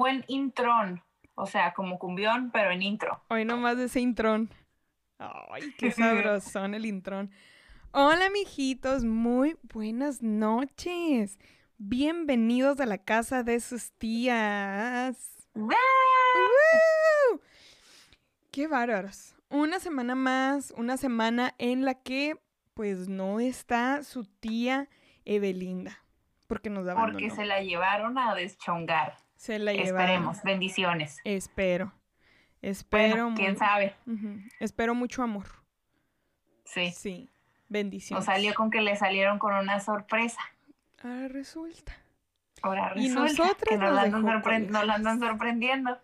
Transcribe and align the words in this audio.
buen 0.00 0.24
intrón. 0.28 1.04
O 1.34 1.44
sea, 1.44 1.74
como 1.74 1.98
cumbión, 1.98 2.50
pero 2.50 2.70
en 2.70 2.80
intro. 2.80 3.22
Hoy 3.28 3.44
nomás 3.44 3.76
de 3.76 3.84
ese 3.84 4.00
intrón. 4.00 4.48
Ay, 5.18 5.74
qué 5.76 5.90
sabrosón 5.92 6.74
el 6.74 6.86
intrón. 6.86 7.30
Hola, 7.92 8.30
mijitos, 8.30 9.04
muy 9.04 9.58
buenas 9.62 10.22
noches. 10.22 11.38
Bienvenidos 11.76 12.80
a 12.80 12.86
la 12.86 12.96
casa 12.96 13.42
de 13.42 13.60
sus 13.60 13.92
tías. 13.92 15.46
¡Woo! 15.54 15.74
¡Qué 18.50 18.68
bárbaros! 18.68 19.36
Una 19.50 19.80
semana 19.80 20.14
más, 20.14 20.72
una 20.78 20.96
semana 20.96 21.54
en 21.58 21.84
la 21.84 21.94
que 21.94 22.40
pues 22.72 23.06
no 23.08 23.38
está 23.38 24.02
su 24.02 24.24
tía 24.24 24.88
Evelinda. 25.26 25.98
Porque 26.46 26.70
nos 26.70 26.88
abandonó. 26.88 27.12
Porque 27.12 27.28
se 27.28 27.44
la 27.44 27.60
llevaron 27.60 28.16
a 28.16 28.34
deschongar. 28.34 29.18
Se 29.40 29.58
la 29.58 29.72
llevaron. 29.72 30.00
Esperemos, 30.02 30.42
bendiciones. 30.42 31.18
Espero. 31.24 31.94
Espero. 32.60 33.24
Bueno, 33.24 33.34
quién 33.34 33.56
sabe. 33.56 33.96
Espero 34.58 34.94
mucho 34.94 35.22
amor. 35.22 35.46
Sí. 36.64 36.92
Sí. 36.92 37.30
Bendiciones. 37.66 38.26
Nos 38.26 38.34
salió 38.34 38.52
con 38.52 38.70
que 38.70 38.82
le 38.82 38.94
salieron 38.96 39.38
con 39.38 39.54
una 39.54 39.80
sorpresa. 39.80 40.42
Ahora 41.02 41.28
resulta. 41.28 41.96
Ahora 42.60 42.90
resulta. 42.90 43.00
Y 43.00 43.14
nosotros 43.14 43.56
que 43.66 43.78
nos, 43.78 43.94
la 43.94 44.02
andan, 44.94 45.20
sorprendiendo. 45.20 45.98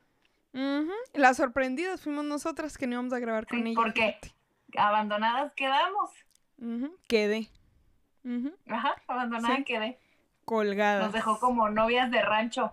Las 1.13 1.37
sorprendidas 1.37 2.01
fuimos 2.01 2.25
nosotras 2.25 2.79
que 2.79 2.87
no 2.87 2.95
íbamos 2.95 3.13
a 3.13 3.19
grabar 3.19 3.47
con 3.47 3.67
ella. 3.67 3.77
Porque 3.77 4.19
abandonadas 4.79 5.53
quedamos. 5.53 6.11
Quedé. 7.07 7.51
Ajá, 8.71 8.95
abandonada 9.07 9.63
quedé. 9.63 9.99
Colgadas. 10.47 11.05
Nos 11.05 11.13
dejó 11.13 11.39
como 11.39 11.69
novias 11.69 12.11
de 12.11 12.23
rancho. 12.23 12.73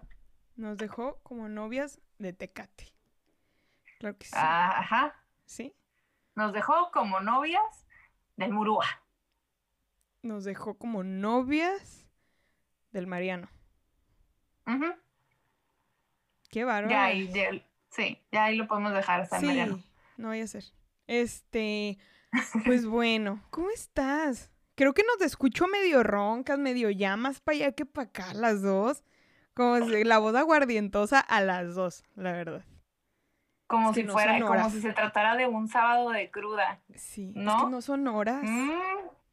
Nos 0.56 0.78
dejó 0.78 1.20
como 1.24 1.50
novias 1.50 2.00
de 2.20 2.34
Tecate. 2.34 2.94
Claro 4.00 4.18
que 4.18 4.28
sí. 4.28 4.34
Ajá. 4.36 5.16
¿Sí? 5.46 5.76
Nos 6.36 6.54
dejó 6.54 6.92
como 6.92 7.20
novias 7.20 7.86
del 8.36 8.52
Murúa. 8.52 8.86
Nos 10.22 10.44
dejó 10.44 10.78
como 10.78 11.04
novias 11.04 12.08
del 12.92 13.08
Mariano. 13.08 13.50
Ajá. 14.66 14.98
Qué 16.50 16.64
varón. 16.64 16.90
Ya 16.90 17.06
ahí, 17.06 17.32
sí, 17.90 18.22
ya 18.32 18.46
ahí 18.46 18.56
lo 18.56 18.68
podemos 18.68 18.94
dejar 18.94 19.22
hasta 19.22 19.40
sí, 19.40 19.46
Mariano. 19.48 19.82
No 20.18 20.30
voy 20.30 20.42
a 20.42 20.44
hacer. 20.44 20.64
Este, 21.08 21.98
pues 22.66 22.86
bueno, 22.86 23.44
¿cómo 23.50 23.70
estás? 23.72 24.52
Creo 24.76 24.94
que 24.94 25.04
nos 25.04 25.22
escucho 25.26 25.68
medio 25.68 26.04
roncas, 26.04 26.58
medio 26.58 26.90
llamas 26.90 27.40
para 27.40 27.58
allá 27.58 27.72
que 27.74 27.86
para 27.86 28.08
acá 28.08 28.34
las 28.34 28.62
dos. 28.62 29.04
Como 29.54 29.78
la 29.78 30.18
voz 30.18 30.36
aguardientosa 30.36 31.20
a 31.20 31.42
las 31.42 31.76
dos, 31.76 32.04
la 32.16 32.32
verdad. 32.32 32.66
Como 33.68 33.94
si 33.94 34.04
fuera, 34.04 34.40
como 34.40 34.70
si 34.70 34.82
se 34.82 34.94
tratara 34.94 35.36
de 35.36 35.48
un 35.48 35.68
sábado 35.68 36.12
de 36.12 36.30
cruda. 36.30 36.82
Sí, 36.96 37.32
¿no? 37.36 37.56
Es 37.58 37.64
que 37.64 37.70
no 37.70 37.82
son 37.82 38.08
horas. 38.08 38.44
Mm. 38.44 38.72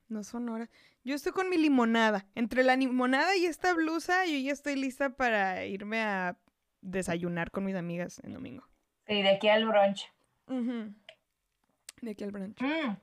No 0.09 0.25
son 0.25 0.49
horas. 0.49 0.69
Yo 1.05 1.15
estoy 1.15 1.33
con 1.33 1.49
mi 1.49 1.57
limonada. 1.57 2.27
Entre 2.35 2.63
la 2.65 2.77
limonada 2.77 3.37
y 3.37 3.47
esta 3.47 3.75
blusa, 3.75 4.27
yo 4.27 4.37
ya 4.39 4.53
estoy 4.53 4.77
lista 4.77 5.11
para 5.11 5.65
irme 5.65 6.03
a 6.03 6.37
desayunar 6.81 7.51
con 7.51 7.65
mis 7.65 7.77
amigas 7.77 8.21
en 8.25 8.35
domingo. 8.35 8.65
Sí, 9.07 9.23
de 9.23 9.31
aquí 9.31 9.49
al 9.49 9.67
brunch. 9.67 10.11
De 10.47 12.11
aquí 12.11 12.25
al 12.25 12.31
brunch. 12.31 12.61
Mm. 12.61 12.97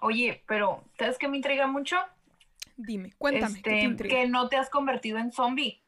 Oye, 0.00 0.42
pero 0.46 0.84
¿sabes 0.98 1.18
qué 1.18 1.28
me 1.28 1.36
intriga 1.36 1.66
mucho? 1.66 1.96
Dime, 2.78 3.12
cuéntame. 3.18 3.56
¿qué 3.56 3.70
te 3.70 3.86
este, 3.86 4.08
que 4.08 4.28
no 4.28 4.48
te 4.48 4.56
has 4.56 4.70
convertido 4.70 5.18
en 5.18 5.32
zombie. 5.32 5.82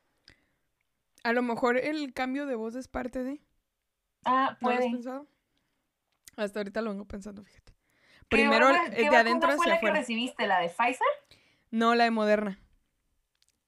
A 1.22 1.32
lo 1.32 1.40
mejor 1.40 1.76
el 1.76 2.12
cambio 2.12 2.46
de 2.46 2.56
voz 2.56 2.74
es 2.74 2.88
parte 2.88 3.22
de. 3.22 3.40
Ah, 4.24 4.58
puede. 4.60 4.74
¿No 4.74 4.80
lo 4.80 4.86
has 4.86 4.92
pensado? 4.92 5.26
Hasta 6.36 6.58
ahorita 6.58 6.82
lo 6.82 6.90
vengo 6.90 7.04
pensando, 7.06 7.44
fíjate. 7.44 7.72
Primero 8.28 8.68
¿qué 8.94 9.08
de 9.08 9.16
adentro 9.16 9.52
fue 9.52 9.68
la 9.68 9.78
que 9.78 9.90
recibiste? 9.90 10.46
¿La 10.46 10.58
de 10.60 10.68
Pfizer? 10.68 11.06
No, 11.70 11.94
la 11.94 12.04
de 12.04 12.10
Moderna. 12.10 12.58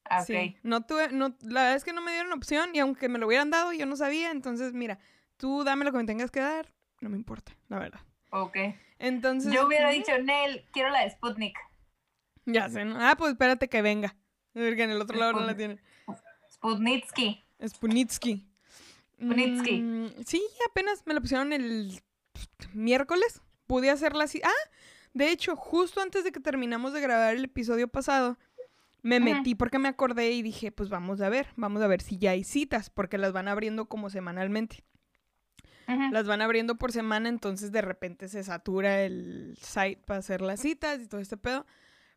Ah, 0.04 0.24
sí. 0.24 0.56
No 0.64 0.84
tuve, 0.84 1.10
no, 1.12 1.36
la 1.42 1.62
verdad 1.62 1.76
es 1.76 1.84
que 1.84 1.92
no 1.92 2.00
me 2.00 2.12
dieron 2.12 2.32
opción 2.32 2.70
y 2.74 2.80
aunque 2.80 3.08
me 3.08 3.18
lo 3.18 3.28
hubieran 3.28 3.50
dado, 3.50 3.72
yo 3.72 3.86
no 3.86 3.96
sabía. 3.96 4.32
Entonces, 4.32 4.72
mira, 4.72 4.98
tú 5.36 5.62
dame 5.62 5.84
lo 5.84 5.92
que 5.92 5.98
me 5.98 6.04
tengas 6.04 6.32
que 6.32 6.40
dar, 6.40 6.72
no 7.00 7.08
me 7.08 7.16
importa, 7.16 7.52
la 7.68 7.78
verdad. 7.78 8.00
Ok. 8.30 8.56
Entonces. 8.98 9.52
Yo 9.52 9.66
hubiera 9.66 9.90
dicho, 9.90 10.16
Nel, 10.18 10.66
quiero 10.72 10.90
la 10.90 11.02
de 11.02 11.10
Sputnik. 11.10 11.56
Ya 12.46 12.68
sé, 12.68 12.84
¿no? 12.84 12.96
Ah, 12.98 13.14
pues 13.16 13.32
espérate 13.32 13.68
que 13.68 13.82
venga. 13.82 14.16
Porque 14.52 14.82
en 14.82 14.90
el 14.90 15.00
otro 15.00 15.18
lado 15.18 15.32
no 15.32 15.40
la 15.40 15.56
tienen. 15.56 15.80
Sputnitsky. 16.52 17.42
Sputnitsky. 17.66 18.46
Sputnitsky. 19.16 19.80
Mm, 19.80 20.10
sí, 20.26 20.42
apenas 20.68 21.06
me 21.06 21.14
la 21.14 21.20
pusieron 21.20 21.52
el 21.52 22.00
miércoles. 22.74 23.40
Pude 23.66 23.90
hacerla 23.90 24.24
así. 24.24 24.40
Ah, 24.44 24.70
de 25.14 25.30
hecho, 25.30 25.56
justo 25.56 26.00
antes 26.00 26.24
de 26.24 26.32
que 26.32 26.40
terminamos 26.40 26.92
de 26.92 27.00
grabar 27.00 27.36
el 27.36 27.44
episodio 27.44 27.88
pasado, 27.88 28.38
me 29.02 29.20
metí 29.20 29.54
porque 29.54 29.78
me 29.78 29.88
acordé 29.88 30.30
y 30.32 30.42
dije, 30.42 30.70
pues 30.70 30.88
vamos 30.88 31.20
a 31.20 31.28
ver, 31.28 31.48
vamos 31.56 31.82
a 31.82 31.86
ver 31.86 32.02
si 32.02 32.18
ya 32.18 32.30
hay 32.30 32.44
citas, 32.44 32.88
porque 32.88 33.18
las 33.18 33.32
van 33.32 33.48
abriendo 33.48 33.86
como 33.86 34.10
semanalmente. 34.10 34.84
Las 36.10 36.26
van 36.26 36.40
abriendo 36.40 36.76
por 36.76 36.92
semana, 36.92 37.28
entonces 37.28 37.70
de 37.72 37.82
repente 37.82 38.28
se 38.28 38.42
satura 38.44 39.02
el 39.02 39.58
site 39.60 40.00
para 40.06 40.20
hacer 40.20 40.40
las 40.40 40.60
citas 40.60 41.00
y 41.00 41.06
todo 41.06 41.20
este 41.20 41.36
pedo. 41.36 41.66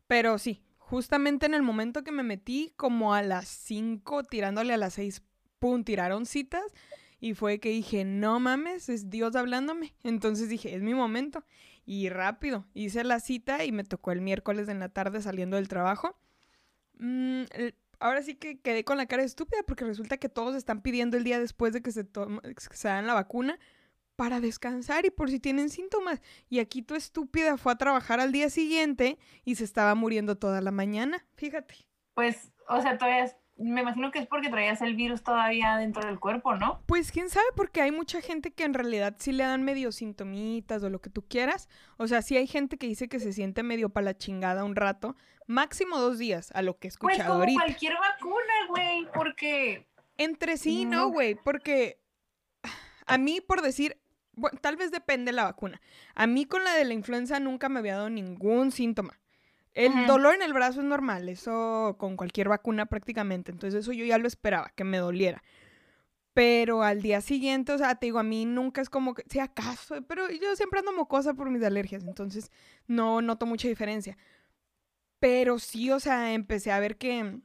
Pero 0.06 0.38
sí, 0.38 0.62
justamente 0.78 1.46
en 1.46 1.54
el 1.54 1.62
momento 1.62 2.04
que 2.04 2.12
me 2.12 2.22
metí, 2.22 2.72
como 2.76 3.14
a 3.14 3.22
las 3.22 3.48
5, 3.48 4.24
tirándole 4.24 4.72
a 4.72 4.76
las 4.76 4.94
6, 4.94 5.22
pum, 5.58 5.84
tiraron 5.84 6.26
citas. 6.26 6.64
Y 7.18 7.34
fue 7.34 7.58
que 7.60 7.70
dije, 7.70 8.04
no 8.04 8.38
mames, 8.40 8.88
es 8.88 9.10
Dios 9.10 9.36
hablándome. 9.36 9.94
Entonces 10.02 10.48
dije, 10.48 10.74
es 10.74 10.82
mi 10.82 10.94
momento. 10.94 11.44
Y 11.86 12.08
rápido, 12.08 12.66
hice 12.74 13.04
la 13.04 13.20
cita 13.20 13.64
y 13.64 13.72
me 13.72 13.84
tocó 13.84 14.12
el 14.12 14.20
miércoles 14.20 14.68
en 14.68 14.80
la 14.80 14.88
tarde 14.90 15.22
saliendo 15.22 15.56
del 15.56 15.68
trabajo. 15.68 16.18
Mm, 16.98 17.44
ahora 18.00 18.22
sí 18.22 18.34
que 18.34 18.60
quedé 18.60 18.84
con 18.84 18.96
la 18.96 19.06
cara 19.06 19.22
estúpida 19.22 19.62
porque 19.66 19.84
resulta 19.84 20.18
que 20.18 20.28
todos 20.28 20.54
están 20.56 20.82
pidiendo 20.82 21.16
el 21.16 21.24
día 21.24 21.40
después 21.40 21.72
de 21.72 21.82
que 21.82 21.92
se, 21.92 22.06
se 22.72 22.88
dan 22.88 23.06
la 23.06 23.14
vacuna 23.14 23.58
para 24.16 24.40
descansar 24.40 25.06
y 25.06 25.10
por 25.10 25.30
si 25.30 25.38
tienen 25.38 25.68
síntomas. 25.68 26.20
Y 26.48 26.58
aquí 26.58 26.82
tu 26.82 26.94
estúpida 26.94 27.56
fue 27.56 27.72
a 27.72 27.76
trabajar 27.76 28.18
al 28.18 28.32
día 28.32 28.50
siguiente 28.50 29.18
y 29.44 29.54
se 29.54 29.64
estaba 29.64 29.94
muriendo 29.94 30.36
toda 30.36 30.60
la 30.60 30.70
mañana. 30.70 31.24
Fíjate. 31.36 31.86
Pues, 32.14 32.52
o 32.68 32.80
sea, 32.80 32.98
todavía 32.98 33.36
me 33.58 33.80
imagino 33.80 34.10
que 34.10 34.18
es 34.18 34.26
porque 34.26 34.50
traías 34.50 34.82
el 34.82 34.94
virus 34.94 35.22
todavía 35.22 35.76
dentro 35.76 36.06
del 36.06 36.18
cuerpo, 36.20 36.56
¿no? 36.56 36.82
Pues 36.86 37.10
quién 37.10 37.30
sabe, 37.30 37.46
porque 37.54 37.80
hay 37.80 37.90
mucha 37.90 38.20
gente 38.20 38.52
que 38.52 38.64
en 38.64 38.74
realidad 38.74 39.16
sí 39.18 39.32
le 39.32 39.44
dan 39.44 39.62
medio 39.62 39.92
sintomitas 39.92 40.82
o 40.82 40.90
lo 40.90 41.00
que 41.00 41.08
tú 41.08 41.26
quieras. 41.26 41.68
O 41.96 42.06
sea, 42.06 42.20
sí 42.20 42.36
hay 42.36 42.46
gente 42.46 42.76
que 42.76 42.86
dice 42.86 43.08
que 43.08 43.18
se 43.18 43.32
siente 43.32 43.62
medio 43.62 43.88
para 43.88 44.06
la 44.06 44.18
chingada 44.18 44.64
un 44.64 44.76
rato, 44.76 45.16
máximo 45.46 45.98
dos 45.98 46.18
días, 46.18 46.50
a 46.54 46.60
lo 46.60 46.78
que 46.78 46.88
he 46.88 46.90
escuchado 46.90 47.38
pues 47.38 47.48
como 47.48 47.60
cualquier 47.60 47.94
vacuna, 47.94 48.54
güey, 48.68 49.06
porque... 49.14 49.86
Entre 50.18 50.56
sí, 50.56 50.84
no, 50.84 51.08
güey, 51.08 51.34
porque 51.34 52.00
a 53.06 53.18
mí, 53.18 53.40
por 53.40 53.62
decir, 53.62 53.98
bueno, 54.36 54.58
tal 54.60 54.76
vez 54.76 54.90
depende 54.90 55.32
la 55.32 55.44
vacuna. 55.44 55.80
A 56.14 56.26
mí 56.26 56.44
con 56.44 56.62
la 56.62 56.74
de 56.74 56.84
la 56.84 56.94
influenza 56.94 57.40
nunca 57.40 57.68
me 57.68 57.80
había 57.80 57.96
dado 57.96 58.10
ningún 58.10 58.70
síntoma. 58.70 59.18
El 59.72 60.06
dolor 60.06 60.34
en 60.34 60.40
el 60.40 60.54
brazo 60.54 60.80
es 60.80 60.86
normal, 60.86 61.28
eso 61.28 61.96
con 61.98 62.16
cualquier 62.16 62.48
vacuna 62.48 62.86
prácticamente. 62.86 63.52
Entonces 63.52 63.82
eso 63.82 63.92
yo 63.92 64.06
ya 64.06 64.16
lo 64.16 64.26
esperaba, 64.26 64.72
que 64.74 64.84
me 64.84 64.96
doliera. 64.96 65.42
Pero 66.32 66.82
al 66.82 67.02
día 67.02 67.20
siguiente, 67.20 67.72
o 67.72 67.78
sea, 67.78 67.94
te 67.94 68.06
digo, 68.06 68.18
a 68.18 68.22
mí 68.22 68.46
nunca 68.46 68.80
es 68.80 68.88
como 68.88 69.14
que, 69.14 69.24
si 69.28 69.38
acaso, 69.38 70.02
pero 70.08 70.30
yo 70.30 70.56
siempre 70.56 70.80
ando 70.80 70.92
mocosa 70.92 71.34
por 71.34 71.50
mis 71.50 71.62
alergias, 71.62 72.04
entonces 72.04 72.50
no 72.86 73.20
noto 73.20 73.44
mucha 73.44 73.68
diferencia. 73.68 74.16
Pero 75.18 75.58
sí, 75.58 75.90
o 75.90 76.00
sea, 76.00 76.32
empecé 76.34 76.72
a 76.72 76.80
ver 76.80 76.96
que, 76.96 77.40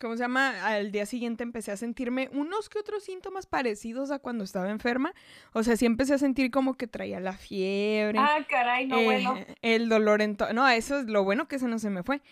¿cómo 0.00 0.16
se 0.16 0.22
llama? 0.22 0.64
Al 0.66 0.92
día 0.92 1.06
siguiente 1.06 1.42
empecé 1.42 1.72
a 1.72 1.76
sentirme 1.76 2.28
unos 2.32 2.68
que 2.68 2.78
otros 2.78 3.02
síntomas 3.02 3.46
parecidos 3.46 4.10
a 4.10 4.18
cuando 4.18 4.44
estaba 4.44 4.70
enferma. 4.70 5.12
O 5.52 5.62
sea, 5.62 5.76
sí 5.76 5.86
empecé 5.86 6.14
a 6.14 6.18
sentir 6.18 6.50
como 6.50 6.76
que 6.76 6.86
traía 6.86 7.20
la 7.20 7.34
fiebre. 7.34 8.18
Ah, 8.18 8.38
caray, 8.48 8.86
no 8.86 9.02
bueno. 9.02 9.36
Eh, 9.36 9.54
el 9.62 9.88
dolor 9.88 10.22
en 10.22 10.36
todo. 10.36 10.52
No, 10.52 10.68
eso 10.68 11.00
es 11.00 11.06
lo 11.06 11.24
bueno 11.24 11.48
que 11.48 11.56
eso 11.56 11.68
no 11.68 11.78
se 11.78 11.90
me 11.90 12.02
fue. 12.02 12.22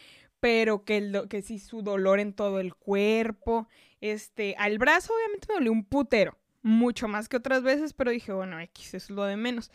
Pero 0.41 0.85
que, 0.85 0.99
el 0.99 1.29
que 1.29 1.43
sí, 1.43 1.59
su 1.59 1.83
dolor 1.83 2.21
en 2.21 2.33
todo 2.33 2.61
el 2.61 2.75
cuerpo. 2.75 3.69
Este, 4.01 4.55
al 4.59 4.79
brazo 4.79 5.15
obviamente 5.15 5.49
me 5.49 5.55
dolió 5.55 5.73
un 5.73 5.85
putero. 5.85 6.37
Mucho 6.63 7.07
más 7.07 7.29
que 7.29 7.37
otras 7.37 7.63
veces, 7.63 7.93
pero 7.93 8.11
dije, 8.11 8.33
bueno, 8.33 8.59
X, 8.61 8.95
eso 8.95 8.97
es 8.97 9.11
lo 9.11 9.25
de 9.25 9.37
menos. 9.37 9.71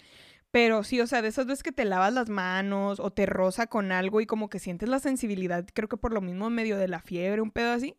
Pero 0.51 0.83
sí, 0.83 0.99
o 0.99 1.07
sea, 1.07 1.21
de 1.21 1.29
esas 1.29 1.45
veces 1.45 1.63
que 1.63 1.71
te 1.71 1.85
lavas 1.85 2.13
las 2.13 2.29
manos 2.29 2.99
o 2.99 3.11
te 3.11 3.25
roza 3.25 3.67
con 3.67 3.91
algo 3.91 4.19
y 4.19 4.25
como 4.25 4.49
que 4.49 4.59
sientes 4.59 4.89
la 4.89 4.99
sensibilidad, 4.99 5.65
creo 5.73 5.87
que 5.87 5.97
por 5.97 6.13
lo 6.13 6.19
mismo 6.19 6.49
medio 6.49 6.77
de 6.77 6.89
la 6.89 6.99
fiebre, 6.99 7.41
un 7.41 7.51
pedo 7.51 7.71
así, 7.71 7.95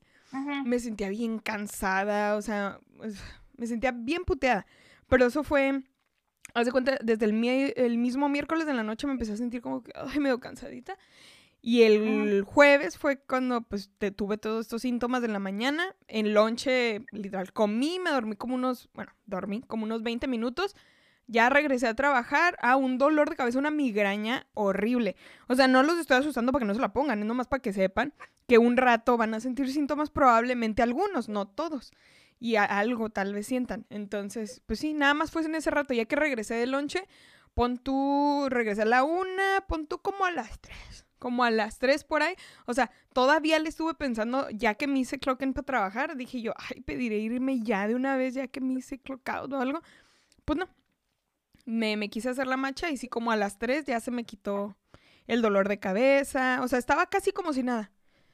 me 0.64 0.78
sentía 0.78 1.08
bien 1.08 1.38
cansada, 1.38 2.37
o 2.37 2.43
sea, 2.43 2.78
me 3.56 3.66
sentía 3.66 3.93
bien 3.93 4.25
puteada. 4.25 4.66
Pero 5.08 5.26
eso 5.26 5.44
fue, 5.44 5.82
haz 6.54 6.66
de 6.66 6.72
cuenta, 6.72 6.99
desde 7.02 7.25
el, 7.26 7.44
el, 7.76 7.99
mismo 7.99 8.28
miércoles 8.28 8.66
de 8.66 8.75
la 8.75 8.82
noche 8.82 9.06
me 9.06 9.14
empecé 9.14 9.32
a 9.32 9.37
sentir 9.37 9.60
como 9.60 9.82
que, 9.82 9.93
ay, 9.94 10.20
medio 10.20 10.40
cansadita. 10.40 10.99
Y 11.64 11.82
el 11.82 12.43
jueves 12.43 12.99
fue 12.99 13.19
cuando 13.20 13.60
pues 13.60 13.88
te, 13.99 14.10
tuve 14.10 14.37
todos 14.37 14.62
estos 14.62 14.82
síntomas 14.82 15.22
en 15.22 15.32
la 15.32 15.38
mañana. 15.38 15.94
En 16.08 16.34
lonche, 16.34 17.04
literal, 17.12 17.52
comí, 17.52 18.00
me 18.00 18.10
dormí 18.10 18.34
como 18.34 18.56
unos, 18.56 18.90
bueno, 18.94 19.12
dormí 19.26 19.62
como 19.62 19.84
unos 19.84 20.02
20 20.02 20.26
minutos. 20.26 20.75
Ya 21.26 21.48
regresé 21.48 21.86
a 21.86 21.94
trabajar 21.94 22.56
a 22.60 22.76
un 22.76 22.98
dolor 22.98 23.30
de 23.30 23.36
cabeza, 23.36 23.58
una 23.58 23.70
migraña 23.70 24.46
horrible. 24.54 25.16
O 25.48 25.54
sea, 25.54 25.69
no 25.69 25.82
los 25.82 25.98
estoy 25.98 26.19
asustando 26.19 26.52
para 26.52 26.62
que 26.62 26.66
no 26.66 26.74
se 26.74 26.80
la 26.80 26.92
pongan, 26.92 27.20
es 27.20 27.26
nomás 27.26 27.46
para 27.46 27.62
que 27.62 27.72
sepan 27.72 28.12
que 28.46 28.58
un 28.58 28.76
rato 28.76 29.16
van 29.16 29.34
a 29.34 29.40
sentir 29.40 29.70
síntomas, 29.72 30.10
probablemente 30.10 30.82
algunos, 30.82 31.28
no 31.28 31.46
todos. 31.46 31.92
Y 32.38 32.56
algo 32.56 33.08
tal 33.08 33.34
vez 33.34 33.46
sientan. 33.46 33.86
Entonces, 33.88 34.62
pues 34.66 34.80
sí, 34.80 34.94
nada 34.94 35.14
más 35.14 35.30
fue 35.30 35.42
en 35.42 35.54
ese 35.54 35.70
rato. 35.70 35.94
Ya 35.94 36.06
que 36.06 36.16
regresé 36.16 36.54
de 36.54 36.66
lonche, 36.66 37.06
pon 37.54 37.78
tú, 37.78 38.48
regresé 38.48 38.82
a 38.82 38.86
la 38.86 39.04
una, 39.04 39.64
pon 39.68 39.86
tú 39.86 40.02
como 40.02 40.25
a 40.25 40.32
las 40.32 40.60
tres 40.60 41.06
como 41.22 41.44
a 41.44 41.52
las 41.52 41.78
3 41.78 42.02
por 42.02 42.20
ahí. 42.25 42.34
O 42.66 42.75
sea, 42.75 42.90
todavía 43.12 43.60
le 43.60 43.68
estuve 43.68 43.94
pensando, 43.94 44.50
ya 44.50 44.75
que 44.75 44.88
me 44.88 44.98
hice 44.98 45.20
clock 45.20 45.40
in 45.42 45.52
para 45.52 45.64
trabajar, 45.64 46.16
dije 46.16 46.42
yo, 46.42 46.52
ay, 46.56 46.80
pediré 46.80 47.18
irme 47.18 47.60
ya 47.60 47.86
de 47.86 47.94
una 47.94 48.16
vez, 48.16 48.34
ya 48.34 48.48
que 48.48 48.60
me 48.60 48.80
hice 48.80 48.98
clock 48.98 49.20
o 49.28 49.56
algo. 49.56 49.82
Pues 50.44 50.58
no. 50.58 50.68
Me, 51.64 51.97
me 51.97 52.09
quise 52.11 52.29
hacer 52.31 52.47
la 52.47 52.56
macha 52.56 52.91
y 52.91 52.97
sí, 52.97 53.09
como 53.09 53.31
a 53.31 53.37
las 53.37 53.59
3 53.59 53.85
ya 53.85 54.00
se 54.00 54.11
me 54.11 54.25
quitó 54.25 54.76
el 55.26 55.43
dolor 55.43 55.69
de 55.69 55.79
cabeza. 55.79 56.61
O 56.62 56.69
sea, 56.69 56.79
estaba 56.79 57.06
casi 57.06 57.32
como 57.32 57.53
si 57.53 57.62
nada. 57.62 57.93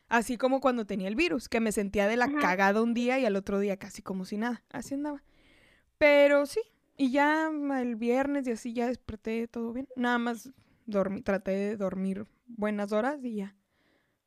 Así 0.09 0.39
como 0.39 0.61
cuando 0.61 0.87
tenía 0.87 1.09
el 1.09 1.17
virus, 1.17 1.49
que 1.51 1.61
me 1.61 1.71
sentía 1.71 2.09
de 2.09 2.17
la 2.17 2.33
cagada 2.33 2.83
un 2.83 2.95
día 2.95 3.19
y 3.19 3.27
al 3.27 3.37
otro 3.37 3.59
día 3.59 3.77
casi 3.77 4.01
como 4.01 4.25
si 4.25 4.39
nada. 4.39 4.63
Así 4.71 4.95
andaba. 4.95 5.23
Pero 5.99 6.47
sí, 6.47 6.61
y 6.97 7.11
ya 7.11 7.51
el 7.81 7.97
viernes 7.97 8.47
y 8.47 8.53
así 8.53 8.73
ya 8.73 8.87
desperté 8.87 9.47
todo 9.49 9.73
bien. 9.75 9.87
Nada 9.97 10.17
más 10.19 10.51
dormí, 10.87 11.21
traté 11.21 11.51
de 11.51 11.77
dormir 11.77 12.27
buenas 12.47 12.93
horas 12.93 13.23
y 13.23 13.35
ya. 13.37 13.55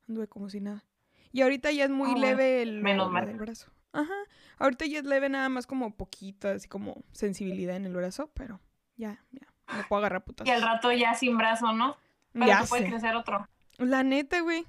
Anduve 0.08 0.28
como 0.28 0.48
si 0.48 0.60
nada. 0.60 0.84
Y 1.32 1.40
ahorita 1.42 1.72
ya 1.72 1.84
es 1.84 1.90
muy 1.90 2.12
ah, 2.12 2.18
leve 2.18 2.62
el 2.62 2.80
Menos 2.82 3.10
mal. 3.10 3.26
del 3.26 3.38
brazo. 3.38 3.72
Ajá. 3.92 4.14
Ahorita 4.58 4.86
ya 4.86 5.00
es 5.00 5.04
leve 5.04 5.28
nada 5.28 5.48
más 5.48 5.66
como 5.66 5.96
poquito, 5.96 6.48
así 6.48 6.68
como 6.68 7.02
sensibilidad 7.12 7.74
en 7.74 7.86
el 7.86 7.94
brazo, 7.94 8.30
pero 8.34 8.60
ya, 8.96 9.22
ya. 9.30 9.46
No 9.76 9.84
puedo 9.88 10.00
agarrar 10.00 10.24
putas. 10.24 10.46
Y 10.46 10.50
al 10.50 10.62
rato 10.62 10.92
ya 10.92 11.14
sin 11.14 11.38
brazo, 11.38 11.72
¿no? 11.72 11.96
Pero 12.32 12.46
ya 12.46 12.64
puede 12.68 12.88
crecer 12.88 13.14
otro. 13.14 13.48
La 13.78 14.02
neta, 14.02 14.40
güey. 14.40 14.66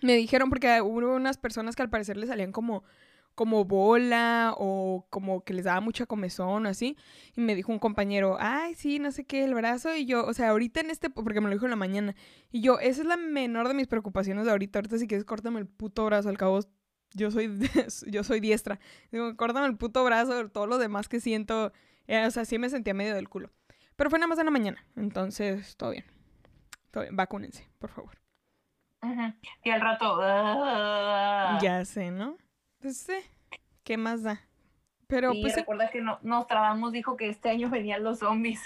Me 0.00 0.14
dijeron 0.14 0.48
porque 0.48 0.80
hubo 0.80 1.14
unas 1.14 1.38
personas 1.38 1.76
que 1.76 1.82
al 1.82 1.90
parecer 1.90 2.16
le 2.16 2.26
salían 2.26 2.52
como 2.52 2.82
como 3.34 3.64
bola 3.64 4.54
o 4.58 5.06
como 5.10 5.42
que 5.42 5.54
les 5.54 5.64
daba 5.64 5.80
mucha 5.80 6.06
comezón 6.06 6.66
o 6.66 6.68
así. 6.68 6.96
Y 7.34 7.40
me 7.40 7.54
dijo 7.54 7.72
un 7.72 7.78
compañero, 7.78 8.36
ay, 8.38 8.74
sí, 8.74 8.98
no 8.98 9.10
sé 9.10 9.24
qué, 9.24 9.44
el 9.44 9.54
brazo. 9.54 9.94
Y 9.94 10.06
yo, 10.06 10.26
o 10.26 10.34
sea, 10.34 10.50
ahorita 10.50 10.80
en 10.80 10.90
este, 10.90 11.10
porque 11.10 11.40
me 11.40 11.48
lo 11.48 11.54
dijo 11.54 11.66
en 11.66 11.70
la 11.70 11.76
mañana. 11.76 12.14
Y 12.50 12.60
yo, 12.60 12.78
esa 12.78 13.02
es 13.02 13.06
la 13.06 13.16
menor 13.16 13.68
de 13.68 13.74
mis 13.74 13.86
preocupaciones 13.86 14.44
de 14.44 14.50
ahorita. 14.50 14.78
Ahorita 14.78 14.98
si 14.98 15.06
quieres, 15.06 15.24
córtame 15.24 15.60
el 15.60 15.66
puto 15.66 16.04
brazo. 16.04 16.28
Al 16.28 16.38
cabo, 16.38 16.60
yo 17.14 17.30
soy, 17.30 17.50
yo 18.06 18.24
soy 18.24 18.40
diestra. 18.40 18.78
Digo, 19.10 19.34
córtame 19.36 19.66
el 19.66 19.76
puto 19.76 20.04
brazo, 20.04 20.48
todo 20.50 20.66
lo 20.66 20.78
demás 20.78 21.08
que 21.08 21.20
siento. 21.20 21.72
Eh, 22.06 22.26
o 22.26 22.30
sea, 22.30 22.44
sí 22.44 22.58
me 22.58 22.68
sentía 22.68 22.94
medio 22.94 23.14
del 23.14 23.28
culo. 23.28 23.50
Pero 23.96 24.10
fue 24.10 24.18
nada 24.18 24.28
más 24.28 24.38
en 24.38 24.46
la 24.46 24.50
mañana. 24.50 24.84
Entonces, 24.96 25.76
todo 25.76 25.90
bien. 25.90 26.04
Todo 26.90 27.04
bien. 27.04 27.16
Vacúnense, 27.16 27.68
por 27.78 27.90
favor. 27.90 28.18
Y 29.64 29.70
al 29.70 29.80
rato. 29.80 30.20
Ya 31.60 31.84
sé, 31.84 32.10
¿no? 32.10 32.36
Pues 32.80 32.98
sí, 32.98 33.14
¿qué 33.84 33.96
más 33.96 34.22
da? 34.22 34.40
Pero 35.06 35.32
sí, 35.32 35.42
pues. 35.42 35.56
recuerda 35.56 35.90
que 35.90 36.00
no, 36.00 36.18
Nostradamus 36.22 36.92
dijo 36.92 37.16
que 37.16 37.28
este 37.28 37.50
año 37.50 37.68
venían 37.68 38.02
los 38.02 38.20
zombies. 38.20 38.60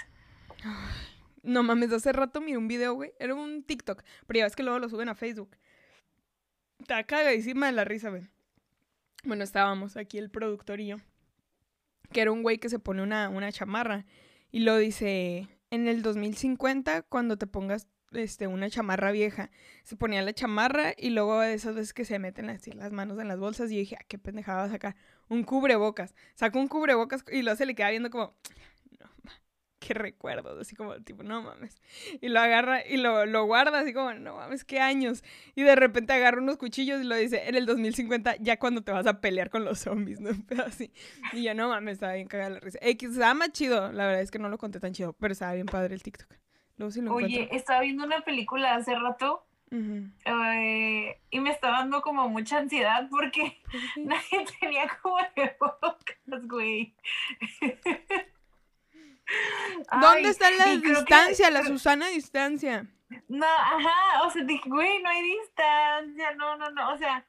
no 1.43 1.63
mames, 1.63 1.91
hace 1.91 2.13
rato 2.13 2.39
miré 2.39 2.57
un 2.57 2.67
video, 2.67 2.93
güey. 2.93 3.13
Era 3.19 3.35
un 3.35 3.63
TikTok. 3.63 4.03
Pero 4.27 4.37
ya 4.37 4.43
ves 4.45 4.55
que 4.55 4.63
luego 4.63 4.79
lo 4.79 4.89
suben 4.89 5.09
a 5.09 5.15
Facebook. 5.15 5.57
Está 6.79 7.03
cagadísima 7.03 7.65
de 7.65 7.71
la 7.73 7.83
risa, 7.83 8.09
güey. 8.09 8.27
Bueno, 9.23 9.43
estábamos 9.43 9.97
aquí 9.97 10.19
el 10.19 10.29
productor 10.29 10.79
y 10.79 10.87
yo. 10.87 10.97
Que 12.11 12.21
era 12.21 12.31
un 12.31 12.43
güey 12.43 12.57
que 12.57 12.69
se 12.69 12.79
pone 12.79 13.01
una, 13.01 13.29
una 13.29 13.51
chamarra. 13.51 14.05
Y 14.51 14.59
lo 14.59 14.77
dice. 14.77 15.47
En 15.69 15.89
el 15.89 16.01
2050, 16.01 17.01
cuando 17.01 17.37
te 17.37 17.45
pongas 17.45 17.87
este, 18.11 18.47
una 18.47 18.69
chamarra 18.69 19.11
vieja. 19.11 19.51
Se 19.83 19.95
ponía 19.95 20.21
la 20.21 20.33
chamarra 20.33 20.93
y 20.97 21.09
luego 21.09 21.41
esas 21.43 21.75
veces 21.75 21.93
que 21.93 22.05
se 22.05 22.19
meten 22.19 22.49
así 22.49 22.71
las 22.71 22.91
manos 22.91 23.19
en 23.19 23.27
las 23.27 23.39
bolsas 23.39 23.71
y 23.71 23.77
dije, 23.77 23.97
ah, 23.99 24.05
qué 24.07 24.17
pendejada 24.17 24.59
va 24.59 24.65
a 24.65 24.69
sacar. 24.69 24.95
Un 25.27 25.43
cubrebocas. 25.43 26.15
Sacó 26.35 26.59
un 26.59 26.67
cubrebocas 26.67 27.23
y 27.31 27.41
luego 27.41 27.57
se 27.57 27.65
le 27.65 27.75
queda 27.75 27.89
viendo 27.89 28.09
como, 28.09 28.35
no, 28.99 29.09
qué 29.79 29.93
recuerdos, 29.93 30.59
así 30.59 30.75
como, 30.75 30.95
tipo, 31.01 31.23
no 31.23 31.41
mames. 31.41 31.81
Y 32.21 32.29
lo 32.29 32.39
agarra 32.39 32.85
y 32.85 32.97
lo, 32.97 33.25
lo 33.25 33.45
guarda 33.45 33.79
así 33.79 33.93
como, 33.93 34.13
no 34.13 34.35
mames, 34.35 34.63
qué 34.63 34.79
años. 34.79 35.23
Y 35.55 35.63
de 35.63 35.75
repente 35.75 36.13
agarra 36.13 36.41
unos 36.41 36.57
cuchillos 36.57 37.01
y 37.01 37.05
lo 37.05 37.15
dice, 37.15 37.47
en 37.47 37.55
el 37.55 37.65
2050, 37.65 38.37
ya 38.37 38.57
cuando 38.57 38.81
te 38.81 38.91
vas 38.91 39.07
a 39.07 39.21
pelear 39.21 39.49
con 39.49 39.65
los 39.65 39.79
zombies, 39.79 40.19
¿no? 40.19 40.29
Pero 40.47 40.65
así. 40.65 40.91
Y 41.33 41.43
yo, 41.43 41.53
no 41.53 41.69
mames, 41.69 41.93
estaba 41.93 42.13
bien 42.13 42.27
cagada 42.27 42.51
la 42.51 42.59
risa. 42.59 42.79
X, 42.81 43.11
estaba 43.11 43.33
más 43.33 43.51
chido, 43.51 43.91
la 43.91 44.05
verdad 44.05 44.21
es 44.21 44.31
que 44.31 44.39
no 44.39 44.49
lo 44.49 44.57
conté 44.57 44.79
tan 44.79 44.93
chido, 44.93 45.13
pero 45.13 45.31
estaba 45.31 45.53
bien 45.53 45.65
padre 45.65 45.95
el 45.95 46.03
TikTok. 46.03 46.29
Oye, 47.09 47.49
estaba 47.51 47.81
viendo 47.81 48.05
una 48.05 48.21
película 48.21 48.75
hace 48.75 48.93
rato 48.93 49.47
eh, 49.71 51.19
y 51.29 51.39
me 51.39 51.49
estaba 51.49 51.79
dando 51.79 52.01
como 52.01 52.29
mucha 52.29 52.59
ansiedad 52.59 53.07
porque 53.09 53.61
nadie 53.97 54.45
tenía 54.59 54.87
como 55.01 55.17
de 55.35 55.55
bocas, 55.59 56.47
güey. 56.47 56.93
¿Dónde 60.01 60.29
está 60.29 60.51
la 60.51 60.65
distancia, 60.75 61.51
la 61.51 61.63
Susana 61.63 62.07
distancia? 62.07 62.85
No, 63.27 63.45
ajá, 63.45 64.23
o 64.25 64.31
sea, 64.31 64.43
dije, 64.43 64.69
güey, 64.69 65.01
no 65.01 65.09
hay 65.09 65.21
distancia, 65.21 66.33
no, 66.35 66.57
no, 66.57 66.69
no, 66.71 66.93
o 66.93 66.97
sea, 66.97 67.25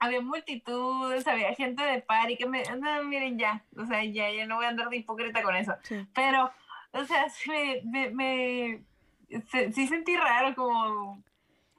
había 0.00 0.20
multitudes, 0.20 1.26
había 1.26 1.54
gente 1.54 1.82
de 1.82 2.00
par 2.00 2.30
y 2.30 2.36
que 2.36 2.46
me, 2.46 2.62
no, 2.64 3.04
miren 3.04 3.38
ya, 3.38 3.64
o 3.76 3.86
sea, 3.86 4.04
ya, 4.04 4.30
ya 4.30 4.46
no 4.46 4.56
voy 4.56 4.64
a 4.64 4.68
andar 4.68 4.88
de 4.88 4.96
hipócrita 4.96 5.42
con 5.42 5.54
eso, 5.54 5.76
pero 6.14 6.50
o 6.92 7.04
sea, 7.04 7.28
sí 7.28 7.50
me, 7.84 8.10
me, 8.10 8.82
sí 9.72 9.86
sentí 9.86 10.16
raro, 10.16 10.54
como 10.54 11.22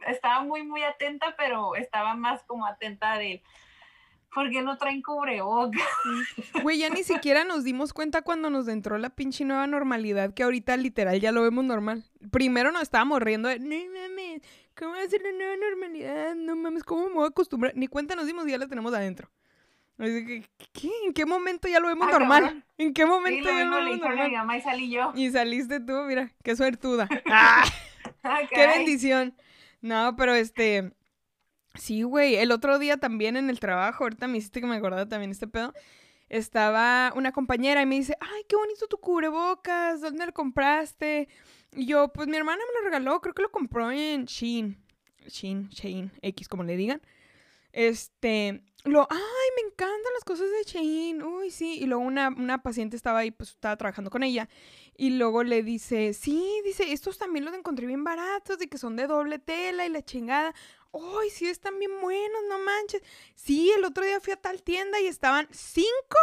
estaba 0.07 0.43
muy, 0.43 0.63
muy 0.63 0.83
atenta, 0.83 1.35
pero 1.37 1.75
estaba 1.75 2.15
más 2.15 2.43
como 2.43 2.65
atenta 2.65 3.17
de, 3.17 3.43
¿por 4.33 4.49
qué 4.49 4.61
no 4.61 4.77
traen 4.77 5.01
cubrebocas? 5.01 5.81
Güey, 6.63 6.79
ya 6.79 6.89
ni 6.89 7.03
siquiera 7.03 7.43
nos 7.43 7.63
dimos 7.63 7.93
cuenta 7.93 8.21
cuando 8.21 8.49
nos 8.49 8.67
entró 8.67 8.97
la 8.97 9.09
pinche 9.09 9.45
nueva 9.45 9.67
normalidad, 9.67 10.33
que 10.33 10.43
ahorita 10.43 10.77
literal 10.77 11.19
ya 11.19 11.31
lo 11.31 11.41
vemos 11.43 11.65
normal. 11.65 12.03
Primero 12.31 12.71
nos 12.71 12.83
estábamos 12.83 13.21
riendo 13.21 13.49
de, 13.49 13.59
no 13.59 13.65
mames, 13.67 14.41
¿cómo 14.77 14.91
va 14.91 15.01
a 15.01 15.07
ser 15.07 15.21
la 15.21 15.31
nueva 15.31 15.55
normalidad? 15.57 16.35
No 16.35 16.55
mames, 16.55 16.83
¿cómo 16.83 17.09
me 17.09 17.15
voy 17.15 17.25
a 17.25 17.29
acostumbrar? 17.29 17.73
Ni 17.75 17.87
cuenta 17.87 18.15
nos 18.15 18.27
dimos 18.27 18.47
y 18.47 18.51
ya 18.51 18.57
la 18.57 18.67
tenemos 18.67 18.93
adentro. 18.93 19.29
¿Qué? 19.99 20.89
¿En 21.05 21.13
qué 21.13 21.25
momento 21.25 21.67
ya 21.67 21.81
lo 21.81 21.89
vemos 21.89 22.09
normal? 22.09 22.63
¿En 22.77 22.93
qué 22.93 23.05
momento 23.05 23.49
ya 23.49 23.65
lo 23.65 23.83
vemos 23.83 23.99
normal? 23.99 24.57
y 24.57 24.61
salí 24.61 24.89
yo. 24.89 25.11
Y 25.13 25.29
saliste 25.29 25.81
tú, 25.81 25.93
mira, 26.07 26.31
qué 26.41 26.55
suertuda. 26.55 27.09
¡Ah! 27.25 27.65
ah 28.23 28.39
¡Qué 28.49 28.67
bendición! 28.67 29.35
No, 29.81 30.15
pero 30.15 30.33
este... 30.35 30.93
Sí, 31.75 32.03
güey, 32.03 32.35
el 32.35 32.51
otro 32.51 32.79
día 32.79 32.97
también 32.97 33.37
en 33.37 33.49
el 33.49 33.59
trabajo, 33.59 34.03
ahorita 34.03 34.27
me 34.27 34.37
hiciste 34.39 34.59
que 34.59 34.67
me 34.67 34.75
acordaba 34.75 35.07
también 35.07 35.31
este 35.31 35.47
pedo, 35.47 35.73
estaba 36.27 37.13
una 37.15 37.31
compañera 37.31 37.81
y 37.81 37.85
me 37.85 37.95
dice, 37.95 38.17
ay, 38.19 38.43
qué 38.47 38.55
bonito 38.55 38.87
tu 38.87 38.97
cubrebocas, 38.97 40.01
¿dónde 40.01 40.25
lo 40.25 40.33
compraste? 40.33 41.27
Y 41.73 41.85
yo, 41.85 42.11
pues 42.11 42.27
mi 42.27 42.37
hermana 42.37 42.61
me 42.67 42.79
lo 42.79 42.85
regaló, 42.85 43.21
creo 43.21 43.33
que 43.33 43.43
lo 43.43 43.51
compró 43.51 43.91
en 43.91 44.25
Shein, 44.25 44.77
Shein, 45.27 45.69
Shein, 45.69 46.11
X 46.21 46.47
como 46.47 46.63
le 46.63 46.75
digan. 46.75 47.01
Este, 47.71 48.63
lo, 48.85 49.07
ay, 49.09 49.49
me 49.55 49.69
encantan 49.69 50.13
las 50.15 50.23
cosas 50.23 50.47
de 50.49 50.63
Shein, 50.71 51.21
uy, 51.21 51.51
sí. 51.51 51.77
Y 51.79 51.85
luego 51.85 52.03
una, 52.03 52.29
una 52.29 52.63
paciente 52.63 52.95
estaba 52.95 53.19
ahí, 53.19 53.31
pues 53.31 53.51
estaba 53.51 53.77
trabajando 53.77 54.09
con 54.09 54.23
ella. 54.23 54.49
Y 54.97 55.11
luego 55.11 55.43
le 55.43 55.63
dice, 55.63 56.13
sí, 56.13 56.43
dice, 56.65 56.91
estos 56.91 57.17
también 57.17 57.45
los 57.45 57.53
encontré 57.53 57.85
bien 57.85 58.03
baratos, 58.03 58.57
de 58.57 58.67
que 58.67 58.77
son 58.77 58.95
de 58.95 59.07
doble 59.07 59.39
tela 59.39 59.85
y 59.85 59.89
la 59.89 60.01
chingada. 60.01 60.53
Uy, 60.91 61.29
sí, 61.29 61.47
están 61.47 61.77
bien 61.79 62.01
buenos, 62.01 62.41
no 62.49 62.59
manches. 62.59 63.01
Sí, 63.35 63.71
el 63.71 63.85
otro 63.85 64.05
día 64.05 64.19
fui 64.19 64.33
a 64.33 64.37
tal 64.41 64.63
tienda 64.63 64.99
y 64.99 65.07
estaban 65.07 65.47
cinco 65.51 66.17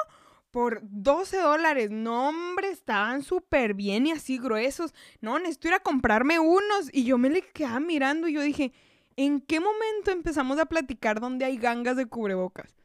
por 0.50 0.80
12 0.82 1.38
dólares. 1.38 1.90
No, 1.90 2.28
hombre, 2.28 2.70
estaban 2.70 3.22
súper 3.22 3.74
bien 3.74 4.06
y 4.06 4.12
así 4.12 4.38
gruesos. 4.38 4.94
No, 5.20 5.38
necesito 5.38 5.68
ir 5.68 5.74
a 5.74 5.80
comprarme 5.80 6.38
unos. 6.38 6.90
Y 6.92 7.04
yo 7.04 7.18
me 7.18 7.30
le 7.30 7.42
quedaba 7.42 7.80
mirando 7.80 8.28
y 8.28 8.32
yo 8.32 8.42
dije, 8.42 8.72
¿En 9.16 9.40
qué 9.40 9.60
momento 9.60 10.10
empezamos 10.10 10.58
a 10.58 10.66
platicar 10.66 11.20
donde 11.20 11.46
hay 11.46 11.56
gangas 11.56 11.96
de 11.96 12.06
cubrebocas? 12.06 12.76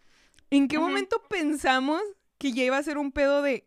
¿En 0.49 0.69
qué 0.69 0.79
momento 0.79 1.21
pensamos 1.29 2.01
que 2.37 2.53
ya 2.53 2.63
iba 2.63 2.77
a 2.77 2.83
ser 2.83 2.97
un 2.97 3.11
pedo 3.11 3.41
de 3.41 3.65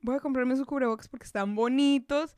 voy 0.00 0.16
a 0.16 0.20
comprarme 0.20 0.54
esos 0.54 0.66
cubrebocas 0.66 1.08
porque 1.08 1.26
están 1.26 1.56
bonitos 1.56 2.36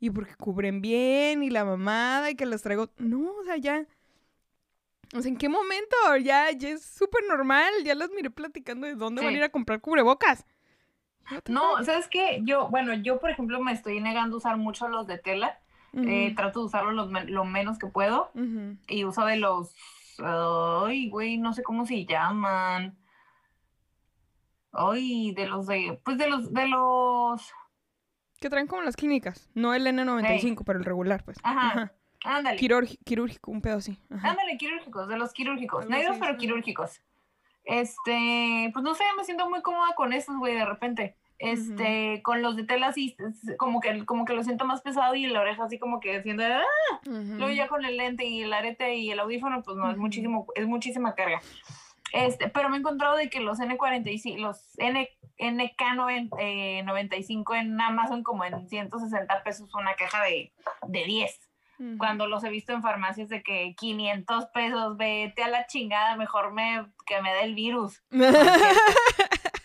y 0.00 0.10
porque 0.10 0.34
cubren 0.34 0.80
bien 0.80 1.44
y 1.44 1.50
la 1.50 1.64
mamada 1.64 2.30
y 2.30 2.34
que 2.34 2.44
los 2.44 2.62
traigo? 2.62 2.90
No, 2.98 3.32
o 3.40 3.44
sea, 3.44 3.56
ya. 3.56 3.86
O 5.14 5.22
sea, 5.22 5.30
¿en 5.30 5.36
qué 5.38 5.48
momento? 5.48 5.96
Ya, 6.22 6.50
ya 6.50 6.70
es 6.70 6.84
súper 6.84 7.22
normal. 7.28 7.72
Ya 7.84 7.94
las 7.94 8.10
miré 8.10 8.30
platicando 8.30 8.86
de 8.86 8.94
dónde 8.96 9.22
van 9.22 9.34
a 9.34 9.38
ir 9.38 9.44
a 9.44 9.48
comprar 9.48 9.80
cubrebocas. 9.80 10.44
No, 11.48 11.82
¿sabes 11.84 12.08
qué? 12.08 12.40
Yo, 12.42 12.68
bueno, 12.68 12.92
yo 12.94 13.18
por 13.18 13.30
ejemplo 13.30 13.58
me 13.60 13.72
estoy 13.72 14.00
negando 14.00 14.36
a 14.36 14.38
usar 14.38 14.56
mucho 14.58 14.88
los 14.88 15.06
de 15.06 15.18
tela 15.18 15.58
Eh, 15.96 16.34
trato 16.34 16.58
de 16.60 16.66
usarlo 16.66 16.90
lo, 16.90 17.06
men- 17.06 17.32
lo 17.32 17.44
menos 17.44 17.78
que 17.78 17.86
puedo. 17.86 18.30
Y 18.88 19.04
uso 19.04 19.24
de 19.24 19.36
los. 19.36 19.72
Ay, 20.18 21.08
güey, 21.08 21.38
no 21.38 21.52
sé 21.54 21.62
cómo 21.62 21.86
se 21.86 22.04
llaman. 22.04 22.98
Ay, 24.72 25.32
de 25.34 25.46
los 25.46 25.66
de. 25.66 26.00
Pues 26.04 26.18
de 26.18 26.28
los. 26.28 26.52
De 26.52 26.66
los. 26.66 27.52
Que 28.40 28.50
traen 28.50 28.66
como 28.66 28.82
las 28.82 28.96
clínicas. 28.96 29.48
No 29.54 29.72
el 29.72 29.86
N95, 29.86 30.64
pero 30.66 30.78
el 30.80 30.84
regular, 30.84 31.24
pues. 31.24 31.38
Ajá. 31.44 31.92
Ándale. 32.24 32.58
Quirúrgi- 32.58 32.98
quirúrgico, 33.04 33.50
un 33.50 33.60
pedo 33.60 33.76
así. 33.76 33.98
Ajá. 34.10 34.30
Ándale, 34.30 34.56
quirúrgicos, 34.56 35.08
de 35.08 35.18
los 35.18 35.32
quirúrgicos. 35.32 35.86
Negros, 35.88 36.16
pero 36.18 36.32
sí. 36.32 36.38
quirúrgicos. 36.38 37.00
Este, 37.64 38.70
pues 38.72 38.82
no 38.82 38.94
sé, 38.94 39.04
me 39.16 39.24
siento 39.24 39.48
muy 39.48 39.62
cómoda 39.62 39.94
con 39.94 40.12
estos, 40.12 40.36
güey, 40.36 40.54
de 40.54 40.64
repente. 40.64 41.16
Este, 41.38 42.22
con 42.22 42.42
los 42.42 42.56
de 42.56 42.64
tela 42.64 42.88
así, 42.88 43.16
como 43.58 43.80
que, 43.80 44.04
como 44.06 44.24
que 44.24 44.34
lo 44.34 44.44
siento 44.44 44.64
más 44.64 44.82
pesado 44.82 45.14
y 45.14 45.26
la 45.26 45.40
oreja 45.40 45.64
así 45.64 45.78
como 45.78 46.00
que 46.00 46.16
haciendo, 46.16 46.44
¡ah! 46.44 47.00
Luego 47.04 47.50
ya 47.52 47.68
con 47.68 47.84
el 47.84 47.96
lente 47.96 48.24
y 48.24 48.42
el 48.42 48.52
arete 48.52 48.94
y 48.94 49.10
el 49.10 49.18
audífono, 49.18 49.62
pues 49.62 49.76
no, 49.76 49.90
es 49.90 49.96
muchísimo, 49.96 50.46
es 50.54 50.66
muchísima 50.66 51.14
carga. 51.14 51.40
Este, 52.12 52.48
pero 52.48 52.68
me 52.68 52.76
he 52.76 52.80
encontrado 52.80 53.16
de 53.16 53.28
que 53.28 53.40
los 53.40 53.58
N45, 53.58 54.38
los 54.38 54.78
N, 54.78 55.08
NK95 55.38 57.56
en 57.56 57.80
Amazon 57.80 58.22
como 58.22 58.44
en 58.44 58.68
160 58.68 59.42
pesos 59.42 59.74
una 59.74 59.94
caja 59.96 60.22
de, 60.22 60.52
de 60.86 61.04
10 61.04 61.43
Cuando 61.98 62.26
los 62.28 62.44
he 62.44 62.50
visto 62.50 62.72
en 62.72 62.82
farmacias 62.82 63.28
de 63.28 63.42
que 63.42 63.74
500 63.78 64.46
pesos, 64.54 64.96
vete 64.96 65.42
a 65.42 65.48
la 65.48 65.66
chingada, 65.66 66.16
mejor 66.16 66.52
me, 66.52 66.86
que 67.06 67.20
me 67.22 67.32
dé 67.34 67.42
el 67.44 67.54
virus. 67.54 68.02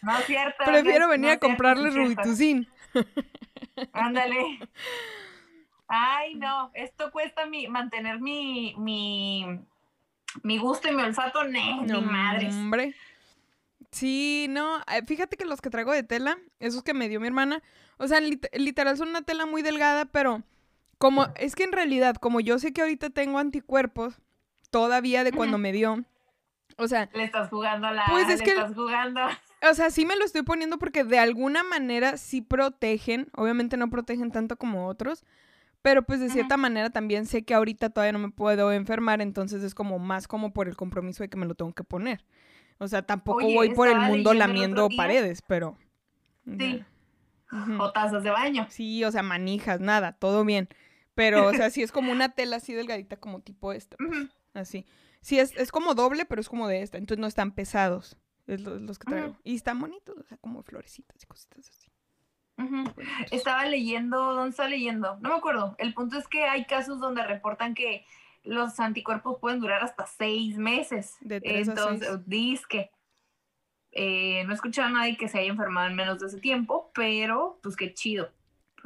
No 0.02 0.18
es 0.18 0.26
cierto. 0.28 0.64
Prefiero 0.66 1.08
no 1.08 1.14
es- 1.14 1.20
venir 1.20 1.26
no 1.26 1.28
a 1.28 1.32
cierto, 1.32 1.48
comprarle. 1.48 1.90
Robitussin. 1.90 2.68
Ándale. 3.92 4.60
Ay, 5.88 6.36
no, 6.36 6.72
esto 6.74 7.12
cuesta 7.12 7.46
mi, 7.48 7.68
mantener 7.68 8.20
mi, 8.22 8.76
mi, 8.78 9.46
mi 10.44 10.58
gusto 10.58 10.88
y 10.88 10.96
mi 10.96 11.02
olfato, 11.02 11.44
ne, 11.46 11.82
No, 11.86 12.00
ni 12.00 12.02
madres. 12.02 12.54
hombre. 12.56 12.94
Sí, 13.92 14.46
no, 14.50 14.78
eh, 14.82 15.04
fíjate 15.08 15.36
que 15.36 15.46
los 15.46 15.62
que 15.62 15.72
traigo 15.72 15.92
de 15.92 16.04
tela, 16.04 16.38
esos 16.60 16.84
que 16.84 16.94
me 16.94 17.10
dio 17.10 17.20
mi 17.20 17.26
hermana, 17.28 17.64
o 17.98 18.08
sea, 18.08 18.20
lit- 18.22 18.50
literal 18.54 18.98
son 18.98 19.10
una 19.10 19.24
tela 19.24 19.48
muy 19.48 19.64
delgada, 19.64 20.06
pero 20.06 20.44
como, 21.00 21.28
es 21.36 21.56
que 21.56 21.64
en 21.64 21.72
realidad, 21.72 22.16
como 22.18 22.40
yo 22.40 22.60
sé 22.60 22.72
que 22.74 22.82
ahorita 22.82 23.10
tengo 23.10 23.40
anticuerpos, 23.40 24.22
todavía 24.70 25.24
de 25.24 25.32
cuando 25.32 25.58
me 25.58 25.72
dio, 25.72 26.04
o 26.78 26.88
sea, 26.88 27.10
Le 27.14 27.24
estás 27.24 27.50
jugando 27.50 27.88
a 27.88 27.92
la, 27.92 28.04
Pues 28.10 28.30
es 28.30 28.40
le 28.40 28.46
que- 28.46 28.52
estás 28.52 28.74
jugando. 28.76 29.22
o 29.70 29.74
sea, 29.74 29.90
sí 29.90 30.06
me 30.06 30.16
lo 30.16 30.24
estoy 30.24 30.44
poniendo 30.44 30.78
porque 30.78 31.04
de 31.04 31.18
alguna 31.18 31.64
manera 31.64 32.18
sí 32.18 32.42
protegen, 32.42 33.28
obviamente 33.36 33.76
no 33.78 33.90
protegen 33.90 34.32
tanto 34.32 34.56
como 34.58 34.88
otros, 34.88 35.26
pero 35.82 36.04
pues 36.04 36.20
de 36.20 36.30
cierta 36.30 36.58
manera 36.58 36.90
también 36.90 37.26
sé 37.26 37.44
que 37.44 37.54
ahorita 37.54 37.90
todavía 37.90 38.12
no 38.12 38.20
me 38.20 38.30
puedo 38.32 38.72
enfermar, 38.74 39.22
entonces 39.22 39.64
es 39.64 39.74
como 39.74 39.98
más 39.98 40.28
como 40.28 40.52
por 40.54 40.68
el 40.68 40.76
compromiso 40.76 41.24
de 41.24 41.30
que 41.30 41.38
me 41.38 41.46
lo 41.46 41.56
tengo 41.56 41.74
que 41.74 41.84
poner. 41.86 42.24
O 42.78 42.88
sea, 42.88 43.02
tampoco 43.02 43.46
Oye, 43.46 43.56
voy 43.56 43.70
por 43.74 43.88
el 43.88 43.98
mundo 44.00 44.32
el 44.34 44.40
lamiendo 44.40 44.90
paredes, 44.96 45.42
pero... 45.42 45.78
Sí. 46.58 46.84
O 47.80 47.92
tazas 47.92 48.24
de 48.24 48.30
baño. 48.30 48.68
Sí, 48.70 49.04
o 49.04 49.12
sea, 49.12 49.24
manijas, 49.24 49.80
nada, 49.80 50.12
todo 50.14 50.46
bien. 50.46 50.70
Pero, 51.20 51.48
o 51.48 51.54
sea, 51.54 51.70
sí 51.70 51.82
es 51.84 51.92
como 51.92 52.12
una 52.14 52.30
tela 52.30 52.56
así 52.58 52.74
delgadita 52.74 53.18
como 53.18 53.42
tipo 53.42 53.74
esta, 53.74 53.98
pues, 53.98 54.30
así. 54.54 54.86
Sí, 55.22 55.38
es, 55.38 55.56
es 55.58 55.72
como 55.72 55.94
doble, 55.96 56.24
pero 56.26 56.40
es 56.40 56.48
como 56.48 56.68
de 56.70 56.82
esta, 56.82 56.98
entonces 56.98 57.20
no 57.20 57.28
están 57.28 57.52
pesados. 57.52 58.16
Es 58.48 58.62
lo- 58.62 58.80
los 58.80 58.98
que 58.98 59.06
traigo. 59.12 59.38
Y 59.44 59.56
están 59.56 59.80
bonitos, 59.80 60.18
o 60.18 60.24
sea, 60.24 60.38
como 60.38 60.64
florecitas 60.64 61.22
y 61.22 61.28
cositas 61.28 61.70
así. 61.70 61.92
Estaba 63.32 63.66
leyendo, 63.66 64.34
¿dónde 64.34 64.50
estaba 64.52 64.70
leyendo? 64.70 65.18
No 65.22 65.30
me 65.30 65.36
acuerdo. 65.36 65.76
El 65.78 65.94
punto 65.94 66.18
es 66.18 66.28
que 66.28 66.44
hay 66.44 66.66
casos 66.66 67.00
donde 67.00 67.24
reportan 67.24 67.74
que 67.74 68.06
los 68.44 68.80
anticuerpos 68.80 69.38
pueden 69.40 69.60
durar 69.60 69.84
hasta 69.84 70.06
seis 70.08 70.58
meses. 70.58 71.16
De 71.22 71.40
tres 71.42 71.68
a 71.70 71.72
Entonces, 71.72 72.08
seis. 72.10 72.20
disque. 72.26 72.92
Eh, 73.92 74.44
no 74.46 74.52
he 74.52 74.56
escuchado 74.56 74.88
a 74.88 74.92
nadie 74.92 75.18
que 75.18 75.28
se 75.28 75.40
haya 75.40 75.50
enfermado 75.50 75.88
en 75.88 75.96
menos 75.96 76.20
de 76.20 76.28
ese 76.28 76.40
tiempo, 76.40 76.92
pero 76.94 77.60
pues 77.64 77.76
qué 77.76 77.94
chido. 77.94 78.30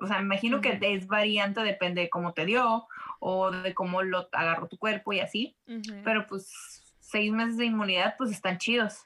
O 0.03 0.07
sea, 0.07 0.17
me 0.17 0.23
imagino 0.23 0.59
que 0.59 0.77
es 0.81 1.07
variante, 1.07 1.61
depende 1.61 2.01
de 2.01 2.09
cómo 2.09 2.33
te 2.33 2.45
dio 2.45 2.87
o 3.19 3.51
de 3.51 3.73
cómo 3.73 4.03
lo 4.03 4.27
agarró 4.33 4.67
tu 4.67 4.77
cuerpo 4.77 5.13
y 5.13 5.21
así. 5.21 5.55
Pero 6.03 6.27
pues 6.27 6.93
seis 6.99 7.31
meses 7.31 7.55
de 7.55 7.65
inmunidad, 7.65 8.15
pues 8.17 8.29
están 8.31 8.57
chidos. 8.57 9.05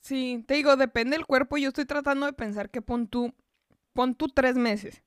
Sí, 0.00 0.44
te 0.48 0.54
digo, 0.54 0.76
depende 0.76 1.16
del 1.16 1.24
cuerpo. 1.24 1.56
Yo 1.56 1.68
estoy 1.68 1.84
tratando 1.84 2.26
de 2.26 2.32
pensar 2.32 2.68
que 2.68 2.82
pon 2.82 3.06
tú, 3.06 3.32
pon 3.92 4.16
tú 4.16 4.26
tres 4.26 4.56
meses. 4.56 5.04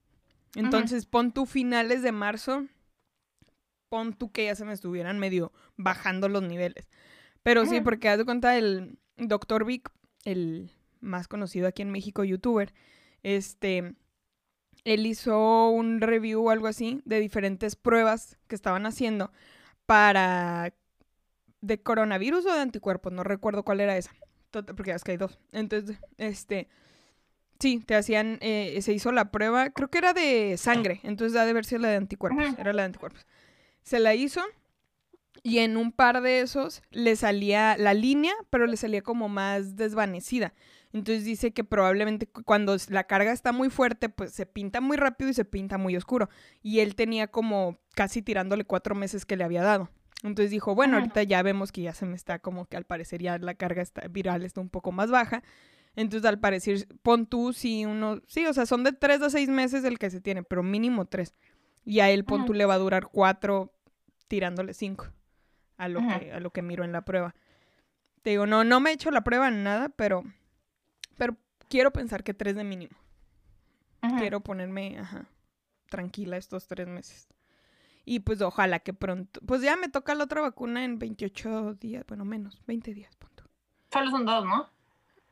Entonces, 0.55 1.05
pon 1.05 1.33
tú 1.33 1.45
finales 1.45 2.01
de 2.01 2.13
marzo, 2.13 2.65
pon 3.89 4.13
tú 4.13 4.31
que 4.31 4.45
ya 4.45 4.55
se 4.55 4.63
me 4.63 4.73
estuvieran 4.73 5.19
medio 5.19 5.51
bajando 5.75 6.29
los 6.29 6.41
niveles. 6.41 6.87
Pero 7.43 7.65
sí, 7.65 7.81
porque 7.81 8.07
haz 8.07 8.17
de 8.17 8.25
cuenta 8.25 8.57
el 8.57 8.97
doctor 9.17 9.65
Vic, 9.65 9.91
el 10.23 10.71
más 11.01 11.27
conocido 11.27 11.67
aquí 11.67 11.81
en 11.81 11.91
México, 11.91 12.23
youtuber, 12.23 12.73
este, 13.23 13.93
él 14.93 15.05
hizo 15.05 15.69
un 15.69 15.99
review 16.01 16.45
o 16.45 16.49
algo 16.49 16.67
así 16.67 17.01
de 17.05 17.19
diferentes 17.19 17.75
pruebas 17.75 18.37
que 18.47 18.55
estaban 18.55 18.85
haciendo 18.85 19.31
para 19.85 20.73
de 21.61 21.81
coronavirus 21.81 22.45
o 22.45 22.53
de 22.53 22.61
anticuerpos, 22.61 23.11
no 23.11 23.23
recuerdo 23.23 23.63
cuál 23.63 23.81
era 23.81 23.97
esa, 23.97 24.11
tot- 24.51 24.73
porque 24.75 24.91
es 24.91 25.03
que 25.03 25.11
hay 25.11 25.17
dos. 25.17 25.39
Entonces, 25.51 25.97
este, 26.17 26.67
sí, 27.59 27.79
te 27.85 27.95
hacían, 27.95 28.37
eh, 28.41 28.79
se 28.81 28.93
hizo 28.93 29.11
la 29.11 29.31
prueba, 29.31 29.71
creo 29.71 29.89
que 29.89 29.97
era 29.97 30.13
de 30.13 30.55
sangre, 30.57 30.99
entonces 31.03 31.37
ha 31.39 31.45
de 31.45 31.53
ver 31.53 31.65
si 31.65 31.77
la 31.77 31.89
de 31.89 31.95
anticuerpos, 31.97 32.45
era 32.57 32.73
la 32.73 32.83
de 32.83 32.87
anticuerpos. 32.87 33.25
Se 33.83 33.99
la 33.99 34.13
hizo 34.15 34.41
y 35.43 35.59
en 35.59 35.77
un 35.77 35.91
par 35.91 36.21
de 36.21 36.41
esos 36.41 36.81
le 36.91 37.15
salía 37.15 37.75
la 37.77 37.93
línea, 37.93 38.33
pero 38.49 38.67
le 38.67 38.77
salía 38.77 39.01
como 39.01 39.29
más 39.29 39.75
desvanecida. 39.75 40.53
Entonces 40.93 41.25
dice 41.25 41.51
que 41.51 41.63
probablemente 41.63 42.27
cu- 42.27 42.43
cuando 42.43 42.75
la 42.89 43.03
carga 43.05 43.31
está 43.31 43.51
muy 43.51 43.69
fuerte, 43.69 44.09
pues 44.09 44.31
se 44.31 44.45
pinta 44.45 44.81
muy 44.81 44.97
rápido 44.97 45.29
y 45.29 45.33
se 45.33 45.45
pinta 45.45 45.77
muy 45.77 45.95
oscuro. 45.97 46.29
Y 46.63 46.79
él 46.79 46.95
tenía 46.95 47.27
como 47.27 47.77
casi 47.95 48.21
tirándole 48.21 48.63
cuatro 48.65 48.95
meses 48.95 49.25
que 49.25 49.35
le 49.37 49.43
había 49.43 49.61
dado. 49.63 49.89
Entonces 50.23 50.49
dijo, 50.49 50.73
bueno, 50.73 50.97
ahorita 50.97 51.21
ya 51.23 51.43
vemos 51.43 51.71
que 51.71 51.81
ya 51.81 51.93
se 51.93 52.05
me 52.05 52.15
está 52.15 52.39
como 52.39 52.65
que 52.65 52.77
al 52.77 52.85
parecer 52.85 53.21
ya 53.21 53.37
la 53.37 53.53
carga 53.53 53.81
está, 53.81 54.07
viral 54.07 54.43
está 54.43 54.61
un 54.61 54.69
poco 54.69 54.91
más 54.91 55.11
baja. 55.11 55.43
Entonces 55.95 56.27
al 56.27 56.39
parecer, 56.39 56.87
pon 57.01 57.25
tú 57.25 57.53
si 57.53 57.85
uno, 57.85 58.21
sí, 58.27 58.45
o 58.45 58.53
sea, 58.53 58.65
son 58.65 58.83
de 58.83 58.93
tres 58.93 59.21
a 59.21 59.29
seis 59.29 59.49
meses 59.49 59.83
el 59.83 59.99
que 59.99 60.09
se 60.09 60.21
tiene, 60.21 60.43
pero 60.43 60.63
mínimo 60.63 61.05
tres. 61.05 61.35
Y 61.85 61.99
a 61.99 62.09
él 62.09 62.23
pon 62.25 62.41
tú 62.45 62.53
le 62.53 62.65
va 62.65 62.75
a 62.75 62.79
durar 62.79 63.07
cuatro 63.07 63.73
tirándole 64.27 64.73
cinco 64.73 65.07
a 65.77 65.87
lo, 65.87 65.99
que, 66.19 66.31
a 66.33 66.39
lo 66.39 66.49
que 66.51 66.61
miro 66.61 66.83
en 66.83 66.91
la 66.91 67.01
prueba. 67.05 67.35
Te 68.23 68.31
digo, 68.31 68.45
no, 68.47 68.63
no 68.63 68.79
me 68.79 68.89
he 68.89 68.93
hecho 68.93 69.11
la 69.11 69.23
prueba 69.23 69.47
en 69.47 69.63
nada, 69.63 69.89
pero, 69.89 70.23
pero 71.17 71.35
quiero 71.69 71.91
pensar 71.91 72.23
que 72.23 72.33
tres 72.33 72.55
de 72.55 72.63
mínimo. 72.63 72.95
Quiero 74.19 74.39
ponerme, 74.39 74.97
ajá, 74.99 75.25
tranquila 75.89 76.37
estos 76.37 76.67
tres 76.67 76.87
meses. 76.87 77.27
Y 78.05 78.21
pues 78.21 78.41
ojalá 78.41 78.79
que 78.79 78.93
pronto, 78.93 79.41
pues 79.45 79.61
ya 79.61 79.75
me 79.75 79.89
toca 79.89 80.15
la 80.15 80.23
otra 80.23 80.39
vacuna 80.39 80.85
en 80.85 80.97
28 80.97 81.73
días, 81.73 82.05
bueno, 82.07 82.23
menos, 82.23 82.63
20 82.65 82.93
días, 82.93 83.13
punto. 83.17 83.43
Solo 83.91 84.09
son 84.11 84.25
dos, 84.25 84.45
¿no? 84.45 84.69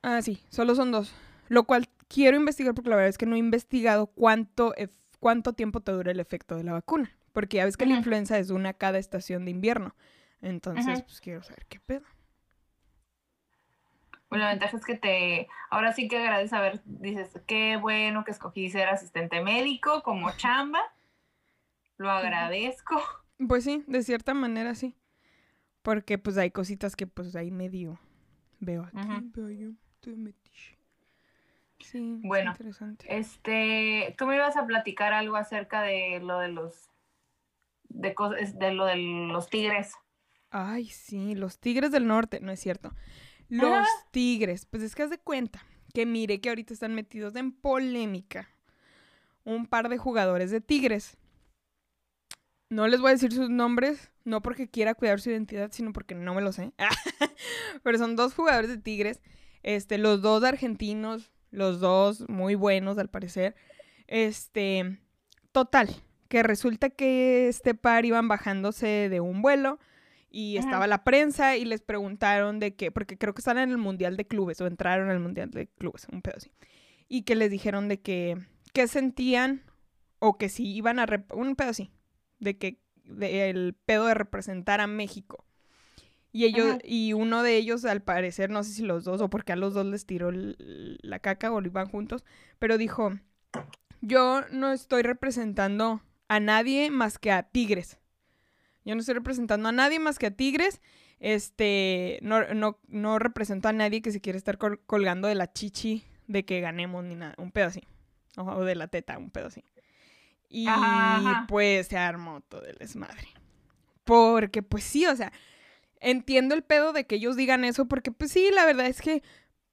Ah, 0.02 0.22
sí, 0.22 0.44
solo 0.50 0.76
son 0.76 0.92
dos. 0.92 1.14
Lo 1.48 1.64
cual 1.64 1.88
quiero 2.10 2.36
investigar 2.36 2.74
porque 2.74 2.90
la 2.90 2.98
verdad 2.98 3.10
es 3.10 3.18
que 3.18 3.26
no 3.26 3.36
he 3.36 3.40
investigado 3.40 4.08
cuánto, 4.08 4.74
cuánto 5.20 5.54
tiempo 5.54 5.80
te 5.80 5.94
dura 5.94 6.12
el 6.12 6.20
efecto 6.20 6.58
de 6.58 6.64
la 6.64 6.74
vacuna. 6.74 7.16
Porque 7.32 7.58
ya 7.58 7.66
ves 7.66 7.78
que 7.78 7.86
la 7.86 7.96
influenza 7.96 8.40
es 8.40 8.50
una 8.50 8.74
cada 8.74 8.98
estación 8.98 9.46
de 9.46 9.52
invierno. 9.52 9.96
Entonces, 10.42 11.02
pues 11.04 11.22
quiero 11.22 11.44
saber 11.44 11.66
qué 11.68 11.80
pedo. 11.80 12.06
Pues 14.36 14.44
la 14.44 14.50
ventaja 14.50 14.76
es 14.76 14.86
que 14.86 14.98
te, 14.98 15.48
ahora 15.70 15.94
sí 15.94 16.10
que 16.10 16.18
agradeces 16.18 16.52
a 16.52 16.60
ver, 16.60 16.82
dices, 16.84 17.40
qué 17.48 17.78
bueno 17.78 18.26
que 18.26 18.32
escogí 18.32 18.70
ser 18.70 18.90
asistente 18.90 19.42
médico 19.42 20.04
como 20.04 20.30
chamba. 20.36 20.82
Lo 21.96 22.12
agradezco. 22.12 23.02
Pues 23.48 23.64
sí, 23.64 23.86
de 23.88 24.04
cierta 24.04 24.34
manera 24.34 24.76
sí. 24.76 24.98
Porque 25.84 26.18
pues 26.18 26.38
hay 26.38 26.52
cositas 26.52 26.98
que 26.98 27.08
pues 27.08 27.34
ahí 27.38 27.50
medio 27.50 27.98
veo 28.60 28.84
aquí, 28.84 29.08
veo 29.34 29.50
yo, 29.50 30.18
metiche. 30.18 30.78
Sí, 31.80 32.20
Bueno, 32.22 32.52
interesante. 32.52 33.06
Este, 33.10 34.16
tú 34.18 34.26
me 34.26 34.36
ibas 34.36 34.58
a 34.58 34.66
platicar 34.66 35.14
algo 35.14 35.38
acerca 35.38 35.82
de 35.82 36.20
lo 36.20 36.40
de 36.40 36.50
los, 36.50 36.90
de 37.88 38.14
cosas, 38.14 38.60
de 38.60 38.74
lo 38.74 38.84
de 38.84 38.98
los 38.98 39.50
tigres. 39.50 39.94
Ay, 40.50 40.88
sí, 40.88 41.36
los 41.36 41.60
Tigres 41.60 41.92
del 41.92 42.08
Norte, 42.08 42.40
no 42.42 42.52
es 42.52 42.60
cierto. 42.60 42.94
Los. 43.50 43.88
Tigres, 44.12 44.66
pues 44.66 44.84
es 44.84 44.96
que 44.96 45.04
haz 45.04 45.10
de 45.10 45.18
cuenta 45.18 45.66
que 45.94 46.06
mire 46.06 46.42
que 46.42 46.50
ahorita 46.50 46.74
están 46.74 46.94
metidos 46.94 47.36
en 47.36 47.52
polémica 47.52 48.50
un 49.44 49.68
par 49.68 49.90
de 49.90 49.98
jugadores 49.98 50.52
de 50.52 50.62
Tigres. 50.62 51.18
No 52.70 52.88
les 52.88 53.00
voy 53.00 53.10
a 53.10 53.14
decir 53.14 53.32
sus 53.32 53.50
nombres, 53.50 54.12
no 54.24 54.42
porque 54.42 54.70
quiera 54.70 54.96
cuidar 54.96 55.22
su 55.22 55.30
identidad, 55.30 55.72
sino 55.72 55.94
porque 55.94 56.16
no 56.16 56.34
me 56.34 56.42
lo 56.42 56.52
sé. 56.52 56.74
Pero 57.84 57.98
son 57.98 58.16
dos 58.16 58.34
jugadores 58.34 58.70
de 58.70 58.78
Tigres, 58.78 59.22
este, 59.62 59.98
los 59.98 60.22
dos 60.22 60.44
argentinos, 60.44 61.32
los 61.52 61.80
dos 61.80 62.28
muy 62.28 62.56
buenos 62.56 62.98
al 62.98 63.10
parecer. 63.10 63.56
Este, 64.08 65.00
total, 65.52 65.90
que 66.28 66.44
resulta 66.44 66.90
que 66.90 67.48
este 67.48 67.76
par 67.76 68.06
iban 68.06 68.28
bajándose 68.28 69.10
de 69.10 69.20
un 69.22 69.42
vuelo 69.42 69.80
y 70.36 70.58
estaba 70.58 70.86
la 70.86 71.06
prensa 71.06 71.56
y 71.56 71.64
les 71.64 71.82
preguntaron 71.82 72.60
de 72.60 72.76
qué, 72.76 72.92
porque 72.92 73.18
creo 73.18 73.34
que 73.34 73.40
están 73.40 73.58
en 73.58 73.70
el 73.70 73.78
Mundial 73.78 74.18
de 74.18 74.28
Clubes 74.28 74.60
o 74.60 74.68
entraron 74.68 75.10
al 75.10 75.22
Mundial 75.22 75.50
de 75.50 75.68
Clubes, 75.68 76.08
un 76.12 76.22
pedo 76.22 76.36
así. 76.36 76.52
Y 77.08 77.22
que 77.22 77.36
les 77.36 77.50
dijeron 77.50 77.88
de 77.88 78.02
que, 78.02 78.38
qué 78.74 78.90
sentían 78.90 79.64
o 80.20 80.38
que 80.38 80.50
si 80.50 80.76
iban 80.76 81.00
a, 81.00 81.06
un 81.34 81.56
pedo 81.56 81.70
así, 81.70 81.90
de 82.40 82.58
que 82.58 82.82
el 83.22 83.78
pedo 83.86 84.08
de 84.08 84.14
representar 84.14 84.82
a 84.82 84.88
México. 84.88 85.46
Y 86.34 86.44
ellos, 86.44 86.80
y 86.84 87.14
uno 87.14 87.42
de 87.42 87.56
ellos, 87.56 87.86
al 87.86 88.02
parecer, 88.02 88.50
no 88.50 88.66
sé 88.66 88.74
si 88.74 88.84
los 88.84 89.06
dos, 89.06 89.22
o 89.22 89.30
porque 89.30 89.54
a 89.54 89.56
los 89.56 89.74
dos 89.74 89.86
les 89.86 90.06
tiró 90.06 90.32
la 90.34 91.20
caca 91.20 91.50
o 91.54 91.62
lo 91.62 91.68
iban 91.68 91.88
juntos, 91.88 92.26
pero 92.60 92.78
dijo, 92.78 93.14
yo 94.02 94.42
no 94.52 94.74
estoy 94.74 95.02
representando 95.04 96.02
a 96.28 96.42
nadie 96.42 96.92
más 96.92 97.20
que 97.20 97.32
a 97.32 97.44
Tigres. 97.44 98.00
Yo 98.86 98.96
no 98.96 99.02
estoy 99.02 99.16
representando 99.16 99.68
a 99.68 99.72
nadie 99.72 100.00
más 100.00 100.20
que 100.20 100.28
a 100.28 100.32
Tigres. 100.32 100.80
Este, 101.20 102.20
no, 102.22 102.54
no, 102.54 102.80
no 102.88 103.20
represento 103.20 103.68
a 103.68 103.74
nadie 103.74 104.02
que 104.02 104.12
se 104.12 104.22
quiere 104.22 104.38
estar 104.38 104.58
colgando 104.58 105.28
de 105.28 105.36
la 105.36 105.52
chichi 105.52 106.04
de 106.28 106.46
que 106.46 106.62
ganemos 106.62 107.04
ni 107.04 107.16
nada. 107.16 107.34
Un 107.38 107.52
pedo 107.52 107.68
así. 107.68 107.84
O 108.38 108.64
de 108.64 108.76
la 108.76 108.88
teta, 108.88 109.18
un 109.18 109.32
pedo 109.32 109.48
así. 109.48 109.64
Y 110.50 110.68
pues 111.48 111.88
se 111.88 111.98
armó 111.98 112.42
todo 112.42 112.66
el 112.66 112.78
desmadre. 112.78 113.28
Porque, 114.04 114.62
pues 114.62 114.84
sí, 114.84 115.08
o 115.08 115.16
sea, 115.16 115.34
entiendo 116.00 116.54
el 116.54 116.64
pedo 116.64 116.94
de 116.94 117.08
que 117.08 117.16
ellos 117.16 117.36
digan 117.36 117.66
eso, 117.66 117.88
porque, 117.88 118.12
pues 118.12 118.32
sí, 118.32 118.52
la 118.54 118.66
verdad 118.66 118.86
es 118.86 119.02
que. 119.02 119.24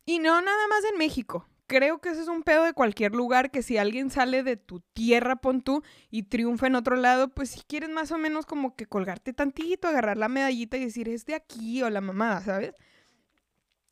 Y 0.07 0.19
no 0.19 0.41
nada 0.41 0.69
más 0.69 0.85
en 0.91 0.99
México 0.99 1.47
creo 1.73 2.03
que 2.03 2.11
ese 2.11 2.21
es 2.21 2.29
un 2.29 2.43
pedo 2.43 2.65
de 2.65 2.75
cualquier 2.75 3.15
lugar, 3.15 3.51
que 3.51 3.63
si 3.63 3.79
alguien 3.79 4.11
sale 4.11 4.43
de 4.43 4.59
tu 4.59 4.81
tierra, 4.93 5.37
pon 5.37 5.63
tú, 5.63 5.83
y 6.11 6.25
triunfa 6.25 6.67
en 6.67 6.75
otro 6.75 6.97
lado, 6.97 7.29
pues 7.29 7.49
si 7.49 7.63
quieres 7.63 7.89
más 7.89 8.13
o 8.13 8.19
menos 8.19 8.45
como 8.45 8.77
que 8.77 8.85
colgarte 8.85 9.33
tantito, 9.33 9.89
agarrar 9.89 10.19
la 10.19 10.29
medallita 10.29 10.77
y 10.77 10.85
decir, 10.85 11.09
es 11.09 11.25
de 11.25 11.35
aquí 11.35 11.83
o 11.83 11.89
la 11.89 12.03
mamada, 12.03 12.43
¿sabes? 12.43 12.75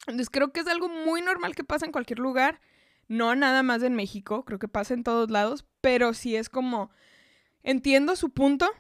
Entonces 0.00 0.28
creo 0.28 0.52
que 0.52 0.60
es 0.60 0.66
algo 0.66 0.90
muy 0.90 1.22
normal 1.22 1.54
que 1.54 1.64
pasa 1.64 1.86
en 1.86 1.92
cualquier 1.92 2.18
lugar, 2.18 2.60
no 3.08 3.34
nada 3.34 3.62
más 3.62 3.82
en 3.82 3.94
México, 3.94 4.44
creo 4.44 4.58
que 4.58 4.68
pasa 4.68 4.92
en 4.92 5.02
todos 5.02 5.30
lados, 5.30 5.64
pero 5.80 6.12
sí 6.12 6.36
es 6.36 6.50
como, 6.50 6.90
entiendo 7.62 8.14
su 8.14 8.28
punto, 8.28 8.70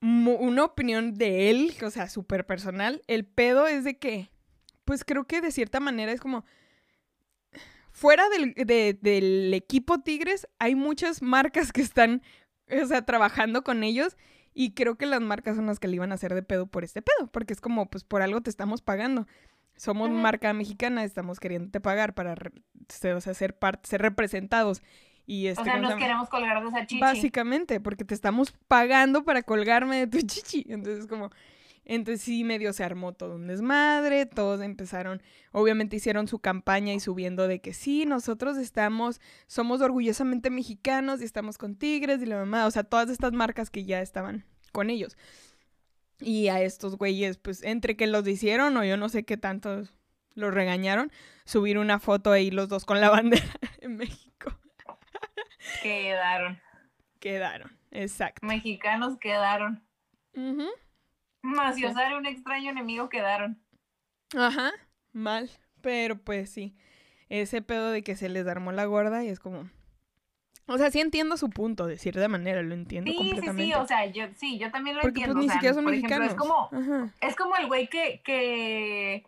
una 0.00 0.64
opinión 0.64 1.14
de 1.14 1.48
él, 1.50 1.74
o 1.84 1.90
sea, 1.90 2.08
súper 2.08 2.44
personal, 2.44 3.02
el 3.06 3.24
pedo 3.24 3.68
es 3.68 3.84
de 3.84 3.98
que, 3.98 4.32
pues 4.84 5.04
creo 5.04 5.28
que 5.28 5.40
de 5.40 5.52
cierta 5.52 5.78
manera 5.78 6.10
es 6.10 6.20
como 6.20 6.44
fuera 7.94 8.24
del, 8.28 9.54
equipo 9.54 10.00
Tigres, 10.00 10.48
hay 10.58 10.74
muchas 10.74 11.22
marcas 11.22 11.72
que 11.72 11.80
están, 11.80 12.22
o 12.68 12.86
sea, 12.86 13.02
trabajando 13.02 13.62
con 13.62 13.84
ellos. 13.84 14.16
Y 14.52 14.72
creo 14.74 14.96
que 14.96 15.06
las 15.06 15.20
marcas 15.20 15.56
son 15.56 15.66
las 15.66 15.80
que 15.80 15.88
le 15.88 15.96
iban 15.96 16.12
a 16.12 16.16
hacer 16.16 16.34
de 16.34 16.42
pedo 16.42 16.66
por 16.66 16.84
este 16.84 17.02
pedo, 17.02 17.28
porque 17.28 17.52
es 17.52 17.60
como, 17.60 17.88
pues 17.88 18.04
por 18.04 18.22
algo 18.22 18.40
te 18.40 18.50
estamos 18.50 18.82
pagando. 18.82 19.26
Somos 19.76 20.10
marca 20.10 20.52
mexicana, 20.52 21.02
estamos 21.02 21.40
queriéndote 21.40 21.80
pagar 21.80 22.14
para 22.14 22.36
ser, 22.88 23.14
o 23.14 23.20
sea, 23.20 23.34
ser, 23.34 23.56
ser 23.82 24.02
representados. 24.02 24.82
Y 25.26 25.46
este, 25.46 25.62
o 25.62 25.64
sea, 25.64 25.78
nos 25.78 25.94
queremos 25.94 26.28
colgar 26.28 26.62
de 26.62 26.68
esa 26.68 26.86
chichi. 26.86 27.00
Básicamente, 27.00 27.80
porque 27.80 28.04
te 28.04 28.14
estamos 28.14 28.52
pagando 28.68 29.24
para 29.24 29.42
colgarme 29.42 30.06
de 30.06 30.06
tu 30.06 30.26
chichi. 30.26 30.66
Entonces, 30.68 31.06
como, 31.06 31.30
entonces 31.84 32.22
sí, 32.22 32.44
medio 32.44 32.72
se 32.72 32.84
armó 32.84 33.12
todo 33.12 33.36
un 33.36 33.46
desmadre, 33.46 34.26
todos 34.26 34.62
empezaron, 34.62 35.22
obviamente 35.52 35.96
hicieron 35.96 36.28
su 36.28 36.38
campaña 36.38 36.94
y 36.94 37.00
subiendo 37.00 37.46
de 37.46 37.60
que 37.60 37.74
sí, 37.74 38.06
nosotros 38.06 38.56
estamos, 38.56 39.20
somos 39.46 39.80
orgullosamente 39.80 40.50
mexicanos 40.50 41.20
y 41.20 41.24
estamos 41.24 41.58
con 41.58 41.76
Tigres 41.76 42.22
y 42.22 42.26
la 42.26 42.36
mamá, 42.36 42.66
o 42.66 42.70
sea, 42.70 42.84
todas 42.84 43.10
estas 43.10 43.32
marcas 43.32 43.70
que 43.70 43.84
ya 43.84 44.00
estaban 44.00 44.44
con 44.72 44.90
ellos. 44.90 45.16
Y 46.20 46.48
a 46.48 46.62
estos 46.62 46.96
güeyes, 46.96 47.36
pues 47.38 47.62
entre 47.62 47.96
que 47.96 48.06
los 48.06 48.26
hicieron 48.26 48.76
o 48.76 48.84
yo 48.84 48.96
no 48.96 49.08
sé 49.08 49.24
qué 49.24 49.36
tantos 49.36 49.92
los 50.34 50.54
regañaron, 50.54 51.12
subir 51.44 51.78
una 51.78 51.98
foto 51.98 52.32
ahí 52.32 52.50
los 52.50 52.68
dos 52.68 52.84
con 52.84 53.00
la 53.00 53.10
bandera 53.10 53.44
en 53.80 53.96
México. 53.96 54.58
Quedaron. 55.82 56.60
Quedaron, 57.20 57.78
exacto. 57.90 58.46
Mexicanos 58.46 59.18
quedaron. 59.18 59.82
Más 60.34 60.83
y 61.76 61.86
usar 61.86 62.14
un 62.14 62.26
extraño 62.26 62.70
enemigo 62.70 63.08
quedaron. 63.08 63.60
Ajá, 64.36 64.72
mal. 65.12 65.50
Pero 65.80 66.16
pues 66.16 66.50
sí. 66.50 66.74
Ese 67.28 67.62
pedo 67.62 67.90
de 67.90 68.02
que 68.02 68.16
se 68.16 68.28
les 68.28 68.46
armó 68.46 68.72
la 68.72 68.84
gorda 68.86 69.22
y 69.24 69.28
es 69.28 69.40
como. 69.40 69.68
O 70.66 70.78
sea, 70.78 70.90
sí 70.90 71.00
entiendo 71.00 71.36
su 71.36 71.50
punto, 71.50 71.86
de 71.86 71.98
cierta 71.98 72.26
manera, 72.26 72.62
lo 72.62 72.72
entiendo 72.72 73.10
sí, 73.10 73.18
completamente. 73.18 73.64
Sí, 73.64 73.68
sí, 73.68 73.74
o 73.74 73.86
sea, 73.86 74.06
yo 74.06 74.24
sí, 74.34 74.58
yo 74.58 74.70
también 74.70 74.96
lo 74.96 75.02
Porque, 75.02 75.20
pues, 75.20 75.28
entiendo. 75.28 75.40
Pues, 75.40 75.46
ni 75.48 75.52
siquiera 75.52 75.74
son 75.74 75.84
mexicanos. 75.84 76.28
es 76.28 76.34
como, 76.34 76.70
es 77.20 77.36
como 77.36 77.56
el 77.56 77.66
güey 77.66 77.88
que, 77.88 78.22
que, 78.24 79.26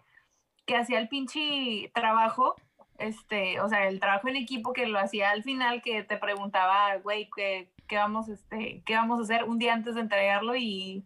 que 0.65 0.77
hacía 0.77 0.99
el 0.99 1.09
pinche 1.09 1.91
trabajo, 1.95 2.57
este, 2.97 3.61
o 3.61 3.69
sea, 3.69 3.87
el 3.87 4.01
trabajo 4.01 4.29
en 4.29 4.37
equipo 4.37 4.73
que 4.73 4.87
lo 4.87 4.99
hacía 4.99 5.31
al 5.31 5.43
final, 5.43 5.83
que 5.83 6.03
te 6.05 6.17
preguntaba, 6.17 6.97
güey, 6.97 7.29
¿qué, 7.37 7.71
qué 7.87 7.97
vamos, 7.97 8.31
este, 8.31 8.83
qué 8.87 8.95
vamos 8.95 9.19
a 9.19 9.23
hacer 9.23 9.45
un 9.45 9.59
día 9.59 9.75
antes 9.75 9.95
de 9.95 10.01
entregarlo 10.01 10.57
y 10.57 11.05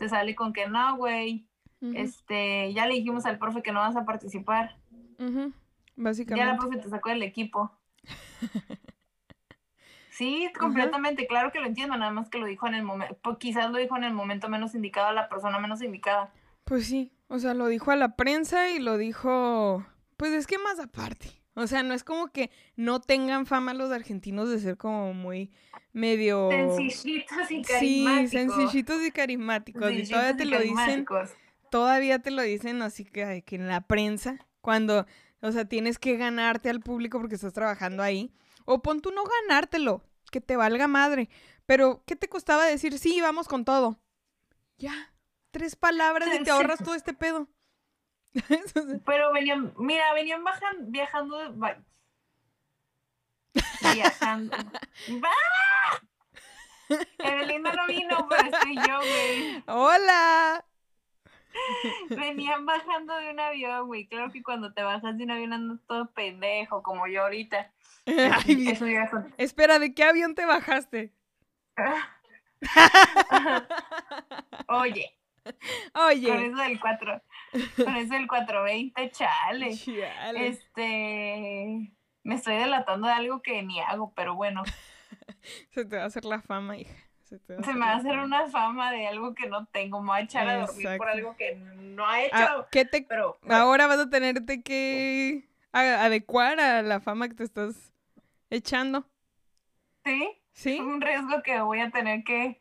te 0.00 0.08
sale 0.08 0.34
con 0.34 0.54
que 0.54 0.66
no, 0.66 0.96
güey, 0.96 1.46
este, 1.82 2.72
ya 2.72 2.86
le 2.86 2.94
dijimos 2.94 3.26
al 3.26 3.38
profe 3.38 3.62
que 3.62 3.70
no 3.70 3.80
vas 3.80 3.96
a 3.96 4.06
participar. 4.06 4.78
Básicamente. 5.94 6.42
Ya 6.42 6.52
la 6.52 6.56
profe 6.56 6.78
te 6.78 6.88
sacó 6.88 7.10
del 7.10 7.22
equipo. 7.22 7.70
sí, 10.10 10.50
completamente, 10.58 11.26
claro 11.26 11.52
que 11.52 11.60
lo 11.60 11.66
entiendo, 11.66 11.98
nada 11.98 12.12
más 12.12 12.30
que 12.30 12.38
lo 12.38 12.46
dijo 12.46 12.66
en 12.66 12.76
el 12.76 12.82
momento, 12.82 13.14
pues, 13.22 13.36
quizás 13.36 13.70
lo 13.70 13.76
dijo 13.76 13.94
en 13.98 14.04
el 14.04 14.14
momento 14.14 14.48
menos 14.48 14.74
indicado 14.74 15.08
a 15.08 15.12
la 15.12 15.28
persona 15.28 15.58
menos 15.58 15.82
indicada. 15.82 16.32
Pues 16.64 16.86
sí, 16.86 17.12
o 17.28 17.38
sea, 17.38 17.52
lo 17.52 17.66
dijo 17.66 17.90
a 17.90 17.96
la 17.96 18.16
prensa 18.16 18.70
y 18.70 18.78
lo 18.78 18.96
dijo, 18.96 19.84
pues 20.16 20.32
es 20.32 20.46
que 20.46 20.56
más 20.56 20.80
aparte. 20.80 21.39
O 21.60 21.66
sea, 21.66 21.82
no 21.82 21.94
es 21.94 22.04
como 22.04 22.28
que 22.28 22.50
no 22.76 23.00
tengan 23.00 23.46
fama 23.46 23.74
los 23.74 23.90
argentinos 23.90 24.48
de 24.48 24.58
ser 24.58 24.76
como 24.76 25.14
muy 25.14 25.50
medio... 25.92 26.48
Sencillitos 26.50 27.50
y 27.50 27.62
carismáticos. 27.62 27.78
Sí, 27.80 28.28
sencillitos 28.28 29.02
y 29.02 29.10
carismáticos. 29.10 29.92
y 29.92 30.08
todavía 30.08 30.36
te 30.36 30.44
lo 30.44 30.58
dicen... 30.58 31.06
Todavía 31.70 32.18
te 32.18 32.32
lo 32.32 32.42
dicen 32.42 32.82
así 32.82 33.04
que, 33.04 33.42
que 33.46 33.54
en 33.54 33.68
la 33.68 33.82
prensa, 33.82 34.44
cuando, 34.60 35.06
o 35.40 35.52
sea, 35.52 35.66
tienes 35.66 36.00
que 36.00 36.16
ganarte 36.16 36.68
al 36.68 36.80
público 36.80 37.20
porque 37.20 37.36
estás 37.36 37.52
trabajando 37.52 38.02
ahí. 38.02 38.32
O 38.64 38.82
pon 38.82 39.00
tú 39.00 39.12
no 39.12 39.22
ganártelo, 39.24 40.02
que 40.32 40.40
te 40.40 40.56
valga 40.56 40.88
madre. 40.88 41.28
Pero, 41.66 42.02
¿qué 42.06 42.16
te 42.16 42.28
costaba 42.28 42.64
decir, 42.64 42.98
sí, 42.98 43.20
vamos 43.20 43.46
con 43.46 43.64
todo? 43.64 44.00
Ya, 44.78 45.12
tres 45.52 45.76
palabras 45.76 46.28
y 46.34 46.42
te 46.42 46.50
ahorras 46.50 46.82
todo 46.82 46.94
este 46.94 47.12
pedo. 47.12 47.48
Pero 49.06 49.32
venían, 49.32 49.72
mira, 49.78 50.12
venían 50.14 50.42
bajan, 50.44 50.90
viajando, 50.90 51.38
viajando. 53.94 54.56
¡Bah! 55.08 55.28
Evelina 57.18 57.72
no 57.72 57.86
vino, 57.86 58.28
pero 58.28 58.50
estoy 58.50 58.76
yo, 58.76 58.98
güey. 58.98 59.62
¡Hola! 59.66 60.64
Venían 62.08 62.66
bajando 62.66 63.16
de 63.16 63.30
un 63.30 63.40
avión, 63.40 63.86
güey. 63.86 64.06
Claro 64.06 64.32
que 64.32 64.42
cuando 64.42 64.72
te 64.72 64.82
bajas 64.82 65.16
de 65.16 65.24
un 65.24 65.30
avión 65.30 65.52
andas 65.52 65.78
todo 65.86 66.10
pendejo, 66.12 66.82
como 66.82 67.06
yo 67.06 67.22
ahorita. 67.22 67.72
Espera, 69.36 69.78
¿de 69.78 69.94
qué 69.94 70.04
avión 70.04 70.34
te 70.34 70.46
bajaste? 70.46 71.12
Oye. 74.68 75.16
Oye. 75.94 76.28
Con 76.28 76.44
eso 76.44 76.62
del 76.62 76.80
4. 76.80 77.22
Con 77.76 77.96
eso 77.96 78.14
del 78.14 78.26
420, 78.26 79.10
chale. 79.10 79.76
chale. 79.76 80.46
Este. 80.46 81.92
Me 82.22 82.34
estoy 82.34 82.56
delatando 82.56 83.06
de 83.06 83.14
algo 83.14 83.42
que 83.42 83.62
ni 83.62 83.80
hago, 83.80 84.12
pero 84.14 84.34
bueno. 84.34 84.62
Se 85.70 85.84
te 85.84 85.96
va 85.96 86.02
a 86.02 86.06
hacer 86.06 86.24
la 86.24 86.40
fama, 86.42 86.76
hija. 86.76 86.94
Se, 87.24 87.38
me 87.46 87.80
va 87.80 87.92
a 87.92 87.96
hacer 87.96 88.18
una 88.18 88.48
fama 88.48 88.90
de 88.90 89.06
algo 89.06 89.34
que 89.34 89.48
no 89.48 89.66
tengo. 89.66 90.00
Me 90.00 90.08
voy 90.08 90.18
a 90.18 90.22
echar 90.22 90.48
a 90.48 90.66
dormir 90.66 90.88
por 90.98 91.08
algo 91.08 91.36
que 91.36 91.54
no 91.54 92.06
ha 92.06 92.22
hecho. 92.22 92.34
Ah, 92.34 92.66
¿qué 92.72 92.84
te... 92.84 93.02
pero, 93.02 93.38
Ahora 93.48 93.86
vas 93.86 94.00
a 94.00 94.10
tenerte 94.10 94.62
que 94.62 95.48
adecuar 95.72 96.58
a 96.58 96.82
la 96.82 97.00
fama 97.00 97.28
que 97.28 97.34
te 97.34 97.44
estás 97.44 97.92
echando. 98.50 99.06
¿Sí? 100.04 100.28
Sí. 100.52 100.74
Es 100.74 100.80
un 100.80 101.00
riesgo 101.00 101.40
que 101.42 101.60
voy 101.60 101.80
a 101.80 101.90
tener 101.90 102.24
que 102.24 102.60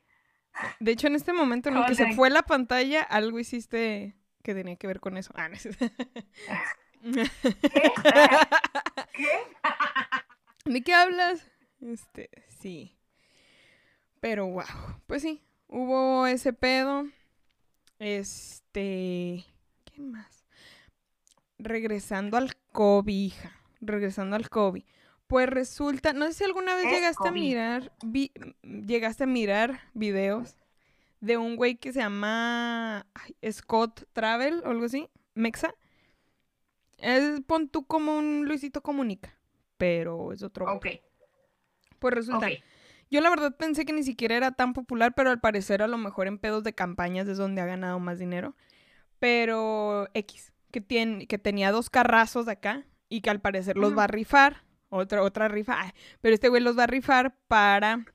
de 0.79 0.91
hecho, 0.91 1.07
en 1.07 1.15
este 1.15 1.33
momento 1.33 1.69
en 1.69 1.77
el 1.77 1.85
que 1.85 1.95
se 1.95 2.13
fue 2.13 2.29
la 2.29 2.43
pantalla, 2.43 3.01
algo 3.01 3.39
hiciste 3.39 4.15
que 4.43 4.53
tenía 4.53 4.75
que 4.75 4.87
ver 4.87 4.99
con 4.99 5.17
eso. 5.17 5.31
Ah, 5.35 5.49
no. 5.49 5.55
¿Qué? 5.57 5.69
¿Qué? 9.13 9.29
¿De 10.65 10.81
qué 10.83 10.93
hablas? 10.93 11.45
Este, 11.81 12.29
sí. 12.59 12.95
Pero 14.19 14.47
wow, 14.47 14.65
pues 15.07 15.21
sí, 15.21 15.41
hubo 15.67 16.27
ese 16.27 16.51
pedo. 16.53 17.05
Este, 17.99 19.45
¿qué 19.85 20.01
más? 20.01 20.45
Regresando 21.57 22.37
al 22.37 22.55
COVID, 22.71 23.13
hija. 23.13 23.51
Regresando 23.81 24.35
al 24.35 24.49
COVID. 24.49 24.83
Pues 25.27 25.47
resulta, 25.47 26.11
no 26.13 26.25
sé 26.27 26.33
si 26.33 26.43
alguna 26.43 26.75
vez 26.75 26.85
Es 26.87 26.91
llegaste 26.91 27.27
a 27.27 27.31
mirar, 27.31 27.91
vi- 28.03 28.31
llegaste 28.63 29.25
a 29.25 29.27
mirar 29.27 29.79
videos 29.93 30.55
de 31.19 31.37
un 31.37 31.55
güey 31.55 31.75
que 31.75 31.93
se 31.93 31.99
llama 31.99 33.05
Scott 33.49 34.05
Travel 34.13 34.61
o 34.65 34.69
algo 34.69 34.85
así, 34.85 35.09
Mexa. 35.33 35.73
Es, 36.97 37.41
pon 37.41 37.69
tú 37.69 37.85
como 37.85 38.17
un 38.17 38.45
Luisito 38.45 38.81
Comunica, 38.81 39.37
pero 39.77 40.33
es 40.33 40.43
otro. 40.43 40.65
güey. 40.65 40.77
Ok, 40.77 41.01
Pues 41.99 42.13
resulta, 42.13 42.47
yo 43.09 43.21
la 43.21 43.29
verdad 43.29 43.55
pensé 43.55 43.85
que 43.85 43.93
ni 43.93 44.03
siquiera 44.03 44.35
era 44.35 44.51
tan 44.51 44.73
popular, 44.73 45.13
pero 45.15 45.29
al 45.29 45.39
parecer 45.39 45.81
a 45.81 45.87
lo 45.87 45.97
mejor 45.97 46.27
en 46.27 46.37
pedos 46.37 46.63
de 46.63 46.73
campañas 46.73 47.27
es 47.27 47.37
donde 47.37 47.61
ha 47.61 47.65
ganado 47.65 47.99
más 47.99 48.19
dinero. 48.19 48.55
Pero 49.19 50.07
X, 50.13 50.53
que, 50.71 50.81
tiene, 50.81 51.27
que 51.27 51.37
tenía 51.37 51.71
dos 51.71 51.89
carrazos 51.89 52.45
de 52.45 52.53
acá 52.53 52.85
y 53.09 53.21
que 53.21 53.29
al 53.29 53.41
parecer 53.41 53.77
los 53.77 53.97
va 53.97 54.05
a 54.05 54.07
rifar. 54.07 54.63
Otra, 54.89 55.21
otra 55.21 55.47
rifa. 55.47 55.79
ay, 55.79 55.91
pero 56.21 56.33
este 56.33 56.49
güey 56.49 56.61
los 56.63 56.77
va 56.77 56.83
a 56.83 56.87
rifar 56.87 57.35
para 57.47 58.05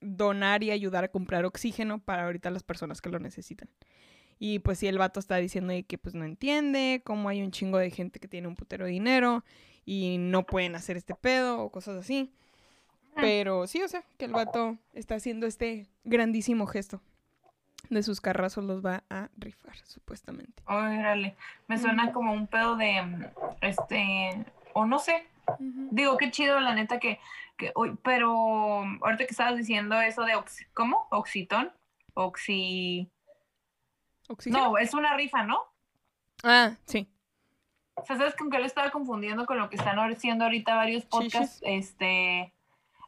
donar 0.00 0.62
y 0.62 0.70
ayudar 0.70 1.04
a 1.04 1.08
comprar 1.08 1.44
oxígeno 1.44 1.98
para 1.98 2.24
ahorita 2.24 2.50
las 2.50 2.62
personas 2.62 3.00
que 3.00 3.10
lo 3.10 3.18
necesitan. 3.18 3.68
Y 4.38 4.60
pues 4.60 4.78
sí, 4.78 4.86
el 4.86 4.96
vato 4.96 5.20
está 5.20 5.36
diciendo 5.36 5.74
que 5.86 5.98
pues 5.98 6.14
no 6.14 6.24
entiende 6.24 7.02
cómo 7.04 7.28
hay 7.28 7.42
un 7.42 7.50
chingo 7.50 7.76
de 7.76 7.90
gente 7.90 8.20
que 8.20 8.28
tiene 8.28 8.48
un 8.48 8.56
putero 8.56 8.86
de 8.86 8.90
dinero 8.90 9.44
y 9.84 10.16
no 10.18 10.46
pueden 10.46 10.74
hacer 10.74 10.96
este 10.96 11.14
pedo 11.14 11.60
o 11.60 11.70
cosas 11.70 11.98
así. 11.98 12.32
Ah. 13.14 13.20
Pero 13.20 13.66
sí, 13.66 13.82
o 13.82 13.88
sea, 13.88 14.02
que 14.18 14.24
el 14.24 14.32
vato 14.32 14.78
está 14.94 15.16
haciendo 15.16 15.46
este 15.46 15.86
grandísimo 16.04 16.66
gesto. 16.66 17.02
De 17.88 18.02
sus 18.02 18.20
carrazos 18.20 18.64
los 18.64 18.84
va 18.84 19.04
a 19.10 19.30
rifar, 19.36 19.76
supuestamente. 19.84 20.62
Órale, 20.66 21.34
me 21.66 21.78
suena 21.78 22.12
como 22.12 22.32
un 22.32 22.46
pedo 22.46 22.76
de, 22.76 23.02
mm, 23.02 23.24
este, 23.62 24.44
o 24.74 24.86
no 24.86 24.98
sé, 24.98 25.26
digo, 25.58 26.16
qué 26.16 26.30
chido, 26.30 26.60
la 26.60 26.74
neta, 26.74 26.98
que, 26.98 27.18
que 27.56 27.72
uy, 27.74 27.96
pero 28.02 28.30
ahorita 29.02 29.24
que 29.24 29.30
estabas 29.30 29.56
diciendo 29.56 30.00
eso 30.00 30.22
de, 30.24 30.34
oxi- 30.34 30.66
¿cómo? 30.74 31.06
Oxitón, 31.10 31.72
oxi, 32.14 33.10
¿Oxígeno? 34.28 34.70
no, 34.70 34.78
es 34.78 34.94
una 34.94 35.16
rifa, 35.16 35.42
¿no? 35.42 35.64
Ah, 36.42 36.72
sí. 36.86 37.08
O 37.94 38.04
sea, 38.06 38.16
¿sabes 38.16 38.34
con 38.34 38.50
qué 38.50 38.58
lo 38.58 38.64
estaba 38.64 38.90
confundiendo 38.90 39.44
con 39.44 39.58
lo 39.58 39.68
que 39.68 39.76
están 39.76 39.98
haciendo 39.98 40.44
ahorita 40.44 40.74
varios 40.74 41.04
podcasts? 41.04 41.60
Este, 41.62 42.52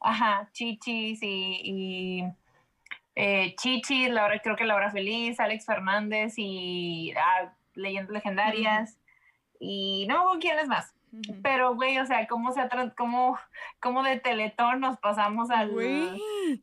ajá, 0.01 0.51
Chichis 0.53 1.23
y, 1.23 1.61
y 1.65 2.25
eh, 3.15 3.55
Chichis, 3.57 4.11
Laura, 4.11 4.39
creo 4.41 4.57
que 4.57 4.65
Laura 4.65 4.91
Feliz, 4.91 5.41
Alex 5.41 5.65
Fernández 5.65 6.35
y 6.37 7.15
ah, 7.17 7.55
Leyendas 7.75 8.13
Legendarias. 8.13 8.99
Y 9.59 10.05
no 10.09 10.15
me 10.17 10.21
acuerdo 10.21 10.41
quién 10.41 10.59
es 10.59 10.69
Pero, 11.42 11.75
güey, 11.75 11.98
o 11.98 12.07
sea, 12.07 12.27
¿cómo, 12.27 12.53
se 12.53 12.61
ha 12.61 12.68
cómo, 12.96 13.38
cómo 13.81 14.03
de 14.03 14.18
Teletón 14.18 14.81
nos 14.81 14.98
pasamos 14.98 15.51
al... 15.51 15.70
Güey, 15.70 16.62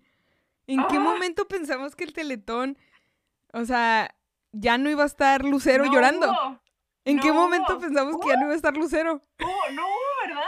¿en 0.66 0.88
qué 0.88 1.00
momento 1.00 1.48
pensamos 1.48 1.96
que 1.96 2.04
el 2.04 2.14
Teletón, 2.14 2.78
o 3.54 3.64
sea, 3.66 4.16
ya 4.52 4.78
no 4.78 4.90
iba 4.90 5.04
a 5.04 5.08
estar 5.08 5.46
Lucero 5.46 5.86
No 5.86 5.94
llorando? 5.94 6.60
¿En 7.06 7.20
qué 7.20 7.32
momento 7.32 7.80
pensamos 7.80 8.18
que 8.22 8.30
ya 8.30 8.36
no 8.38 8.46
iba 8.46 8.54
a 8.54 8.58
estar 8.58 8.76
Lucero? 8.76 9.22
no 9.40 9.88
¿verdad? 10.26 10.42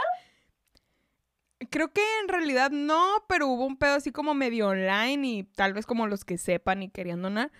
Creo 1.69 1.93
que 1.93 2.01
en 2.21 2.27
realidad 2.27 2.71
no, 2.71 3.23
pero 3.27 3.47
hubo 3.47 3.65
un 3.65 3.77
pedo 3.77 3.95
así 3.95 4.11
como 4.11 4.33
medio 4.33 4.69
online 4.69 5.27
y 5.27 5.43
tal 5.43 5.73
vez 5.73 5.85
como 5.85 6.07
los 6.07 6.25
que 6.25 6.37
sepan 6.37 6.81
y 6.81 6.89
querían 6.89 7.21
donar. 7.21 7.51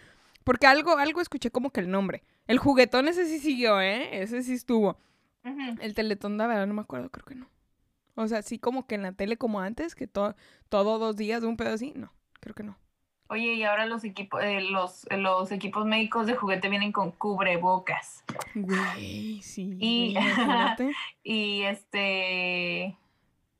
Porque 0.44 0.66
algo, 0.66 0.98
algo 0.98 1.22
escuché 1.22 1.52
como 1.52 1.70
que 1.70 1.82
el 1.82 1.92
nombre. 1.92 2.24
El 2.48 2.58
juguetón 2.58 3.08
ese 3.08 3.28
sí 3.28 3.40
siguió, 3.40 3.80
¿eh? 3.80 4.22
Ese 4.22 4.42
sí 4.42 4.54
estuvo. 4.54 4.98
El 5.44 5.94
teletón, 5.94 6.38
la 6.38 6.48
verdad, 6.48 6.68
no 6.68 6.74
me 6.74 6.82
acuerdo, 6.82 7.10
creo 7.10 7.26
que 7.26 7.36
no. 7.36 7.48
O 8.16 8.28
sea, 8.28 8.42
sí 8.42 8.60
como 8.60 8.86
que 8.86 8.96
en 8.96 9.04
la 9.04 9.14
tele 9.14 9.38
como 9.38 9.60
antes, 9.62 9.96
que 9.96 10.08
todo, 10.08 10.36
todo 10.70 11.00
dos 11.00 11.16
días 11.16 11.42
de 11.42 11.48
un 11.48 11.58
pedo 11.58 11.74
así, 11.74 11.94
no, 11.96 12.14
creo 12.40 12.54
que 12.54 12.64
no. 12.64 12.78
Oye, 13.30 13.54
y 13.54 13.64
ahora 13.64 13.86
los 13.86 14.04
equipos, 14.04 14.44
eh, 14.44 14.60
los, 14.60 15.08
los 15.10 15.52
equipos 15.54 15.86
médicos 15.86 16.28
de 16.28 16.36
juguete 16.36 16.68
vienen 16.68 16.92
con 16.92 17.12
cubrebocas. 17.12 18.26
Güey, 18.54 19.42
sí. 19.42 19.78
Y- 19.80 20.14
güey. 20.14 20.26
Y 21.24 21.62
este. 21.64 22.98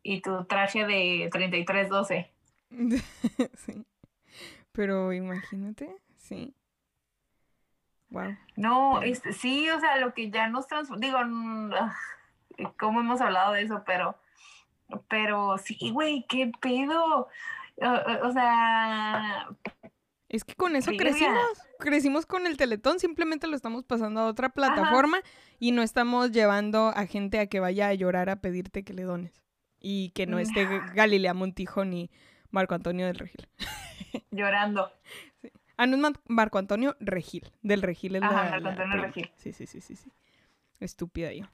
Y 0.04 0.22
tu 0.22 0.44
traje 0.44 0.86
de 0.86 1.30
3312. 1.32 2.30
sí. 3.56 3.86
Pero 4.74 5.14
imagínate, 5.14 5.96
sí. 6.18 6.54
Wow. 8.12 8.38
No, 8.56 9.00
Sí. 9.02 9.10
este, 9.10 9.34
sí, 9.34 9.70
o 9.70 9.80
sea, 9.80 9.98
lo 9.98 10.14
que 10.14 10.30
ya 10.30 10.48
nos 10.48 10.68
transforma. 10.68 11.00
Digo, 11.06 11.18
ah, 11.18 11.96
¿cómo 12.80 13.00
hemos 13.00 13.20
hablado 13.22 13.54
de 13.54 13.64
eso? 13.64 13.84
Pero. 13.86 14.18
Pero 15.08 15.58
sí, 15.58 15.78
güey, 15.92 16.26
qué 16.28 16.52
pedo. 16.62 17.30
O, 17.78 18.32
sea, 18.34 19.48
Es 20.30 20.44
que 20.44 20.54
con 20.56 20.76
eso 20.76 20.92
crecimos. 20.98 21.40
Crecimos 21.80 22.26
con 22.26 22.46
el 22.46 22.58
Teletón, 22.58 23.00
simplemente 23.00 23.48
lo 23.48 23.56
estamos 23.56 23.86
pasando 23.86 24.20
a 24.22 24.26
otra 24.28 24.50
plataforma 24.50 25.20
y 25.60 25.72
no 25.72 25.82
estamos 25.82 26.32
llevando 26.32 26.90
a 26.90 27.06
gente 27.08 27.40
a 27.40 27.48
que 27.48 27.60
vaya 27.60 27.88
a 27.88 27.94
llorar 27.94 28.30
a 28.30 28.36
pedirte 28.36 28.84
que 28.84 28.94
le 28.94 29.04
dones. 29.04 29.42
Y 29.80 30.10
que 30.12 30.28
no 30.28 30.38
esté 30.38 30.66
Mm. 30.68 30.94
Galilea 30.94 31.34
Montijo 31.34 31.86
ni 31.86 32.12
Marco 32.52 32.76
Antonio 32.76 33.08
del 33.08 33.16
Regil. 33.18 33.48
llorando. 34.32 34.92
Ah, 35.82 35.88
no 35.88 35.96
es 35.96 36.02
Mar- 36.02 36.20
Marco 36.28 36.60
Antonio 36.60 36.96
Regil. 37.00 37.52
Del 37.64 37.82
Regil 37.82 38.16
es 38.18 38.22
Ajá, 38.24 38.34
la, 38.44 38.60
Marco 38.60 38.82
Antonio. 38.84 39.02
Regil. 39.02 39.32
Sí, 39.36 39.52
sí, 39.52 39.66
sí, 39.66 39.82
sí, 39.82 39.96
sí. 39.96 40.12
Estúpida 40.80 41.34
yo. 41.34 41.46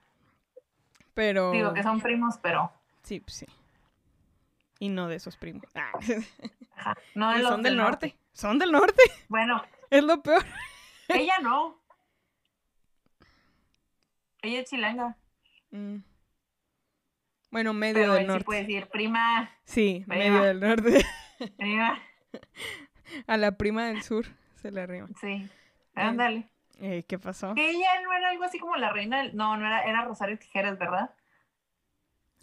Pero. 1.14 1.52
Digo 1.52 1.74
que 1.74 1.82
son 1.84 2.02
primos, 2.02 2.38
pero. 2.42 2.72
Sí, 3.04 3.22
pues 3.22 3.36
sí. 3.36 3.46
Y 4.80 4.90
no 4.90 5.08
de 5.08 5.16
esos 5.16 5.38
primos. 5.38 5.64
Ah. 5.76 5.92
ajá, 6.76 6.98
no 7.16 7.32
de 7.32 7.40
los 7.40 7.52
son 7.52 7.64
del 7.64 7.78
norte. 7.78 8.18
Son 8.34 8.60
del 8.60 8.72
norte. 8.72 9.02
Bueno, 9.30 9.64
Es 9.90 10.04
lo 10.04 10.22
peor. 10.22 10.46
ella 11.08 11.40
no. 11.42 11.80
Ella 14.42 14.60
es 14.60 14.70
chilanga. 14.70 15.18
Mm. 15.72 15.98
Bueno, 17.50 17.74
medio 17.74 17.94
Pero 17.94 18.14
del 18.14 18.22
él 18.24 18.26
sí 18.28 18.32
norte. 18.34 18.44
puede 18.46 18.60
decir, 18.62 18.88
prima, 18.90 19.50
Sí, 19.64 20.04
medio 20.06 20.42
del 20.44 20.60
norte. 20.60 21.06
prima. 21.58 21.98
A 23.28 23.38
la 23.38 23.58
prima 23.58 23.88
del 23.88 24.02
sur 24.04 24.26
se 24.56 24.72
le 24.72 24.82
arrima. 24.82 25.08
Sí, 25.20 25.48
ándale. 25.96 26.50
Eh, 26.80 27.04
¿Qué 27.08 27.18
pasó? 27.18 27.56
Que 27.56 27.72
ella 27.72 28.02
no 28.04 28.14
era 28.14 28.30
algo 28.30 28.44
así 28.44 28.60
como 28.60 28.76
la 28.76 28.92
reina 28.92 29.24
del... 29.24 29.36
No, 29.36 29.58
no 29.58 29.66
era, 29.66 29.82
era 29.84 30.04
Rosario 30.06 30.38
Tijeras, 30.38 30.78
¿verdad? 30.78 31.12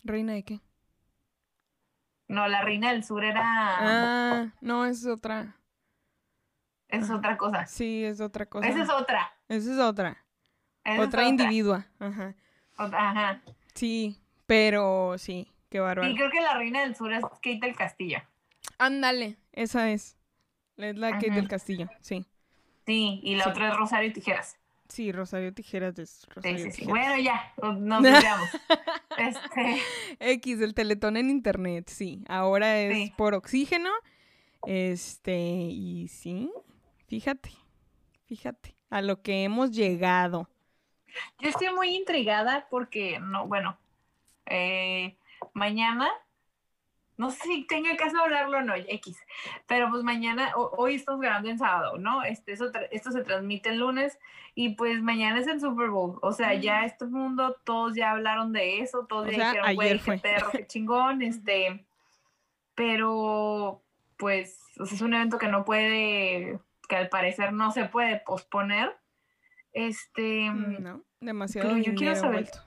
¿Reina 0.02 0.32
de 0.32 0.42
qué? 0.42 0.60
No, 2.26 2.48
la 2.48 2.62
reina 2.62 2.90
del 2.90 3.04
sur 3.04 3.22
era... 3.22 3.42
Ah, 3.44 4.52
no, 4.60 4.84
esa 4.86 4.98
es 5.00 5.06
otra. 5.06 5.56
Esa 6.88 7.04
es 7.04 7.10
otra 7.10 7.36
cosa. 7.36 7.66
Sí, 7.66 8.04
es 8.04 8.20
otra 8.20 8.46
cosa. 8.46 8.66
Esa 8.66 8.82
es 8.82 8.90
otra. 8.90 9.32
Esa 9.48 9.72
es 9.72 9.78
otra. 9.78 10.24
Esa 10.84 11.02
es 11.02 11.08
otra 11.08 11.24
individua. 11.24 11.86
Ajá. 11.98 12.34
Otra, 12.76 13.10
Ajá. 13.10 13.42
Sí, 13.74 14.18
pero 14.46 15.16
sí, 15.18 15.48
qué 15.70 15.80
bárbaro. 15.80 16.10
Y 16.10 16.16
creo 16.16 16.30
que 16.30 16.40
la 16.40 16.56
reina 16.56 16.80
del 16.80 16.96
sur 16.96 17.12
es 17.12 17.22
Kate 17.22 17.60
del 17.62 17.76
Castillo. 17.76 18.18
Ándale, 18.78 19.36
esa 19.52 19.90
es. 19.90 20.18
Es 20.76 20.96
la 20.96 21.10
Kate 21.12 21.26
Ajá. 21.28 21.36
del 21.36 21.48
Castillo, 21.48 21.88
sí. 22.00 22.24
Sí, 22.86 23.20
y 23.22 23.36
la 23.36 23.44
Sí. 23.44 23.50
otra 23.50 23.68
es 23.70 23.76
Rosario 23.76 24.12
Tijeras. 24.12 24.58
Sí, 24.88 25.12
Rosario 25.12 25.52
Tijeras 25.54 25.98
es 25.98 26.26
Rosario 26.28 26.58
sí, 26.58 26.70
sí. 26.70 26.80
Tijeras. 26.86 26.90
Bueno, 26.90 27.22
ya, 27.22 27.52
nos- 27.78 28.02
desviamos. 28.02 28.48
este, 29.16 29.80
X, 30.20 30.60
el 30.60 30.74
teletón 30.74 31.16
en 31.16 31.30
internet, 31.30 31.88
sí. 31.88 32.22
Ahora 32.28 32.78
es 32.80 33.10
por 33.12 33.34
oxígeno. 33.34 33.90
Este, 34.66 35.36
y 35.36 36.08
sí, 36.08 36.50
fíjate, 37.06 37.50
fíjate, 38.26 38.74
a 38.90 39.02
lo 39.02 39.20
que 39.22 39.44
hemos 39.44 39.70
llegado. 39.72 40.48
yo 41.38 41.48
estoy 41.50 41.68
muy 41.74 41.94
intrigada 41.94 42.66
porque, 42.70 43.18
no, 43.20 43.46
bueno, 43.46 43.76
eh, 44.46 45.16
mañana, 45.52 46.08
no 47.16 47.30
sé 47.30 47.38
si 47.44 47.66
tenga 47.66 47.96
caso 47.96 48.18
hablarlo 48.18 48.58
o 48.58 48.62
no, 48.62 48.74
X, 48.74 49.16
pero 49.66 49.88
pues 49.90 50.02
mañana, 50.02 50.52
ho- 50.56 50.72
hoy 50.76 50.94
estamos 50.96 51.20
grabando 51.20 51.48
en 51.48 51.58
sábado, 51.58 51.96
¿no? 51.98 52.22
Este, 52.24 52.52
eso, 52.52 52.70
esto 52.90 53.10
se 53.12 53.22
transmite 53.22 53.68
el 53.70 53.78
lunes 53.78 54.18
y 54.56 54.70
pues 54.74 55.00
mañana 55.02 55.38
es 55.40 55.46
el 55.46 55.60
Super 55.60 55.90
Bowl, 55.90 56.18
o 56.22 56.32
sea, 56.32 56.54
ya 56.54 56.84
este 56.84 57.06
mundo, 57.06 57.56
todos 57.64 57.94
ya 57.94 58.10
hablaron 58.12 58.52
de 58.52 58.80
eso, 58.80 59.06
todos 59.06 59.28
O 59.28 59.30
ya 59.30 59.36
sea, 59.36 59.48
dijeron, 59.52 59.74
güey, 59.76 59.92
qué 59.92 59.98
fue". 60.00 60.18
perro, 60.18 60.50
qué 60.52 60.66
chingón, 60.66 61.22
este, 61.22 61.84
pero 62.74 63.82
pues 64.16 64.60
o 64.78 64.86
sea, 64.86 64.96
es 64.96 65.02
un 65.02 65.14
evento 65.14 65.38
que 65.38 65.48
no 65.48 65.64
puede, 65.64 66.58
que 66.88 66.96
al 66.96 67.08
parecer 67.08 67.52
no 67.52 67.70
se 67.72 67.84
puede 67.86 68.20
posponer. 68.20 68.96
Este, 69.72 70.50
No, 70.50 71.02
demasiado 71.20 71.68
pero 71.68 71.80
yo 71.82 71.94
quiero 71.94 72.14
saber- 72.14 72.42
vuelto. 72.42 72.58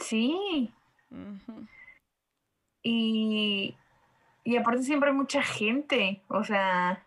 sí. 0.00 0.72
Y, 2.82 3.76
y 4.44 4.56
aparte 4.56 4.82
siempre 4.82 5.10
hay 5.10 5.16
mucha 5.16 5.42
gente, 5.42 6.22
o 6.28 6.44
sea, 6.44 7.04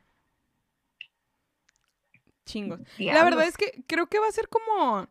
Chingos. 2.46 2.80
La 3.00 3.24
verdad 3.24 3.48
es 3.48 3.58
que 3.58 3.84
creo 3.88 4.08
que 4.08 4.20
va 4.20 4.28
a 4.28 4.32
ser 4.32 4.48
como... 4.48 5.08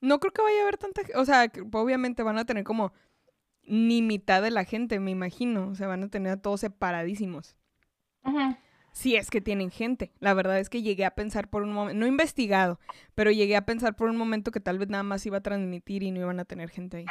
No 0.00 0.20
creo 0.20 0.32
que 0.32 0.42
vaya 0.42 0.58
a 0.60 0.62
haber 0.62 0.76
tanta... 0.76 1.02
O 1.16 1.24
sea, 1.24 1.50
obviamente 1.72 2.22
van 2.22 2.38
a 2.38 2.44
tener 2.44 2.64
como 2.64 2.92
ni 3.62 4.02
mitad 4.02 4.42
de 4.42 4.50
la 4.50 4.64
gente, 4.64 5.00
me 5.00 5.10
imagino. 5.10 5.68
O 5.68 5.74
sea, 5.74 5.86
van 5.86 6.04
a 6.04 6.08
tener 6.08 6.32
a 6.32 6.42
todos 6.42 6.60
separadísimos. 6.60 7.56
Ujú. 8.24 8.56
Si 8.92 9.16
es 9.16 9.30
que 9.30 9.40
tienen 9.40 9.70
gente. 9.70 10.12
La 10.20 10.34
verdad 10.34 10.58
es 10.58 10.68
que 10.68 10.82
llegué 10.82 11.06
a 11.06 11.14
pensar 11.14 11.48
por 11.48 11.62
un 11.62 11.72
momento, 11.72 11.98
no 11.98 12.06
he 12.06 12.10
investigado, 12.10 12.78
pero 13.14 13.32
llegué 13.32 13.56
a 13.56 13.66
pensar 13.66 13.96
por 13.96 14.08
un 14.08 14.16
momento 14.16 14.52
que 14.52 14.60
tal 14.60 14.78
vez 14.78 14.88
nada 14.88 15.02
más 15.02 15.26
iba 15.26 15.38
a 15.38 15.42
transmitir 15.42 16.04
y 16.04 16.12
no 16.12 16.20
iban 16.20 16.38
a 16.38 16.44
tener 16.44 16.70
gente 16.70 16.98
ahí. 16.98 17.06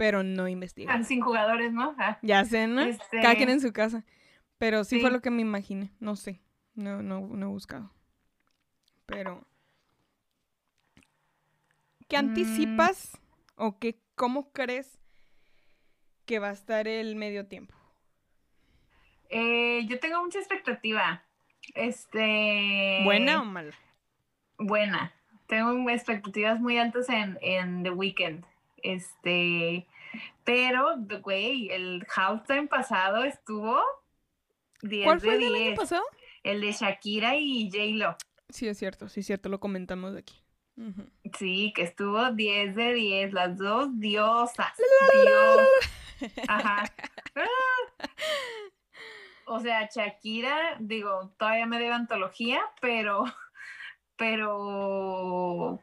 Pero 0.00 0.22
no 0.22 0.48
investigué. 0.48 0.88
Ah, 0.90 1.02
Sin 1.04 1.20
jugadores, 1.20 1.74
¿no? 1.74 1.94
Ah, 1.98 2.18
Ya 2.22 2.42
sé, 2.46 2.66
¿no? 2.66 2.80
Este- 2.80 3.20
Cada 3.20 3.34
quien 3.34 3.50
en 3.50 3.60
su 3.60 3.70
casa. 3.70 4.02
Pero 4.56 4.82
sí, 4.84 4.98
fue 4.98 5.10
lo 5.10 5.20
que 5.20 5.28
me 5.30 5.42
imaginé. 5.42 5.90
No 6.00 6.16
sé. 6.16 6.40
No, 6.74 7.02
no, 7.02 7.20
no 7.20 7.46
he 7.46 7.48
buscado. 7.50 7.92
Pero. 9.04 9.44
¿Qué 12.08 12.16
Mm. 12.16 12.20
anticipas 12.20 13.18
o 13.56 13.78
qué, 13.78 14.00
cómo 14.14 14.52
crees 14.52 14.98
que 16.24 16.38
va 16.38 16.48
a 16.48 16.52
estar 16.52 16.88
el 16.88 17.14
medio 17.16 17.46
tiempo? 17.46 17.74
eh, 19.28 19.84
yo 19.86 20.00
tengo 20.00 20.24
mucha 20.24 20.38
expectativa. 20.38 21.22
Este. 21.74 23.02
¿Buena 23.04 23.42
o 23.42 23.44
mala? 23.44 23.74
Buena. 24.58 25.12
Tengo 25.46 25.88
expectativas 25.90 26.58
muy 26.58 26.78
altas 26.78 27.08
en, 27.10 27.38
en 27.42 27.82
The 27.82 27.90
Weeknd. 27.90 28.44
Este. 28.82 29.86
Pero, 30.44 30.96
güey, 31.22 31.70
el 31.70 32.06
halftime 32.14 32.66
pasado 32.66 33.24
estuvo 33.24 33.82
10 34.82 35.04
¿Cuál 35.04 35.20
fue 35.20 35.30
de 35.30 35.34
el 35.36 35.40
del 35.42 35.52
10. 35.54 35.66
año 35.68 35.76
pasado? 35.76 36.02
El 36.42 36.60
de 36.60 36.72
Shakira 36.72 37.36
y 37.36 37.70
J-Lo. 37.70 38.16
Sí, 38.48 38.66
es 38.66 38.78
cierto, 38.78 39.08
sí, 39.08 39.20
es 39.20 39.26
cierto, 39.26 39.48
lo 39.48 39.60
comentamos 39.60 40.16
aquí. 40.16 40.42
Ujú. 40.76 41.04
Sí, 41.38 41.72
que 41.74 41.82
estuvo 41.82 42.32
10 42.32 42.74
de 42.74 42.94
10, 42.94 43.32
las 43.32 43.56
dos 43.56 43.88
diosas. 44.00 44.72
Dios. 45.12 45.68
Ajá. 46.48 46.84
O 49.46 49.58
sea, 49.60 49.88
Shakira, 49.92 50.76
digo, 50.78 51.32
todavía 51.36 51.66
me 51.66 51.78
debe 51.78 51.92
antología, 51.92 52.60
pero, 52.80 53.24
pero 54.16 54.48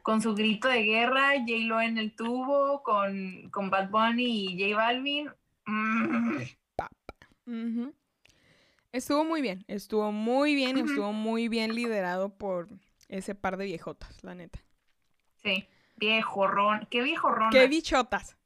con 0.02 0.20
su 0.20 0.34
grito 0.34 0.68
de 0.68 0.82
guerra, 0.82 1.32
J-Lo 1.38 1.80
en 1.80 1.98
el 1.98 2.14
tubo, 2.14 2.82
con, 2.82 3.48
con 3.50 3.70
Bad 3.70 3.90
Bunny 3.90 4.50
y 4.50 4.60
J 4.70 4.76
Balvin. 4.76 5.30
mm. 5.66 6.38
Estuvo 8.92 9.24
muy 9.24 9.42
bien, 9.42 9.64
estuvo 9.68 10.12
muy 10.12 10.54
bien 10.54 10.78
estuvo 10.78 11.12
muy 11.12 11.48
bien 11.48 11.74
liderado 11.74 12.30
por 12.30 12.68
ese 13.08 13.34
par 13.34 13.56
de 13.56 13.66
viejotas, 13.66 14.22
la 14.24 14.34
neta. 14.34 14.58
sí, 15.42 15.66
viejorrón. 15.96 16.86
Qué 16.90 17.02
viejorrón. 17.02 17.50
¡Qué 17.50 17.66
bichotas! 17.68 18.36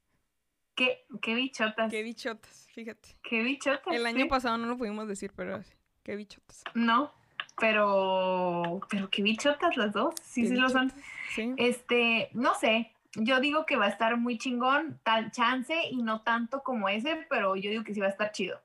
qué, 0.75 1.05
qué 1.21 1.35
bichotas. 1.35 1.91
¡Qué 1.91 1.99
Qué, 1.99 2.03
bichotas! 2.03 2.69
Fíjate. 2.73 3.17
bichotas. 3.31 3.95
El 3.95 4.07
año 4.07 4.25
sí. 4.25 4.29
pasado 4.29 4.59
no 4.59 4.67
lo 4.67 4.77
pudimos 4.77 5.07
decir, 5.09 5.33
pero 5.37 5.63
sí. 5.63 5.73
¡Qué 6.03 6.17
bichotas! 6.17 6.63
No, 6.75 7.13
pero, 7.59 8.81
pero 8.89 9.11
qué 9.11 9.23
bichotas 9.23 9.77
las 9.77 9.93
dos. 9.93 10.15
Sí, 10.23 10.43
qué 10.43 10.49
sí 10.49 10.55
lo 10.55 10.69
son. 10.69 10.93
Sí. 11.35 11.55
Este, 11.57 12.29
no 12.33 12.55
sé, 12.55 12.93
yo 13.15 13.41
digo 13.41 13.67
que 13.67 13.77
va 13.77 13.87
a 13.87 13.91
estar 13.91 14.17
muy 14.17 14.39
chingón, 14.39 15.01
tal 15.03 15.31
chance 15.31 15.75
y 15.91 16.03
no 16.03 16.23
tanto 16.23 16.63
como 16.63 16.89
ese, 16.89 17.27
pero 17.29 17.57
yo 17.57 17.71
digo 17.71 17.85
que 17.85 17.95
sí 17.95 18.01
va 18.01 18.07
a 18.07 18.11
estar 18.11 18.33
chido. 18.33 18.61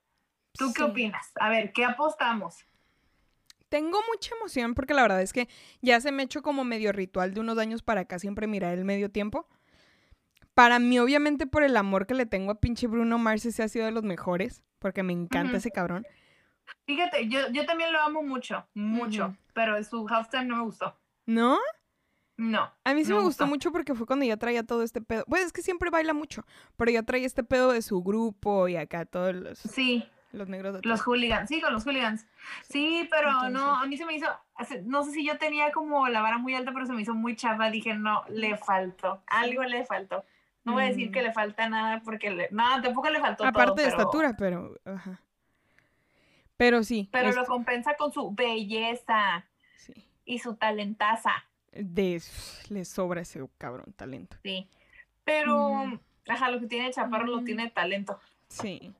¿Tú 0.53 0.73
qué 0.73 0.83
opinas? 0.83 1.31
A 1.35 1.49
ver, 1.49 1.71
¿qué 1.71 1.85
apostamos? 1.85 2.65
Tengo 3.69 3.99
mucha 4.11 4.33
emoción 4.35 4.73
porque 4.73 4.93
la 4.93 5.01
verdad 5.01 5.21
es 5.21 5.33
que 5.33 5.47
ya 5.81 5.99
se 5.99 6.11
me 6.11 6.23
ha 6.23 6.25
hecho 6.25 6.41
como 6.41 6.63
medio 6.63 6.91
ritual 6.91 7.33
de 7.33 7.41
unos 7.41 7.57
años 7.57 7.83
para 7.83 8.01
acá 8.01 8.17
siempre 8.17 8.47
mirar 8.47 8.73
el 8.73 8.85
medio 8.85 9.11
tiempo. 9.11 9.47
Para 10.53 10.79
mí, 10.79 10.97
obviamente, 10.97 11.45
por 11.45 11.63
el 11.63 11.77
amor 11.77 12.07
que 12.07 12.15
le 12.15 12.25
tengo 12.25 12.51
a 12.51 12.59
pinche 12.59 12.87
Bruno 12.87 13.17
Mars, 13.19 13.45
ese 13.45 13.61
ha 13.61 13.67
sido 13.67 13.85
de 13.85 13.91
los 13.91 14.03
mejores, 14.03 14.63
porque 14.79 15.03
me 15.03 15.13
encanta 15.13 15.57
ese 15.57 15.69
cabrón. 15.69 16.07
Fíjate, 16.85 17.27
yo, 17.27 17.49
yo 17.51 17.65
también 17.65 17.93
lo 17.93 17.99
amo 17.99 18.23
mucho, 18.23 18.65
mucho, 18.73 19.35
pero 19.53 19.81
su 19.83 20.07
halftime 20.07 20.45
no 20.45 20.57
me 20.57 20.63
gustó. 20.63 20.97
¿No? 21.25 21.59
No. 22.37 22.71
A 22.83 22.93
mí 22.93 23.03
sí 23.03 23.11
me 23.11 23.17
me 23.17 23.23
gustó 23.23 23.45
gustó. 23.45 23.47
mucho 23.47 23.71
porque 23.71 23.95
fue 23.95 24.05
cuando 24.05 24.23
ya 24.25 24.37
traía 24.37 24.63
todo 24.63 24.83
este 24.83 25.01
pedo. 25.01 25.25
Pues 25.27 25.43
es 25.45 25.51
que 25.51 25.61
siempre 25.63 25.89
baila 25.89 26.13
mucho, 26.13 26.45
pero 26.75 26.91
ya 26.91 27.03
traía 27.03 27.25
este 27.25 27.43
pedo 27.43 27.71
de 27.71 27.81
su 27.81 28.03
grupo 28.03 28.67
y 28.67 28.75
acá 28.77 29.05
todos 29.05 29.33
los, 29.33 29.57
Sí, 29.59 30.07
los 30.31 30.47
negros 30.47 30.75
de 30.75 30.81
los 30.87 31.01
hooligans, 31.01 31.49
sí, 31.49 31.59
con 31.61 31.73
los 31.73 31.83
hooligans. 31.83 32.27
Sí, 32.63 33.07
pero 33.09 33.49
no, 33.49 33.75
a 33.75 33.85
mí 33.87 33.97
se 33.97 34.05
me 34.05 34.13
hizo, 34.13 34.27
no 34.83 35.03
sé 35.03 35.11
si 35.11 35.25
yo 35.25 35.37
tenía 35.39 35.71
como 35.71 36.07
la 36.09 36.21
vara 36.21 36.37
muy 36.37 36.53
alta, 36.53 36.71
pero 36.73 36.85
se 36.85 36.93
me 36.93 37.01
hizo 37.01 37.15
muy 37.15 37.35
chafa. 37.35 37.71
Dije, 37.71 37.95
no, 37.95 38.23
le 38.29 38.55
faltó, 38.57 39.23
algo 39.25 39.63
le 39.63 39.83
faltó. 39.85 40.23
No 40.63 40.73
voy 40.73 40.83
a 40.83 40.87
decir 40.87 41.11
que 41.11 41.21
Mm. 41.21 41.23
le 41.23 41.33
falta 41.33 41.69
nada 41.69 42.01
porque 42.03 42.29
le, 42.29 42.49
no, 42.51 42.81
tampoco 42.81 43.09
le 43.09 43.19
faltó 43.21 43.37
todo, 43.37 43.47
Aparte 43.47 43.81
de 43.81 43.87
pero- 43.87 43.97
estatura, 43.97 44.35
pero... 44.37 44.75
Ajá. 44.85 45.21
Pero 46.57 46.83
sí. 46.83 47.07
Pero 47.11 47.29
esto- 47.29 47.41
lo 47.41 47.47
compensa 47.47 47.95
con 47.95 48.11
su 48.11 48.31
belleza 48.33 49.45
sí. 49.77 49.93
y 50.25 50.39
su 50.39 50.55
talentaza, 50.55 51.31
De, 51.83 52.21
le 52.69 52.85
sobra 52.85 53.21
ese 53.21 53.45
cabrón 53.57 53.93
talento. 53.95 54.37
sí. 54.43 54.67
Pero, 55.23 55.85
Mm. 55.85 55.99
ajá, 56.29 56.49
lo 56.49 56.59
que 56.61 56.67
tiene 56.67 56.89
Chaparro 56.91 57.25
lo 57.27 57.43
tiene 57.43 57.69
talento. 57.69 58.17
Sí. 58.47 58.93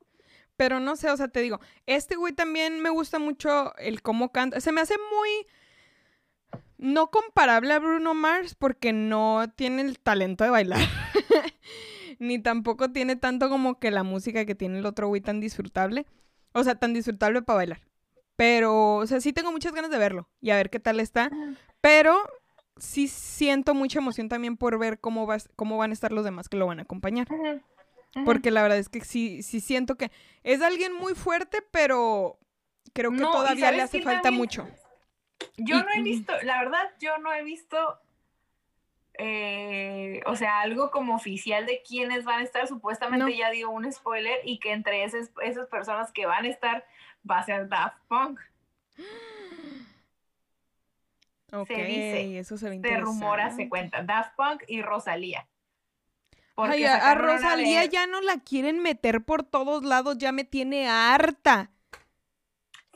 Pero 0.58 0.80
no 0.82 0.96
sé, 0.98 1.10
o 1.10 1.16
sea, 1.16 1.30
te 1.30 1.40
digo, 1.42 1.62
este 1.86 2.16
güey 2.18 2.34
también 2.34 2.82
me 2.82 2.90
gusta 2.90 3.18
mucho 3.18 3.74
el 3.78 4.02
cómo 4.02 4.32
canta. 4.34 4.60
Se 4.60 4.72
me 4.74 4.82
hace 4.82 4.96
muy 4.98 5.30
no 6.78 7.10
comparable 7.12 7.74
a 7.74 7.80
Bruno 7.80 8.14
Mars 8.14 8.56
porque 8.56 8.92
no 8.92 9.46
tiene 9.56 9.84
el 9.84 10.00
talento 10.00 10.44
de 10.44 10.50
bailar. 10.50 10.80
Ni 12.20 12.40
tampoco 12.40 12.92
tiene 12.92 13.16
tanto 13.16 13.50
como 13.50 13.80
que 13.80 13.92
la 13.92 14.04
música 14.04 14.46
que 14.46 14.56
tiene 14.56 14.80
el 14.80 14.86
otro 14.86 15.08
güey 15.08 15.22
tan 15.22 15.40
disfrutable. 15.40 16.06
O 16.54 16.64
sea, 16.64 16.76
tan 16.76 16.94
disfrutable 16.94 17.42
para 17.42 17.58
bailar. 17.58 17.82
Pero, 18.36 18.96
o 18.96 19.08
sea, 19.08 19.22
sí 19.22 19.34
tengo 19.34 19.52
muchas 19.52 19.74
ganas 19.74 19.92
de 19.92 19.98
verlo 19.98 20.28
y 20.42 20.50
a 20.50 20.56
ver 20.56 20.70
qué 20.70 20.80
tal 20.80 21.00
está. 21.00 21.30
Pero 21.82 22.18
sí 22.80 23.08
siento 23.08 23.74
mucha 23.74 24.00
emoción 24.00 24.30
también 24.30 24.58
por 24.58 24.78
ver 24.80 25.00
cómo, 25.00 25.26
va, 25.28 25.38
cómo 25.56 25.78
van 25.78 25.92
a 25.92 25.94
estar 25.94 26.12
los 26.12 26.24
demás 26.26 26.50
que 26.50 26.58
lo 26.58 26.68
van 26.68 26.80
a 26.80 26.84
acompañar. 26.84 27.28
Porque 28.26 28.50
la 28.52 28.62
verdad 28.64 28.78
es 28.80 28.90
que 28.90 29.02
sí, 29.02 29.44
sí 29.44 29.60
siento 29.60 29.96
que 29.96 30.12
es 30.44 30.62
alguien 30.62 30.94
muy 30.94 31.14
fuerte, 31.14 31.60
pero 31.72 32.40
creo 32.94 33.12
que 33.12 33.18
No, 33.18 33.30
¿y 33.30 33.32
todavía 33.32 33.72
le 33.72 33.82
hace 33.82 34.02
falta 34.02 34.24
también? 34.24 34.42
mucho. 34.42 34.68
Yo 35.58 35.84
no 35.84 35.88
he 35.96 36.02
visto, 36.02 36.34
la 36.44 36.58
verdad, 36.64 36.90
yo 37.00 37.18
no 37.20 37.32
he 37.32 37.44
visto, 37.44 37.78
eh, 39.20 40.22
o 40.26 40.36
sea, 40.36 40.62
algo 40.62 40.90
como 40.90 41.16
oficial 41.16 41.66
de 41.66 41.84
quiénes 41.88 42.24
van 42.26 42.40
a 42.40 42.44
estar. 42.44 42.68
Supuestamente 42.68 43.26
No. 43.26 43.32
ya 43.32 43.52
dio 43.52 43.70
un 43.70 43.92
spoiler 43.92 44.40
y 44.44 44.60
que 44.60 44.72
entre 44.72 45.04
esas, 45.04 45.30
esas 45.44 45.68
personas 45.68 46.12
que 46.12 46.26
van 46.26 46.46
a 46.46 46.50
estar 46.50 46.86
va 47.30 47.40
a 47.40 47.44
ser 47.46 47.68
Daft 47.70 47.98
Punk. 48.08 48.40
Ok, 51.52 51.70
dice, 51.70 52.40
eso 52.40 52.58
se 52.58 52.82
Se 52.82 52.98
rumora, 52.98 53.56
se 53.56 53.70
cuenta. 53.70 54.04
Daft 54.04 54.36
Punk 54.36 54.64
y 54.68 54.82
Rosalía. 54.82 55.48
Ay, 56.58 56.84
a, 56.86 57.14
Rosalía 57.14 57.82
de- 57.82 57.90
ya 57.90 58.08
no 58.08 58.20
la 58.22 58.40
quieren 58.40 58.80
meter 58.82 59.24
por 59.24 59.44
todos 59.44 59.84
lados, 59.84 60.18
ya 60.18 60.32
me 60.32 60.44
tiene 60.44 60.88
harta. 60.90 61.72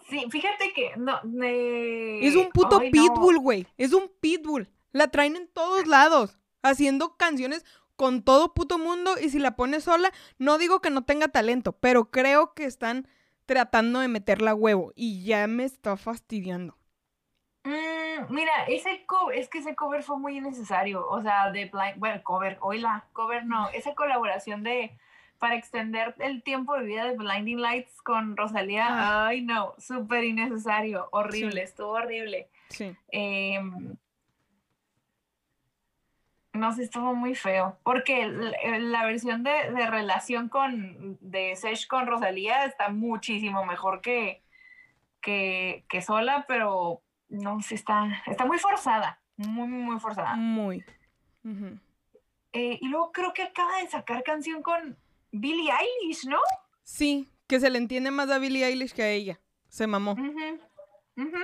Sí, 0.10 0.26
fíjate 0.30 0.74
que 0.74 0.92
no. 0.98 1.20
me- 1.24 2.26
Es 2.26 2.36
un 2.36 2.50
puto 2.50 2.80
Ay, 2.80 2.92
pitbull, 2.92 3.38
güey. 3.40 3.68
Es 3.78 3.94
un 3.94 4.12
pitbull. 4.20 4.70
La 4.92 5.08
traen 5.08 5.36
en 5.38 5.48
todos 5.48 5.88
lados, 5.88 6.38
haciendo 6.64 7.16
canciones 7.16 7.64
con 7.96 8.24
todo 8.24 8.54
puto 8.54 8.78
mundo 8.80 9.16
y 9.22 9.30
si 9.30 9.40
la 9.40 9.56
pone 9.56 9.80
sola, 9.80 10.12
no 10.40 10.58
digo 10.58 10.82
que 10.82 10.90
no 10.90 11.04
tenga 11.06 11.28
talento, 11.30 11.74
pero 11.74 12.10
creo 12.10 12.54
que 12.54 12.66
están 12.66 13.08
tratando 13.46 14.00
de 14.00 14.08
meterla 14.08 14.52
a 14.52 14.56
huevo 14.56 14.92
y 14.96 15.24
ya 15.24 15.46
me 15.48 15.64
está 15.66 15.96
fastidiando. 15.98 16.78
Mm, 17.64 18.34
mira, 18.34 18.52
ese 18.68 19.06
cover, 19.06 19.38
es 19.38 19.48
que 19.50 19.60
ese 19.60 19.76
cover 19.76 20.04
fue 20.04 20.18
muy 20.18 20.38
innecesario. 20.38 21.08
O 21.08 21.22
sea, 21.22 21.52
de 21.52 21.66
Blind, 21.66 21.98
bueno, 21.98 22.22
cover, 22.24 22.58
oíla, 22.62 23.06
cover 23.14 23.46
no, 23.46 23.70
esa 23.70 23.94
colaboración 23.96 24.64
de 24.64 24.98
para 25.38 25.56
extender 25.56 26.14
el 26.20 26.44
tiempo 26.44 26.76
de 26.78 26.84
vida 26.86 27.06
de 27.06 27.18
Blinding 27.18 27.60
Lights 27.62 28.00
con 28.04 28.38
Rosalía, 28.38 28.86
Ah. 28.90 29.28
ay 29.28 29.42
no, 29.42 29.74
súper 29.80 30.24
innecesario, 30.24 31.08
horrible, 31.12 31.54
Sí. 31.54 31.60
estuvo 31.62 31.90
horrible. 31.94 32.48
Sí. 32.70 32.96
Em, 33.08 33.96
no 36.54 36.72
sé, 36.74 36.84
estuvo 36.84 37.16
muy 37.16 37.34
feo, 37.34 37.78
porque 37.84 38.28
la, 38.28 38.78
la 38.80 39.06
versión 39.06 39.42
de, 39.44 39.72
de 39.72 39.88
relación 39.88 40.48
con, 40.50 41.18
de 41.22 41.56
Sesh 41.56 41.88
con 41.88 42.06
Rosalía 42.08 42.66
está 42.66 42.90
muchísimo 42.90 43.66
mejor 43.66 44.02
que, 44.02 44.44
que, 45.22 45.86
que 45.90 46.02
sola, 46.04 46.46
pero 46.48 47.02
no 47.32 47.62
sé, 47.62 47.76
está, 47.76 48.22
está 48.28 48.46
muy 48.46 48.60
forzada, 48.60 49.20
muy, 49.38 49.68
muy, 49.68 49.82
muy 49.84 50.00
forzada. 50.00 50.36
Muy. 50.36 50.84
Eh, 52.54 52.78
y 52.82 52.88
luego 52.90 53.12
creo 53.12 53.34
que 53.34 53.44
acaba 53.44 53.78
de 53.78 53.88
sacar 53.90 54.24
canción 54.24 54.62
con 54.62 54.98
Billie 55.32 55.72
Eilish, 55.72 56.28
¿no? 56.28 56.38
Sí, 56.84 57.30
que 57.48 57.60
se 57.60 57.70
le 57.70 57.78
entiende 57.78 58.12
más 58.12 58.30
a 58.30 58.40
Billie 58.40 58.66
Eilish 58.66 58.94
que 58.94 59.04
a 59.04 59.10
ella. 59.10 59.40
Se 59.70 59.88
mamó, 59.88 60.16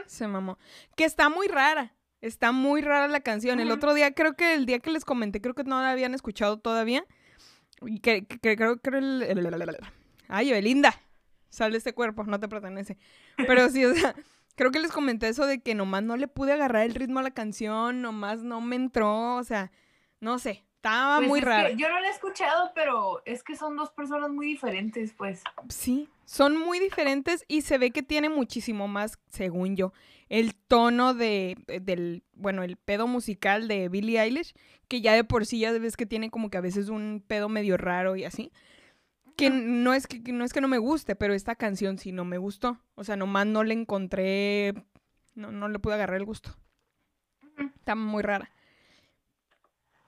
se 0.05 0.27
mamó. 0.27 0.57
Que 0.95 1.05
está 1.05 1.29
muy 1.29 1.47
rara. 1.47 1.93
Está 2.19 2.51
muy 2.51 2.81
rara 2.81 3.07
la 3.07 3.21
canción. 3.21 3.59
El 3.59 3.71
otro 3.71 3.93
día, 3.93 4.11
creo 4.13 4.35
que 4.35 4.53
el 4.55 4.65
día 4.65 4.79
que 4.79 4.91
les 4.91 5.05
comenté, 5.05 5.39
creo 5.39 5.53
que 5.53 5.63
no 5.63 5.79
la 5.81 5.91
habían 5.91 6.13
escuchado 6.13 6.59
todavía. 6.59 7.05
Y 7.81 7.99
que, 7.99 8.25
que- 8.25 8.39
que 8.39 8.55
creo 8.57 8.81
que 8.81 8.89
el, 8.89 9.21
el- 9.23 9.37
el- 9.37 9.53
el- 9.53 9.61
el- 9.61 9.77
Ay, 10.27 10.51
Belinda. 10.51 10.93
Sal 11.49 11.71
de 11.71 11.77
este 11.77 11.93
cuerpo, 11.93 12.23
no 12.25 12.39
te 12.39 12.49
pertenece. 12.49 12.97
Pero 13.37 13.69
sí, 13.69 13.85
o 13.85 13.93
sea, 13.93 14.13
creo 14.57 14.71
que 14.71 14.79
les 14.79 14.91
comenté 14.91 15.29
eso 15.29 15.45
de 15.45 15.61
que 15.61 15.75
nomás 15.75 16.03
no 16.03 16.17
le 16.17 16.27
pude 16.27 16.51
agarrar 16.51 16.83
el 16.83 16.95
ritmo 16.95 17.19
a 17.19 17.23
la 17.23 17.31
canción, 17.31 18.01
nomás 18.01 18.43
no 18.43 18.59
me 18.59 18.75
entró, 18.75 19.35
o 19.35 19.43
sea, 19.43 19.71
no 20.19 20.39
sé, 20.39 20.65
estaba 20.75 21.17
Pues 21.17 21.29
muy 21.29 21.39
es 21.39 21.45
rara. 21.45 21.69
yo 21.71 21.87
no 21.87 21.99
la 22.01 22.07
he 22.07 22.11
escuchado, 22.11 22.71
pero 22.75 23.21
es 23.25 23.43
que 23.43 23.55
son 23.55 23.75
dos 23.77 23.91
personas 23.91 24.29
muy 24.31 24.47
diferentes, 24.47 25.13
pues. 25.13 25.43
Sí, 25.69 26.09
son 26.25 26.57
muy 26.57 26.79
diferentes 26.79 27.45
y 27.47 27.61
se 27.61 27.77
ve 27.77 27.91
que 27.91 28.03
tiene 28.03 28.29
muchísimo 28.29 28.87
más, 28.87 29.17
según 29.29 29.75
yo, 29.77 29.93
el 30.27 30.55
tono 30.55 31.13
de, 31.13 31.55
eh, 31.67 31.79
del, 31.79 32.23
bueno, 32.33 32.63
el 32.63 32.75
pedo 32.77 33.07
musical 33.07 33.67
de 33.67 33.87
Billie 33.89 34.19
Eilish, 34.19 34.53
que 34.87 35.01
ya 35.01 35.13
de 35.13 35.23
por 35.23 35.45
sí 35.45 35.59
ya 35.59 35.71
ves 35.71 35.95
que 35.97 36.05
tiene 36.05 36.29
como 36.31 36.49
que 36.49 36.57
a 36.57 36.61
veces 36.61 36.89
un 36.89 37.23
pedo 37.25 37.47
medio 37.47 37.77
raro 37.77 38.15
y 38.15 38.25
así. 38.25 38.51
Que 39.37 39.51
no 39.51 39.93
es 39.93 40.07
que, 40.07 40.19
no 40.33 40.43
es 40.43 40.51
que 40.51 40.61
no 40.61 40.67
me 40.67 40.79
guste, 40.79 41.15
pero 41.15 41.33
esta 41.33 41.55
canción 41.55 41.99
sí 41.99 42.11
no 42.11 42.25
me 42.25 42.39
gustó. 42.39 42.79
O 42.95 43.03
sea, 43.03 43.15
nomás 43.15 43.45
no 43.45 43.63
le 43.63 43.73
encontré, 43.73 44.73
no, 45.35 45.51
no 45.51 45.69
le 45.69 45.79
pude 45.79 45.93
agarrar 45.93 46.17
el 46.17 46.25
gusto. 46.25 46.57
Está 47.57 47.95
muy 47.95 48.23
rara. 48.23 48.49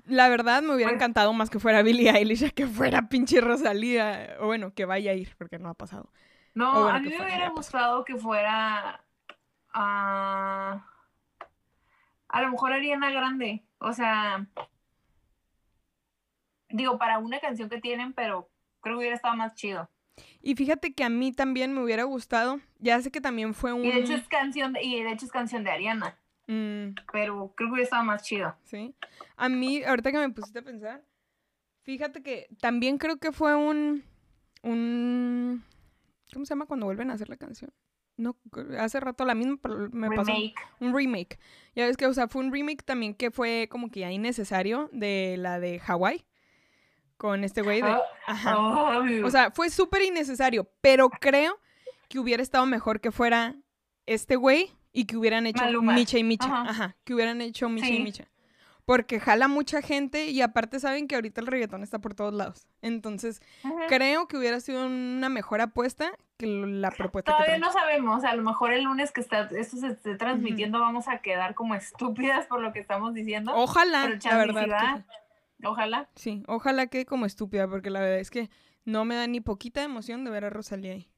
La 0.05 0.27
verdad 0.27 0.63
me 0.63 0.73
hubiera 0.73 0.91
encantado 0.91 1.31
más 1.33 1.51
que 1.51 1.59
fuera 1.59 1.83
Billie 1.83 2.09
Eilish 2.09 2.51
que 2.53 2.65
fuera 2.65 3.07
pinche 3.09 3.39
Rosalía. 3.39 4.37
O 4.39 4.47
bueno, 4.47 4.73
que 4.73 4.85
vaya 4.85 5.11
a 5.11 5.13
ir, 5.13 5.35
porque 5.37 5.59
no 5.59 5.69
ha 5.69 5.75
pasado. 5.75 6.11
No, 6.55 6.71
bueno, 6.71 6.89
a 6.89 6.99
mí 6.99 7.09
me 7.09 7.23
hubiera 7.23 7.49
gustado 7.49 8.03
que 8.03 8.15
fuera. 8.15 9.03
ah, 9.73 10.85
a 12.27 12.41
lo 12.41 12.51
mejor 12.51 12.73
Ariana 12.73 13.11
Grande. 13.11 13.63
O 13.77 13.93
sea. 13.93 14.47
Digo, 16.69 16.97
para 16.97 17.19
una 17.19 17.39
canción 17.39 17.69
que 17.69 17.79
tienen, 17.79 18.13
pero 18.13 18.48
creo 18.81 18.95
que 18.95 18.99
hubiera 18.99 19.15
estado 19.15 19.35
más 19.35 19.55
chido. 19.55 19.89
Y 20.41 20.55
fíjate 20.55 20.93
que 20.93 21.03
a 21.03 21.09
mí 21.09 21.31
también 21.31 21.73
me 21.73 21.83
hubiera 21.83 22.03
gustado. 22.03 22.59
Ya 22.79 23.01
sé 23.01 23.11
que 23.11 23.21
también 23.21 23.53
fue 23.53 23.73
un... 23.73 23.85
Y 23.85 23.91
de 23.91 23.99
hecho 23.99 24.13
es 24.13 24.27
canción 24.27 24.73
de, 24.73 24.83
y 24.83 25.01
de 25.03 25.11
hecho 25.11 25.25
es 25.25 25.31
canción 25.31 25.63
de 25.63 25.71
Ariana. 25.71 26.17
Mm, 26.47 26.95
Pero 27.11 27.53
creo 27.55 27.69
que 27.69 27.73
hubiera 27.73 27.83
estado 27.83 28.03
más 28.03 28.23
chido. 28.23 28.55
sí. 28.63 28.95
A 29.37 29.47
mí, 29.47 29.83
ahorita 29.83 30.11
que 30.11 30.17
me 30.17 30.29
pusiste 30.29 30.59
a 30.59 30.63
pensar, 30.63 31.05
fíjate 31.83 32.21
que 32.21 32.47
también 32.59 32.97
creo 32.97 33.17
que 33.17 33.31
fue 33.31 33.55
un... 33.55 34.03
un 34.63 35.63
¿Cómo 36.33 36.45
se 36.45 36.49
llama 36.49 36.65
cuando 36.65 36.85
vuelven 36.85 37.09
a 37.11 37.13
hacer 37.13 37.29
la 37.29 37.37
canción? 37.37 37.71
No, 38.17 38.35
hace 38.77 38.99
rato 38.99 39.23
la 39.23 39.33
misma, 39.33 39.57
pero 39.61 39.89
me 39.91 40.09
pasó. 40.09 40.33
Remake. 40.33 40.55
Un 40.81 40.93
remake. 40.93 41.39
Ya 41.73 41.85
ves 41.85 41.95
que, 41.95 42.05
o 42.05 42.13
sea, 42.13 42.27
fue 42.27 42.43
un 42.43 42.51
remake 42.51 42.83
también 42.83 43.13
que 43.13 43.31
fue 43.31 43.69
como 43.71 43.89
que 43.89 44.01
ya 44.01 44.11
innecesario 44.11 44.89
de 44.91 45.37
la 45.37 45.59
de 45.61 45.79
Hawái. 45.79 46.25
Con 47.19 47.43
este 47.43 47.62
güey 47.62 47.82
de... 47.82 47.89
Ah, 47.89 48.01
Ajá. 48.27 48.55
ay, 49.01 49.21
O 49.23 49.29
sea, 49.29 49.51
fue 49.51 49.69
súper 49.69 50.03
innecesario, 50.03 50.71
pero 50.79 51.10
creo 51.10 51.60
que 52.08 52.17
hubiera 52.17 52.41
estado 52.41 52.65
mejor 52.65 53.01
que 53.01 53.12
fuera 53.12 53.55
este 54.05 54.38
güey 54.38 54.71
y 54.93 55.03
que 55.03 55.17
hubieran 55.17 55.45
hecho 55.45 55.62
Maluma. 55.65 55.91
Micha 55.91 56.17
y 56.17 56.23
Micha. 56.23 56.45
Ajá. 56.45 56.69
Ajá. 56.69 56.95
que 57.03 57.13
hubieran 57.13 57.41
hecho 57.41 57.67
Micha 57.67 57.89
y. 57.89 57.99
Micha. 57.99 58.29
Porque 58.86 59.19
jala 59.19 59.49
mucha 59.49 59.82
gente 59.82 60.27
y 60.27 60.41
aparte 60.41 60.79
saben 60.79 61.10
que 61.10 61.15
ahorita 61.15 61.41
el 61.41 61.47
reggaetón 61.47 61.84
está 61.84 61.99
por 61.99 62.15
todos 62.15 62.34
lados. 62.34 62.69
Entonces, 62.82 63.41
creo 63.89 64.29
que 64.29 64.38
hubiera 64.38 64.62
sido 64.62 64.86
una 64.86 65.27
mejor 65.27 65.60
apuesta 65.60 66.13
que 66.38 66.47
la 66.47 66.89
propuesta 66.89 67.34
Todavía 67.34 67.58
no 67.58 67.71
sabemos, 67.73 68.23
a 68.23 68.34
lo 68.34 68.43
mejor 68.43 68.71
el 68.71 68.86
lunes 68.86 69.12
que 69.12 69.19
está, 69.19 69.41
esto 69.51 69.75
se 69.75 69.88
esté 69.89 70.15
transmitiendo 70.15 70.79
vamos 70.79 71.10
a 71.10 71.17
quedar 71.17 71.53
como 71.53 71.75
estúpidas 71.75 72.47
por 72.47 72.62
lo 72.62 72.71
que 72.71 72.79
estamos 72.79 73.13
diciendo. 73.13 73.51
Ojalá, 73.53 74.08
pero 74.23 74.45
la 74.45 74.53
verdad. 74.53 74.95
que. 74.95 75.18
Ojalá. 75.63 76.10
Sí, 76.15 76.43
ojalá 76.48 76.88
que 76.88 77.06
como 77.06 77.26
estúpida, 77.26 77.67
porque 77.67 77.89
la 77.89 78.00
verdad 78.00 78.19
es 78.19 78.32
que 78.32 78.50
no 78.86 79.06
me 79.06 79.15
da 79.15 79.28
ni 79.28 79.41
poquita 79.41 79.84
emoción 79.84 80.24
de 80.24 80.32
ver 80.32 80.45
a 80.45 80.50
Rosalía 80.50 80.93
ahí. 80.93 81.12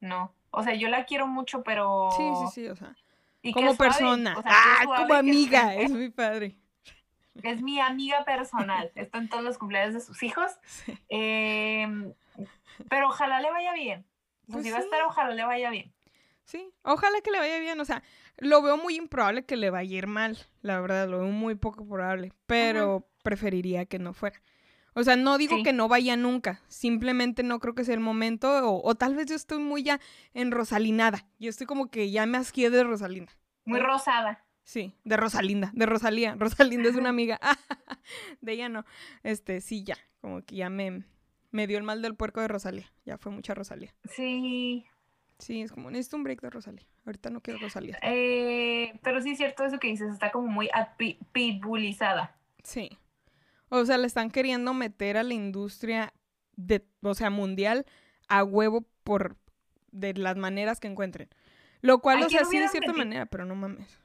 No. 0.00 0.34
O 0.50 0.62
sea, 0.62 0.74
yo 0.74 0.88
la 0.88 1.04
quiero 1.04 1.26
mucho, 1.26 1.62
pero. 1.62 2.10
Sí, 2.16 2.24
sí, 2.40 2.46
sí, 2.52 2.68
o 2.68 2.76
sea, 2.76 2.94
y 3.40 3.52
como 3.52 3.70
es 3.70 3.78
persona. 3.78 4.36
o 4.38 4.42
sea, 4.42 4.50
que 4.50 4.82
es 4.82 4.88
ah, 4.88 4.96
como 4.98 5.14
amiga, 5.14 5.74
es 5.74 5.90
muy 5.90 6.10
padre. 6.10 6.58
Es 7.42 7.62
mi 7.62 7.80
amiga 7.80 8.24
personal. 8.24 8.92
Está 8.94 9.18
en 9.18 9.28
todos 9.28 9.42
los 9.42 9.58
cumpleaños 9.58 9.94
de 9.94 10.00
sus 10.00 10.22
hijos. 10.22 10.52
Sí. 10.64 10.98
Em, 11.08 12.12
pero 12.88 13.08
ojalá 13.08 13.40
le 13.40 13.50
vaya 13.50 13.72
bien. 13.72 14.04
Sea, 14.46 14.52
Pues 14.54 14.64
si 14.64 14.70
va 14.70 14.78
a 14.78 14.80
estar, 14.80 15.02
ojalá 15.02 15.34
le 15.34 15.44
vaya 15.44 15.70
bien. 15.70 15.92
Sí, 16.44 16.74
ojalá 16.82 17.20
que 17.22 17.30
le 17.30 17.38
vaya 17.38 17.58
bien, 17.60 17.80
o 17.80 17.84
sea, 17.84 18.02
lo 18.36 18.60
veo 18.62 18.76
muy 18.76 18.96
improbable 18.96 19.46
que 19.46 19.56
le 19.56 19.70
vaya 19.70 19.94
a 19.94 19.98
ir 19.98 20.06
mal, 20.08 20.36
la 20.60 20.80
verdad, 20.80 21.08
lo 21.08 21.20
veo 21.20 21.28
muy 21.28 21.54
poco 21.54 21.86
probable, 21.86 22.32
pero 22.46 23.08
preferiría 23.22 23.86
que 23.86 23.98
no 23.98 24.12
fuera. 24.12 24.40
O 24.94 25.02
sea, 25.04 25.16
no 25.16 25.38
digo 25.38 25.56
Sí. 25.56 25.62
que 25.62 25.72
no 25.72 25.88
vaya 25.88 26.16
nunca, 26.16 26.60
simplemente 26.68 27.42
no 27.42 27.60
creo 27.60 27.74
que 27.74 27.84
sea 27.84 27.94
el 27.94 28.00
momento, 28.00 28.68
o, 28.68 28.86
o 28.86 28.94
tal 28.94 29.14
vez 29.14 29.26
yo 29.26 29.34
estoy 29.36 29.58
muy 29.58 29.82
ya 29.82 30.00
en 30.34 30.50
Rosalinada, 30.50 31.26
yo 31.38 31.48
estoy 31.48 31.66
como 31.66 31.90
que 31.90 32.10
ya 32.10 32.26
me 32.26 32.36
asqué 32.36 32.68
de 32.68 32.84
Rosalinda. 32.84 33.32
Muy 33.64 33.80
rosada. 33.80 34.44
Sí, 34.64 34.94
de 35.04 35.16
Rosalinda, 35.16 35.70
de 35.74 35.86
Rosalía. 35.86 36.34
Rosalinda 36.38 36.88
es 36.90 36.96
una 36.96 37.08
amiga. 37.16 37.40
de 38.40 38.52
ella 38.52 38.68
no. 38.68 38.84
Este, 39.22 39.60
sí, 39.60 39.82
ya. 39.82 39.96
Como 40.20 40.42
que 40.42 40.56
ya 40.56 40.68
me, 40.70 41.04
me 41.50 41.66
dio 41.66 41.78
el 41.78 41.84
mal 41.84 42.00
del 42.02 42.14
puerco 42.14 42.40
de 42.40 42.48
Rosalía. 42.48 42.92
Ya 43.04 43.18
fue 43.18 43.32
mucha 43.32 43.54
Rosalía. 43.54 43.94
Sí. 44.14 44.84
Sí, 45.38 45.62
es 45.62 45.72
como, 45.72 45.90
necesito 45.90 46.16
un 46.16 46.22
break 46.24 46.40
de 46.42 46.50
Rosalía. 46.50 46.86
Ahorita 47.04 47.30
no 47.30 47.40
quiero 47.40 47.58
Rosalía. 47.60 47.98
Eh, 48.02 48.92
pero 49.02 49.20
sí 49.20 49.30
es 49.30 49.38
cierto 49.38 49.64
eso 49.64 49.78
que 49.80 49.88
dices. 49.88 50.12
Está 50.12 50.30
como 50.30 50.46
muy 50.48 50.68
pi- 50.96 51.18
pitbullizada. 51.32 52.36
Sí. 52.62 52.90
O 53.74 53.86
sea, 53.86 53.96
le 53.96 54.06
están 54.06 54.30
queriendo 54.30 54.74
meter 54.74 55.16
a 55.16 55.22
la 55.22 55.32
industria 55.32 56.12
de, 56.56 56.86
o 57.00 57.14
sea, 57.14 57.30
mundial 57.30 57.86
a 58.28 58.44
huevo 58.44 58.84
por 59.02 59.38
de 59.92 60.12
las 60.12 60.36
maneras 60.36 60.78
que 60.78 60.88
encuentren. 60.88 61.30
Lo 61.80 62.00
cual, 62.00 62.18
Ay, 62.18 62.24
o 62.24 62.28
sea, 62.28 62.44
sí 62.44 62.58
de 62.58 62.68
cierta 62.68 62.92
manera, 62.92 63.24
pero 63.24 63.46
no 63.46 63.54
mames. 63.54 63.98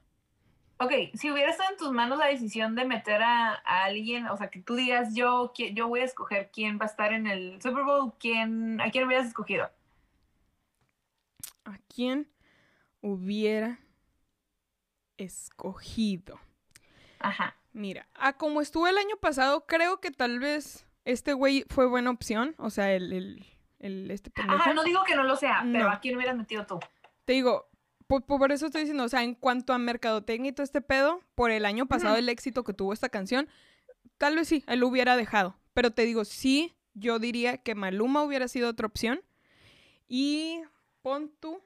Ok, 0.79 0.93
si 1.15 1.29
hubiera 1.29 1.51
estado 1.51 1.71
en 1.71 1.77
tus 1.77 1.91
manos 1.91 2.17
la 2.17 2.27
decisión 2.27 2.75
de 2.75 2.85
meter 2.85 3.21
a, 3.21 3.55
a 3.55 3.83
alguien, 3.83 4.27
o 4.27 4.37
sea, 4.37 4.49
que 4.49 4.61
tú 4.61 4.75
digas, 4.75 5.13
yo, 5.13 5.51
yo 5.53 5.89
voy 5.89 5.99
a 5.99 6.05
escoger 6.05 6.49
quién 6.53 6.79
va 6.79 6.85
a 6.85 6.89
estar 6.89 7.11
en 7.11 7.27
el 7.27 7.61
Super 7.61 7.83
Bowl, 7.83 8.13
quién, 8.21 8.79
¿a 8.79 8.89
quién 8.89 9.05
hubieras 9.05 9.27
escogido? 9.27 9.69
¿A 11.65 11.77
quién 11.93 12.29
hubiera 13.01 13.81
escogido? 15.17 16.39
Ajá. 17.19 17.56
Mira, 17.77 18.07
a 18.15 18.33
como 18.37 18.61
estuvo 18.61 18.87
el 18.87 18.97
año 18.97 19.17
pasado, 19.17 19.65
creo 19.67 19.99
que 19.99 20.09
tal 20.09 20.39
vez 20.39 20.87
este 21.05 21.33
güey 21.33 21.63
fue 21.69 21.85
buena 21.87 22.09
opción. 22.09 22.55
O 22.57 22.71
sea, 22.71 22.91
el, 22.93 23.13
el, 23.13 23.45
el- 23.77 24.09
este 24.09 24.31
pendejo. 24.31 24.59
Ajá, 24.59 24.73
no 24.73 24.83
digo 24.83 25.03
que 25.05 25.15
no 25.15 25.23
lo 25.23 25.35
sea, 25.35 25.59
pero 25.71 25.85
No. 25.85 25.91
¿a 25.91 25.99
quién 25.99 26.15
hubieras 26.15 26.35
metido 26.35 26.65
tú? 26.65 26.79
Te 27.25 27.33
digo, 27.33 27.69
por, 28.07 28.25
por 28.25 28.51
eso 28.51 28.65
estoy 28.65 28.81
diciendo, 28.81 29.03
o 29.03 29.09
sea, 29.09 29.21
en 29.23 29.35
cuanto 29.35 29.73
a 29.73 29.77
mercadotecnia 29.77 30.49
y 30.49 30.53
todo 30.53 30.63
este 30.63 30.81
pedo, 30.81 31.21
por 31.35 31.51
el 31.51 31.65
año 31.65 31.85
pasado 31.85 32.15
el 32.15 32.29
éxito 32.29 32.63
que 32.63 32.73
tuvo 32.73 32.93
esta 32.93 33.09
canción, 33.09 33.47
tal 34.17 34.35
vez 34.35 34.47
sí, 34.47 34.63
él 34.67 34.79
lo 34.79 34.87
hubiera 34.87 35.15
dejado. 35.15 35.55
Pero 35.73 35.91
te 35.91 36.01
digo, 36.03 36.25
sí, 36.25 36.75
yo 36.95 37.19
diría 37.19 37.57
que 37.59 37.75
Maluma 37.75 38.23
hubiera 38.23 38.47
sido 38.47 38.69
otra 38.69 38.87
opción. 38.87 39.21
Y 40.07 40.61
pon 41.03 41.29
tú, 41.39 41.61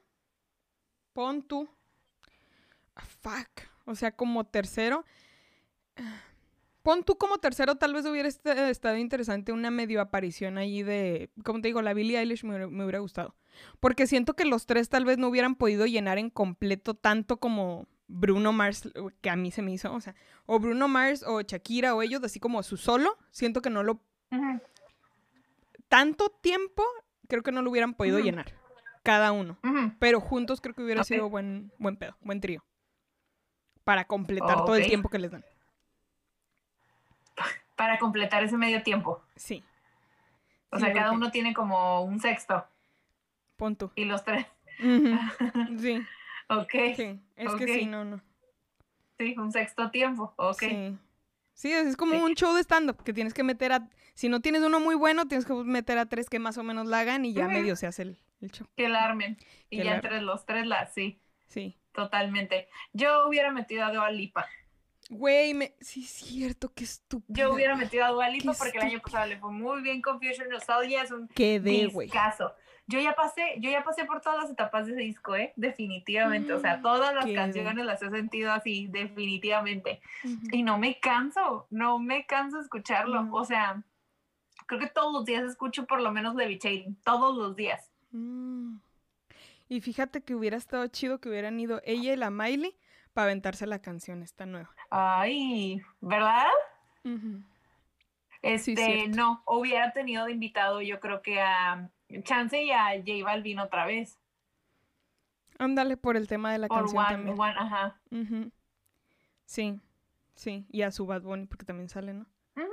pon 1.14 1.42
tú, 1.42 1.70
ah, 2.96 3.04
fuck, 3.22 3.48
o 3.86 3.94
sea, 3.94 4.14
como 4.14 4.44
tercero. 4.44 5.06
Pon 6.82 7.04
tú 7.04 7.16
como 7.16 7.38
tercero, 7.38 7.76
tal 7.76 7.94
vez 7.94 8.04
hubiera 8.06 8.28
est- 8.28 8.44
estado 8.46 8.96
interesante 8.96 9.52
una 9.52 9.70
medio 9.70 10.00
aparición 10.00 10.58
ahí 10.58 10.82
de, 10.82 11.30
como 11.44 11.60
te 11.60 11.68
digo, 11.68 11.80
la 11.80 11.94
Billie 11.94 12.18
Eilish 12.18 12.42
me, 12.42 12.50
hubiera- 12.50 12.66
me 12.68 12.82
hubiera 12.84 12.98
gustado. 12.98 13.36
Porque 13.78 14.06
siento 14.08 14.34
que 14.34 14.44
los 14.44 14.66
tres 14.66 14.88
tal 14.88 15.04
vez 15.04 15.16
no 15.18 15.28
hubieran 15.28 15.54
podido 15.54 15.86
llenar 15.86 16.18
en 16.18 16.28
completo 16.30 16.94
tanto 16.94 17.36
como 17.36 17.86
Bruno 18.08 18.52
Mars, 18.52 18.90
que 19.20 19.30
a 19.30 19.36
mí 19.36 19.50
se 19.52 19.62
me 19.62 19.72
hizo, 19.72 19.92
o 19.94 20.00
sea, 20.00 20.14
o 20.46 20.58
Bruno 20.58 20.88
Mars 20.88 21.22
o 21.26 21.40
Shakira 21.42 21.94
o 21.94 22.02
ellos, 22.02 22.22
así 22.24 22.40
como 22.40 22.62
su 22.64 22.76
solo, 22.76 23.16
siento 23.30 23.62
que 23.62 23.70
no 23.70 23.82
lo, 23.84 24.00
tanto 25.88 26.30
tiempo, 26.30 26.82
creo 27.28 27.42
que 27.42 27.52
no 27.52 27.62
lo 27.62 27.70
hubieran 27.70 27.94
podido 27.94 28.18
llenar, 28.24 28.52
cada 29.04 29.30
uno. 29.32 29.58
Pero 30.00 30.20
juntos 30.20 30.60
creo 30.60 30.74
que 30.74 30.82
hubiera 30.82 31.02
sido 31.14 31.28
buen, 31.30 31.70
buen 31.78 31.96
pedo, 31.96 32.16
buen 32.22 32.40
trío. 32.40 32.64
Para 33.84 34.06
completar 34.06 34.64
todo 34.64 34.74
el 34.76 34.82
tiempo 34.88 35.08
que 35.10 35.18
les 35.18 35.30
dan. 35.30 35.44
Para 37.76 37.98
completar 37.98 38.42
ese 38.44 38.56
medio 38.56 38.82
tiempo. 38.82 39.22
Sí. 39.36 39.64
O 40.70 40.76
Sí, 40.78 40.84
sea, 40.84 40.92
cada 40.92 41.12
uno 41.12 41.30
tiene 41.30 41.52
como 41.54 42.02
un 42.02 42.18
sexto 42.20 42.66
Pon 43.56 43.76
tú. 43.76 43.90
y 43.94 44.04
los 44.04 44.24
tres. 44.24 44.46
Sí, 45.78 46.02
ok, 46.48 46.70
sí. 46.96 47.20
Es 47.36 47.52
que 47.54 47.66
sí, 47.66 47.86
no, 47.86 48.04
no. 48.04 48.20
sí, 49.18 49.34
un 49.38 49.52
sexto 49.52 49.90
tiempo. 49.90 50.32
Ok. 50.36 50.58
Sí. 50.60 50.98
Sí, 51.54 51.72
es 51.72 51.96
como 51.96 52.14
Sí. 52.14 52.20
un 52.20 52.34
show 52.34 52.54
de 52.54 52.62
stand-up 52.62 53.02
que 53.04 53.12
tienes 53.12 53.34
que 53.34 53.42
meter 53.42 53.72
a. 53.72 53.88
Si 54.14 54.28
no 54.28 54.40
tienes 54.40 54.62
uno 54.62 54.80
muy 54.80 54.94
bueno, 54.94 55.28
tienes 55.28 55.44
que 55.46 55.52
meter 55.54 55.98
a 55.98 56.06
tres 56.06 56.28
que 56.30 56.38
más 56.38 56.56
o 56.58 56.62
menos 56.62 56.86
la 56.86 57.00
hagan 57.00 57.24
y 57.24 57.34
ya 57.34 57.46
medio 57.46 57.76
se 57.76 57.86
hace 57.86 58.02
el, 58.02 58.18
el 58.40 58.50
show. 58.50 58.66
Que 58.76 58.88
la 58.88 59.04
armen. 59.04 59.36
Y 59.70 59.78
Que 59.78 59.84
ya 59.84 59.90
la- 59.90 59.96
entre 59.96 60.20
los 60.22 60.44
tres 60.46 60.66
las, 60.66 60.92
sí. 60.94 61.20
Sí. 61.46 61.76
totalmente. 61.92 62.68
Yo 62.94 63.28
hubiera 63.28 63.52
metido 63.52 63.84
a 63.84 63.92
Dua 63.92 64.10
Lipa. 64.10 64.46
Güey, 65.12 65.52
me... 65.52 65.74
sí 65.80 66.04
es 66.04 66.10
cierto, 66.10 66.72
qué 66.74 66.84
estúpido. 66.84 67.48
Yo 67.48 67.54
hubiera 67.54 67.76
metido 67.76 68.04
a 68.06 68.08
Dua 68.08 68.30
Lipa 68.30 68.52
Qué 68.52 68.58
porque 68.58 68.78
el 68.78 68.84
año 68.84 69.00
pasado 69.00 69.26
le 69.26 69.36
fue 69.38 69.52
muy 69.52 69.82
bien 69.82 70.00
con 70.00 70.18
Future 70.18 70.48
Nostalgia, 70.48 71.02
es 71.02 71.10
un 71.10 71.28
Quedé, 71.28 71.88
discazo. 71.88 72.54
Yo 72.86 72.98
ya 72.98 73.14
pasé, 73.14 73.56
yo 73.58 73.70
ya 73.70 73.84
pasé 73.84 74.06
por 74.06 74.22
todas 74.22 74.42
las 74.42 74.50
etapas 74.50 74.86
de 74.86 74.92
ese 74.92 75.02
disco, 75.02 75.36
¿eh? 75.36 75.52
Definitivamente. 75.56 76.54
O 76.54 76.60
sea, 76.60 76.78
Mm, 76.78 76.82
todas 76.82 77.14
las 77.14 77.26
canciones 77.26 77.84
las 77.84 78.02
he 78.02 78.10
sentido 78.10 78.52
así, 78.52 78.88
definitivamente. 78.88 80.00
Y 80.50 80.62
no 80.62 80.78
me 80.78 80.98
canso, 80.98 81.66
no 81.68 81.98
me 81.98 82.24
canso 82.24 82.56
de 82.56 82.62
escucharlo. 82.62 83.28
O 83.32 83.44
sea, 83.44 83.82
creo 84.66 84.80
que 84.80 84.88
todos 84.88 85.12
los 85.12 85.26
días 85.26 85.44
escucho 85.44 85.86
por 85.86 86.00
lo 86.00 86.10
menos 86.10 86.34
Levitating, 86.34 86.96
todos 87.04 87.36
los 87.36 87.54
días. 87.54 87.92
Mm. 88.12 88.76
Y 89.68 89.80
fíjate 89.82 90.22
que 90.22 90.34
hubiera 90.34 90.56
estado 90.56 90.86
chido 90.86 91.20
que 91.20 91.28
hubieran 91.28 91.60
ido 91.60 91.82
ella 91.84 92.14
y 92.14 92.16
la 92.16 92.30
Miley 92.30 92.74
para 93.12 93.26
aventarse 93.26 93.66
la 93.66 93.80
canción 93.80 94.22
esta 94.22 94.46
nueva. 94.46 94.70
Ay, 94.90 95.80
¿verdad? 96.00 96.48
Este, 98.42 99.08
no, 99.08 99.42
hubiera 99.46 99.92
tenido 99.92 100.24
de 100.24 100.32
invitado 100.32 100.80
yo 100.82 100.98
creo 101.00 101.22
que 101.22 101.40
a 101.40 101.88
Chance 102.24 102.62
y 102.62 102.72
a 102.72 102.88
J 102.98 103.24
Balvin 103.24 103.58
otra 103.60 103.86
vez. 103.86 104.18
Ándale 105.58 105.96
por 105.96 106.16
el 106.16 106.26
tema 106.26 106.50
de 106.52 106.58
la 106.58 106.68
Por 106.68 106.78
canción 106.78 107.04
One, 107.04 107.14
también. 107.14 107.40
One, 107.40 107.54
ajá. 107.56 108.00
Ujú. 108.10 108.50
Sí, 109.44 109.80
sí. 110.34 110.66
Y 110.70 110.82
a 110.82 110.90
su 110.90 111.06
Bad 111.06 111.22
Bunny 111.22 111.46
porque 111.46 111.64
también 111.64 111.88
sale, 111.88 112.14
¿no? 112.14 112.26
Ujú. 112.56 112.68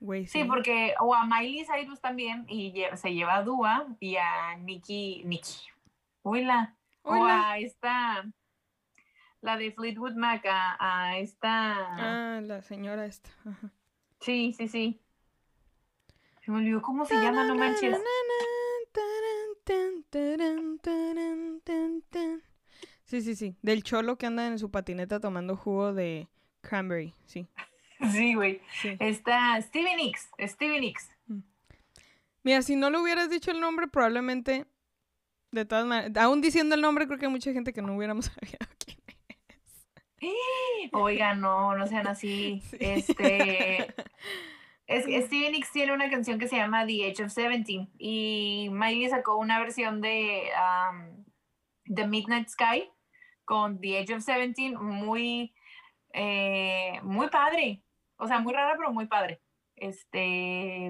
Güey, 0.00 0.26
Sí, 0.26 0.44
porque, 0.44 0.94
o 1.00 1.14
a 1.14 1.24
Miley 1.24 1.64
Cyrus 1.64 2.00
también, 2.00 2.44
y 2.48 2.72
lle- 2.72 2.94
se 2.96 3.14
lleva 3.14 3.36
a 3.36 3.42
Dua 3.42 3.86
y 3.98 4.16
a 4.16 4.56
Nicki, 4.56 5.22
Nicki, 5.24 5.58
Hola. 6.22 6.74
O 7.02 7.14
Hola. 7.14 7.52
a 7.52 7.58
esta, 7.58 8.24
la 9.40 9.56
de 9.56 9.72
Fleetwood 9.72 10.14
Mac, 10.14 10.44
a, 10.46 10.76
a 11.08 11.18
esta, 11.18 12.36
Ah, 12.36 12.40
la 12.40 12.62
señora 12.62 13.06
esta. 13.06 13.30
Ajá. 13.44 13.70
sí, 14.20 14.52
sí, 14.56 14.68
sí. 14.68 15.00
Se 16.44 16.50
me 16.50 16.58
olvidó 16.58 16.80
cómo 16.82 17.04
se 17.04 17.14
llama, 17.14 17.44
no 17.44 17.54
manches. 17.54 17.96
Sí, 23.04 23.22
sí, 23.22 23.34
sí. 23.36 23.56
Del 23.62 23.82
cholo 23.82 24.16
que 24.18 24.26
anda 24.26 24.46
en 24.46 24.58
su 24.58 24.70
patineta 24.70 25.20
tomando 25.20 25.56
jugo 25.56 25.92
de 25.94 26.28
cranberry. 26.60 27.14
Sí, 27.26 27.48
Sí, 28.12 28.34
güey. 28.34 28.60
sí. 28.80 28.96
Está 29.00 29.60
Stevie 29.60 29.96
Nicks, 29.96 30.30
Stevie 30.40 30.80
Nicks. 30.80 31.10
Mira, 32.44 32.62
si 32.62 32.76
no 32.76 32.90
le 32.90 32.98
hubieras 32.98 33.28
dicho 33.30 33.50
el 33.50 33.60
nombre, 33.60 33.88
probablemente. 33.88 34.66
De 35.50 35.64
todas 35.64 35.86
maneras. 35.86 36.22
Aún 36.22 36.40
diciendo 36.40 36.74
el 36.74 36.80
nombre, 36.82 37.06
creo 37.06 37.18
que 37.18 37.26
hay 37.26 37.32
mucha 37.32 37.52
gente 37.52 37.72
que 37.72 37.80
no 37.82 37.96
hubiéramos 37.96 38.26
sabido 38.40 38.58
quién. 38.78 38.98
Oiga, 40.92 41.34
no, 41.34 41.76
no 41.76 41.86
sean 41.86 42.06
así. 42.06 42.60
Sí. 42.70 42.76
Este. 42.80 43.94
Es, 44.86 45.04
Stevie 45.04 45.50
Nicks 45.50 45.70
tiene 45.70 45.92
una 45.92 46.08
canción 46.08 46.38
que 46.38 46.48
se 46.48 46.56
llama 46.56 46.86
The 46.86 47.10
Age 47.10 47.24
of 47.24 47.30
Seventeen 47.30 47.90
y 47.98 48.70
Miley 48.72 49.10
sacó 49.10 49.36
una 49.36 49.58
versión 49.60 50.00
de 50.00 50.44
um, 50.56 51.24
The 51.94 52.06
Midnight 52.06 52.48
Sky 52.48 52.88
con 53.44 53.78
The 53.82 53.98
Age 53.98 54.14
of 54.14 54.22
Seventeen 54.22 54.76
muy, 54.82 55.52
eh, 56.14 57.00
muy 57.02 57.28
padre. 57.28 57.82
O 58.16 58.26
sea, 58.26 58.38
muy 58.40 58.54
rara, 58.54 58.76
pero 58.78 58.90
muy 58.90 59.06
padre. 59.06 59.42
Este. 59.76 60.86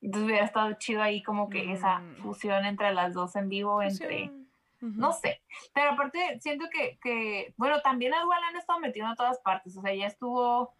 Entonces 0.00 0.24
hubiera 0.24 0.44
estado 0.44 0.72
chido 0.80 1.00
ahí 1.00 1.22
como 1.22 1.48
que 1.48 1.72
esa 1.72 2.00
Mm. 2.00 2.16
fusión 2.24 2.64
entre 2.66 2.92
las 2.92 3.14
dos 3.14 3.36
en 3.36 3.48
vivo, 3.48 3.80
entre. 3.82 4.32
No 4.82 5.12
sé, 5.12 5.40
pero 5.72 5.92
aparte 5.92 6.38
siento 6.40 6.66
que, 6.72 6.98
que 7.02 7.54
bueno, 7.56 7.80
también 7.82 8.12
a 8.14 8.20
Dua 8.22 8.40
la 8.40 8.48
han 8.48 8.56
estado 8.56 8.80
metiendo 8.80 9.10
en 9.12 9.16
todas 9.16 9.38
partes, 9.38 9.76
o 9.76 9.80
sea, 9.80 9.94
ya 9.94 10.06
estuvo 10.06 10.74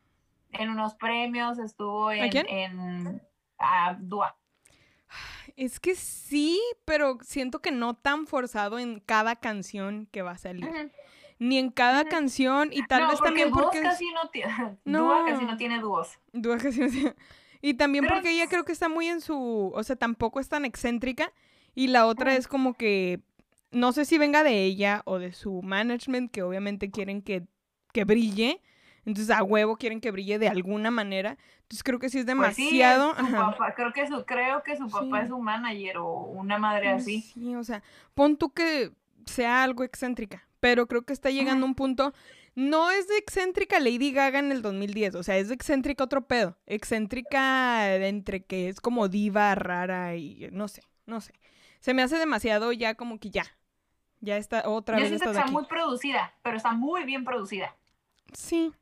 en 0.50 0.70
unos 0.70 0.94
premios, 0.94 1.59
estuvo 1.59 2.11
en... 2.11 2.28
quién? 2.30 2.46
en 2.48 3.22
a 3.59 3.96
Dua. 4.00 4.36
Es 5.57 5.78
que 5.80 5.94
sí, 5.94 6.61
pero 6.84 7.18
siento 7.22 7.61
que 7.61 7.70
no 7.70 7.94
tan 7.94 8.26
forzado 8.26 8.78
en 8.78 9.00
cada 9.00 9.36
canción 9.36 10.09
que 10.11 10.22
va 10.22 10.32
a 10.32 10.38
salir. 10.38 10.68
Ni 11.38 11.59
en 11.59 11.70
cada 11.70 12.05
canción 12.05 12.70
y 12.72 12.86
tal 12.86 13.03
no, 13.03 13.09
vez 13.09 13.18
porque 13.18 13.28
también 13.28 13.50
porque... 13.50 13.78
es- 13.78 13.84
casi 13.84 14.11
no 14.12 14.28
tiene, 14.30 14.53
Dua 14.84 15.24
casi 15.26 15.44
No. 15.44 15.50
no 15.53 15.57
tiene 15.57 15.80
dúos. 15.80 16.18
Dúa 16.32 16.57
casi 16.59 16.80
no 16.80 16.88
tiene- 16.88 17.14
Y 17.61 17.74
también 17.74 18.05
Pero 18.05 18.14
porque 18.16 18.30
ella 18.30 18.48
creo 18.48 18.64
que 18.64 18.72
está 18.72 18.88
muy 18.88 19.09
en 19.09 19.20
su... 19.20 19.70
O 19.74 19.82
sea, 19.84 19.96
tampoco 19.96 20.40
es 20.40 20.48
tan 20.48 20.64
excéntrica. 20.64 21.32
Y 21.74 21.88
la 21.88 22.07
otra 22.07 22.34
es 22.34 22.48
como 22.48 22.74
que... 22.74 23.20
No 23.72 23.92
sé 23.92 24.04
si 24.04 24.18
venga 24.18 24.42
de 24.42 24.62
ella 24.64 25.02
o 25.06 25.18
de 25.18 25.32
su 25.32 25.62
management, 25.62 26.30
que 26.30 26.42
obviamente 26.42 26.90
quieren 26.90 27.22
que, 27.22 27.46
que 27.92 28.04
brille. 28.04 28.60
Entonces 29.04 29.34
a 29.34 29.42
huevo 29.42 29.76
quieren 29.76 30.00
que 30.00 30.10
brille 30.12 30.38
de 30.38 30.48
alguna 30.48 30.90
manera. 30.92 31.36
Entonces 31.62 31.82
creo 31.82 31.98
que 31.98 32.08
sí 32.08 32.18
es 32.20 32.24
Pues 32.26 32.54
sí, 32.54 32.78
demasiado... 32.78 33.14
papá, 33.16 33.74
creo 33.74 33.92
que 33.92 34.06
su, 34.06 34.24
creo 34.24 34.62
que 34.62 34.76
su 34.76 34.88
papá 34.88 35.18
Sí. 35.18 35.22
es 35.24 35.28
su 35.28 35.38
manager 35.40 35.96
o 35.98 36.12
una 36.26 36.58
madre 36.58 36.88
así. 36.90 37.22
Sí, 37.22 37.56
o 37.56 37.64
sea, 37.64 37.82
pon 38.14 38.36
tú 38.36 38.52
que 38.52 38.92
sea 39.26 39.62
algo 39.64 39.82
excéntrica, 39.82 40.46
pero 40.60 40.86
creo 40.86 41.02
que 41.02 41.12
está 41.12 41.30
llegando 41.30 41.66
a 41.66 41.68
un 41.68 41.74
punto. 41.74 42.12
No 42.54 42.90
es 42.90 43.08
de 43.08 43.16
excéntrica 43.16 43.80
Lady 43.80 44.12
Gaga 44.12 44.38
en 44.38 44.52
el 44.52 44.60
2010, 44.62 45.14
o 45.14 45.22
sea, 45.22 45.38
es 45.38 45.48
de 45.48 45.54
excéntrica 45.54 46.04
otro 46.04 46.26
pedo. 46.28 46.58
Excéntrica 46.66 47.96
entre 47.96 48.44
que 48.44 48.68
es 48.68 48.80
como 48.80 49.08
diva 49.08 49.54
rara 49.54 50.14
y 50.16 50.48
no 50.52 50.68
sé, 50.68 50.82
no 51.06 51.20
sé. 51.20 51.32
Se 51.80 51.94
me 51.94 52.02
hace 52.02 52.18
demasiado 52.18 52.70
ya 52.72 52.94
como 52.94 53.18
que 53.18 53.30
ya. 53.30 53.44
Ya 54.24 54.36
está 54.38 54.68
otra 54.68 54.96
Yo 54.96 55.02
vez 55.02 55.08
siento 55.10 55.24
esto 55.24 55.32
que 55.32 55.34
de 55.34 55.38
está 55.40 55.44
aquí. 55.44 55.52
muy 55.52 55.64
producida, 55.66 56.32
pero 56.42 56.56
está 56.56 56.72
muy 56.72 57.04
bien 57.04 57.24
producida. 57.24 57.74
Sí. 58.32 58.72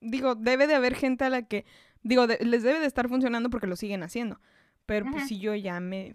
Digo, 0.00 0.34
debe 0.34 0.66
de 0.66 0.74
haber 0.74 0.94
gente 0.96 1.24
a 1.24 1.30
la 1.30 1.42
que. 1.42 1.64
Digo, 2.02 2.26
de- 2.26 2.38
les 2.44 2.62
debe 2.62 2.80
de 2.80 2.86
estar 2.86 3.08
funcionando 3.08 3.50
porque 3.50 3.66
lo 3.66 3.76
siguen 3.76 4.02
haciendo. 4.02 4.40
Pero 4.86 5.06
pues 5.10 5.28
si 5.28 5.38
yo 5.38 5.54
ya 5.54 5.78
me. 5.80 6.14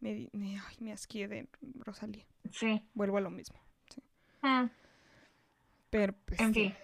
Me, 0.00 0.28
me, 0.32 0.58
ay, 0.58 0.76
me 0.80 0.92
asqué 0.92 1.28
de 1.28 1.48
Rosalía. 1.80 2.24
Sí. 2.50 2.82
Vuelvo 2.94 3.18
a 3.18 3.20
lo 3.20 3.30
mismo. 3.30 3.58
Mm, 4.42 4.66
Pero 5.90 6.14
pues. 6.26 6.40
En 6.40 6.52
sí. 6.54 6.60
fin, 6.64 6.74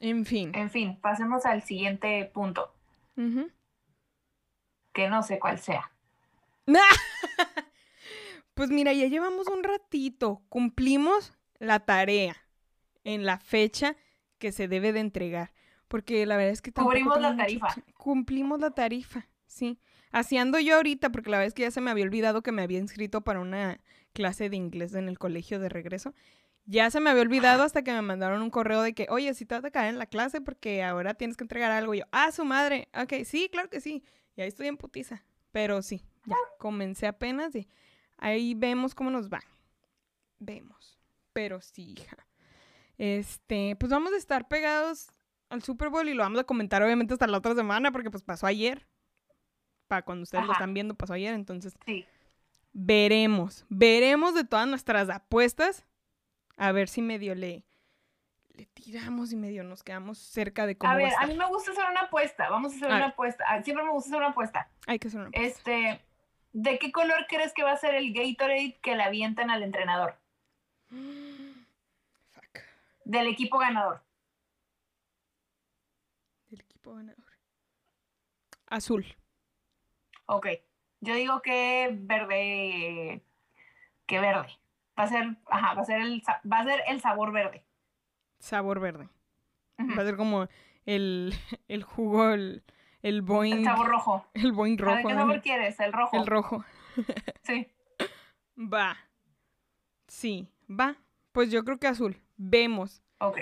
En 0.00 0.24
fin. 0.26 0.52
en 0.54 0.70
fin, 0.70 1.00
pasemos 1.00 1.44
al 1.46 1.62
siguiente 1.62 2.24
punto, 2.32 2.74
que 4.92 5.08
no 5.08 5.22
sé 5.22 5.38
cuál 5.38 5.58
sea. 5.58 5.90
Pues 8.60 8.68
mira, 8.68 8.92
ya 8.92 9.06
llevamos 9.06 9.46
un 9.48 9.64
ratito. 9.64 10.42
Cumplimos 10.50 11.32
la 11.60 11.80
tarea 11.80 12.36
en 13.04 13.24
la 13.24 13.38
fecha 13.38 13.96
que 14.38 14.52
se 14.52 14.68
debe 14.68 14.92
de 14.92 15.00
entregar. 15.00 15.54
Porque 15.88 16.26
la 16.26 16.36
verdad 16.36 16.52
es 16.52 16.60
que 16.60 16.70
Cubrimos 16.70 17.18
la 17.18 17.30
mucho 17.30 17.38
tarifa. 17.38 17.74
Cumplimos 17.96 18.60
la 18.60 18.72
tarifa, 18.72 19.26
sí. 19.46 19.80
Haciendo 20.12 20.58
yo 20.58 20.76
ahorita, 20.76 21.10
porque 21.10 21.30
la 21.30 21.38
verdad 21.38 21.48
es 21.48 21.54
que 21.54 21.62
ya 21.62 21.70
se 21.70 21.80
me 21.80 21.90
había 21.90 22.04
olvidado 22.04 22.42
que 22.42 22.52
me 22.52 22.60
había 22.60 22.78
inscrito 22.78 23.22
para 23.22 23.40
una 23.40 23.80
clase 24.12 24.50
de 24.50 24.56
inglés 24.56 24.92
en 24.92 25.08
el 25.08 25.18
colegio 25.18 25.58
de 25.58 25.70
regreso. 25.70 26.12
Ya 26.66 26.90
se 26.90 27.00
me 27.00 27.08
había 27.08 27.22
olvidado 27.22 27.62
hasta 27.62 27.80
que 27.80 27.92
me 27.92 28.02
mandaron 28.02 28.42
un 28.42 28.50
correo 28.50 28.82
de 28.82 28.92
que, 28.92 29.06
oye, 29.08 29.32
si 29.32 29.46
te 29.46 29.54
vas 29.54 29.64
a 29.64 29.70
caer 29.70 29.88
en 29.88 29.98
la 29.98 30.04
clase 30.04 30.42
porque 30.42 30.82
ahora 30.82 31.14
tienes 31.14 31.38
que 31.38 31.44
entregar 31.44 31.70
algo. 31.70 31.94
Y 31.94 32.00
yo, 32.00 32.04
ah, 32.12 32.30
su 32.30 32.44
madre. 32.44 32.88
Ok, 32.92 33.24
sí, 33.24 33.48
claro 33.50 33.70
que 33.70 33.80
sí. 33.80 34.04
Y 34.36 34.42
ahí 34.42 34.48
estoy 34.48 34.66
en 34.66 34.76
putiza. 34.76 35.24
Pero 35.50 35.80
sí, 35.80 36.04
ya, 36.26 36.36
comencé 36.58 37.06
apenas 37.06 37.54
y 37.54 37.66
ahí 38.20 38.54
vemos 38.54 38.94
cómo 38.94 39.10
nos 39.10 39.28
va. 39.28 39.40
Vemos. 40.38 40.98
Pero 41.32 41.60
sí, 41.60 41.94
hija. 41.98 42.16
Este, 42.98 43.76
pues 43.76 43.90
vamos 43.90 44.12
a 44.12 44.16
estar 44.16 44.46
pegados 44.48 45.10
al 45.48 45.62
Super 45.62 45.88
Bowl 45.88 46.08
y 46.08 46.14
lo 46.14 46.22
vamos 46.22 46.40
a 46.40 46.44
comentar 46.44 46.82
obviamente 46.82 47.14
hasta 47.14 47.26
la 47.26 47.38
otra 47.38 47.54
semana 47.54 47.90
porque 47.92 48.10
pues 48.10 48.22
pasó 48.22 48.46
ayer. 48.46 48.86
Para 49.88 50.02
cuando 50.02 50.22
ustedes 50.22 50.44
lo 50.46 50.52
están 50.52 50.72
viendo, 50.74 50.94
pasó 50.94 51.14
ayer. 51.14 51.34
Entonces, 51.34 51.74
Sí. 51.84 52.06
veremos. 52.72 53.64
Veremos 53.68 54.34
de 54.34 54.44
todas 54.44 54.68
nuestras 54.68 55.08
apuestas. 55.10 55.84
A 56.56 56.72
ver 56.72 56.88
si 56.88 57.00
medio 57.02 57.34
le, 57.34 57.64
le 58.52 58.66
tiramos 58.66 59.32
y 59.32 59.36
medio 59.36 59.64
nos 59.64 59.82
quedamos 59.82 60.18
cerca 60.18 60.66
de 60.66 60.76
cómo 60.76 60.92
A 60.92 60.94
va 60.94 60.98
ver, 60.98 61.06
a 61.06 61.08
a 61.08 61.12
estar. 61.12 61.28
mí 61.28 61.36
me 61.36 61.46
gusta 61.46 61.72
hacer 61.72 61.84
una 61.90 62.02
apuesta. 62.02 62.50
Vamos 62.50 62.72
a 62.72 62.76
hacer 62.76 62.92
A 62.92 62.96
una 62.96 63.06
apuesta. 63.06 63.44
Ah, 63.48 63.62
Siempre 63.62 63.84
me 63.84 63.90
gusta 63.92 64.10
hacer 64.10 64.18
una 64.18 64.28
apuesta. 64.30 64.70
Hay 64.86 64.98
que 64.98 65.08
hacer 65.08 65.20
una 65.20 65.30
Este, 65.32 66.00
¿de 66.52 66.78
qué 66.78 66.92
color 66.92 67.26
crees 67.28 67.52
que 67.52 67.62
va 67.62 67.72
a 67.72 67.76
ser 67.76 67.94
el 67.94 68.12
Gatorade 68.12 68.78
que 68.82 68.96
le 68.96 69.02
avientan 69.02 69.50
al 69.50 69.62
entrenador? 69.62 70.16
Fuck. 70.88 72.58
Del 73.04 73.26
equipo 73.28 73.58
ganador. 73.58 74.02
Del 76.48 76.60
equipo 76.60 76.94
ganador. 76.94 77.24
Azul. 78.66 79.06
Ok. 80.26 80.46
Yo 81.00 81.14
digo 81.14 81.40
que 81.42 81.90
verde. 81.92 83.22
Que 84.06 84.20
verde. 84.20 84.48
Va 84.98 85.04
a 85.04 85.08
ser, 85.08 85.36
ajá, 85.46 85.74
va 85.74 85.82
a 85.82 85.84
ser 85.84 86.00
el, 86.02 86.22
va 86.50 86.58
a 86.58 86.64
ser 86.64 86.82
el 86.86 87.00
sabor 87.00 87.32
verde. 87.32 87.64
Sabor 88.38 88.80
verde. 88.80 89.08
Va 89.78 90.02
a 90.02 90.04
ser 90.04 90.16
como 90.16 90.48
el, 90.84 91.32
el 91.68 91.82
jugo, 91.82 92.30
el, 92.30 92.62
el 93.02 93.22
Boeing. 93.22 93.58
El 93.58 93.64
sabor 93.64 93.86
rojo. 93.88 94.26
El 94.34 94.52
Boeing 94.52 94.80
A 94.82 94.84
ver, 94.84 94.94
rojo. 94.96 95.08
¿Qué 95.08 95.14
¿no? 95.14 95.20
sabor 95.20 95.42
quieres? 95.42 95.80
El 95.80 95.92
rojo. 95.92 96.16
El 96.16 96.26
rojo. 96.26 96.64
Sí. 97.42 97.66
Va. 98.58 98.96
Sí, 100.08 100.48
va. 100.68 100.96
Pues 101.32 101.50
yo 101.50 101.64
creo 101.64 101.78
que 101.78 101.86
azul. 101.86 102.20
Vemos. 102.36 103.02
Ok. 103.20 103.38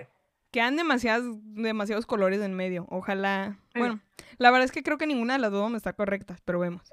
Quedan 0.51 0.77
demasiadas, 0.77 1.25
demasiados 1.43 2.05
colores 2.07 2.41
en 2.43 2.55
medio. 2.55 2.87
Ojalá. 2.91 3.59
Sí. 3.73 3.79
Bueno, 3.79 4.01
la 4.37 4.51
verdad 4.51 4.67
es 4.67 4.73
que 4.73 4.83
creo 4.83 4.99
que 4.99 5.07
ninguna 5.07 5.33
de 5.35 5.39
las 5.41 5.51
dos 5.51 5.71
me 5.71 5.77
está 5.79 5.95
correcta, 5.95 6.37
pero 6.45 6.59
vemos. 6.61 6.93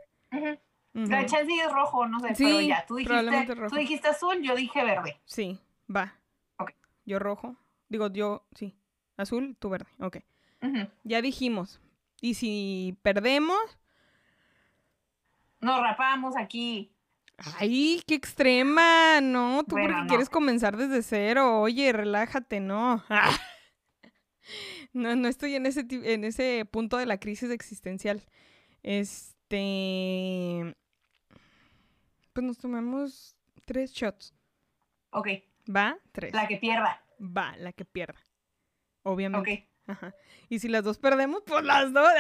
La 0.94 1.26
chance 1.26 1.52
es 1.54 1.72
rojo, 1.72 2.08
no 2.08 2.20
sé, 2.22 2.36
Sí, 2.36 2.46
pero 2.46 2.62
ya. 2.62 2.86
Tú 2.86 2.96
dijiste, 2.96 3.56
rojo. 3.56 3.70
tú 3.70 3.76
dijiste 3.76 4.08
azul, 4.08 4.42
yo 4.42 4.56
dije 4.56 4.84
verde. 4.84 5.20
Sí, 5.26 5.60
va. 5.94 6.16
Ok. 6.58 6.72
Yo 7.06 7.20
rojo. 7.20 7.58
Digo, 7.90 8.10
yo, 8.12 8.48
sí. 8.56 8.78
Azul, 9.18 9.58
tú 9.60 9.70
verde. 9.70 9.90
Ok. 10.00 10.18
Ya 11.04 11.22
dijimos. 11.22 11.82
Y 12.26 12.34
si 12.34 12.98
perdemos. 13.04 13.60
Nos 15.62 15.80
rapamos 15.80 16.36
aquí. 16.36 16.92
¡Ay, 17.60 18.02
qué 18.08 18.16
extrema! 18.16 19.22
No, 19.22 19.64
tú 19.64 19.76
Bueno, 19.76 19.90
porque 19.90 20.02
no. 20.02 20.08
quieres 20.08 20.30
comenzar 20.32 20.76
desde 20.76 21.04
cero. 21.04 21.62
Oye, 21.62 21.94
relájate, 21.94 22.60
no. 22.60 23.04
No, 24.94 25.16
no 25.16 25.28
estoy 25.28 25.54
en 25.56 25.66
ese, 25.66 25.86
en 25.90 26.24
ese 26.24 26.66
punto 26.72 26.98
de 26.98 27.06
la 27.06 27.20
crisis 27.20 27.50
existencial. 27.52 28.24
Este. 28.82 30.76
Pues 32.34 32.44
nos 32.46 32.58
tomamos 32.58 33.36
tres 33.66 33.92
shots. 33.92 34.34
Ok. 35.10 35.28
¿Va? 35.76 35.98
Tres. 36.12 36.34
La 36.34 36.48
que 36.48 36.58
pierda. 36.58 37.04
Va, 37.20 37.56
la 37.58 37.74
que 37.74 37.86
pierda. 37.86 38.20
Obviamente. 39.04 39.66
Ok. 39.66 39.75
Ajá. 39.88 40.16
Y 40.50 40.60
si 40.60 40.68
las 40.68 40.84
dos 40.84 40.98
perdemos, 40.98 41.44
pues 41.46 41.64
las 41.64 41.92
dos. 41.94 42.08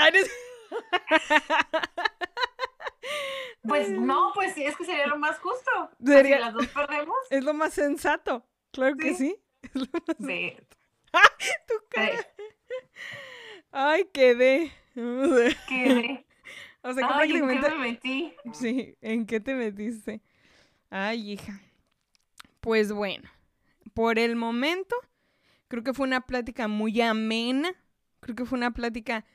Pues 3.67 3.89
no, 3.89 4.31
pues 4.35 4.53
sí, 4.53 4.63
es 4.63 4.75
que 4.77 4.85
sería 4.85 5.07
lo 5.07 5.17
más 5.17 5.39
justo. 5.39 5.71
Sería- 6.03 6.37
Si 6.37 6.41
las 6.43 6.53
dos 6.53 6.67
perdemos, 6.67 7.15
Es 7.31 7.43
lo 7.43 7.53
más 7.53 7.73
sensato. 7.73 8.45
Claro 8.71 8.95
que 8.97 9.15
sí. 9.15 9.35
Es 9.63 9.73
lo 9.75 9.85
más 10.07 10.17
sí. 10.19 10.55
Tu 11.67 11.73
cara. 11.89 12.21
sí. 12.37 12.75
Ay, 13.71 14.05
quedé. 14.13 14.71
Que 15.67 16.25
O 16.83 16.93
sea, 16.93 17.09
Ay, 17.17 17.31
¿en 17.31 17.47
qué 17.49 17.59
me 17.69 17.75
metí? 17.77 18.35
Sí, 18.53 18.95
¿en 19.01 19.25
qué 19.25 19.39
te 19.39 19.55
metiste? 19.55 20.21
Ay, 20.91 21.31
hija. 21.31 21.59
Pues 22.59 22.91
bueno, 22.91 23.29
por 23.93 24.19
el 24.19 24.35
momento, 24.35 24.95
creo 25.67 25.83
que 25.83 25.93
fue 25.93 26.07
una 26.07 26.21
plática 26.21 26.67
muy 26.67 27.01
amena. 27.01 27.71
Creo 28.19 28.35
que 28.35 28.45
fue 28.45 28.57
una 28.57 28.71
plática 28.71 29.25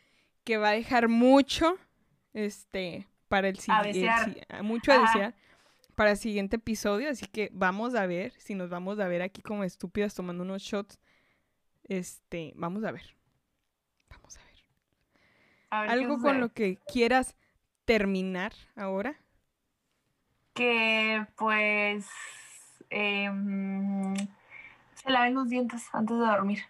que 0.44 0.56
va 0.56 0.70
a 0.70 0.72
dejar 0.72 1.08
mucho, 1.08 1.76
este, 2.32 3.06
para 3.28 3.48
el 3.48 3.58
siguiente. 3.58 4.46
mucho 4.62 4.92
a 4.92 4.98
desear 4.98 5.34
para 6.00 6.12
el 6.12 6.16
siguiente 6.16 6.56
episodio. 6.56 7.10
Así 7.10 7.26
que 7.26 7.50
vamos 7.52 7.94
a 7.94 8.06
ver 8.06 8.32
si 8.38 8.54
nos 8.54 8.70
vamos 8.70 8.98
a 9.00 9.06
ver 9.06 9.20
aquí 9.20 9.42
como 9.42 9.64
estúpidas 9.64 10.14
tomando 10.14 10.44
unos 10.44 10.62
shots. 10.62 10.98
Este, 11.84 12.54
vamos 12.56 12.84
a 12.84 12.92
ver. 12.92 13.14
Vamos 14.08 14.34
a 14.38 14.40
ver. 14.44 14.64
A 15.68 15.80
ver, 15.82 15.88
¿qué 15.90 15.94
¿Algo 15.96 16.18
con 16.18 16.40
lo 16.40 16.54
que 16.54 16.78
quieras 16.90 17.36
terminar 17.84 18.54
ahora? 18.76 19.20
Que 20.54 21.26
pues 21.36 22.06
em, 22.88 24.14
se 25.02 25.10
laven 25.10 25.34
los 25.34 25.48
dientes 25.48 25.86
antes 25.92 26.18
de 26.18 26.24
dormir. 26.24 26.62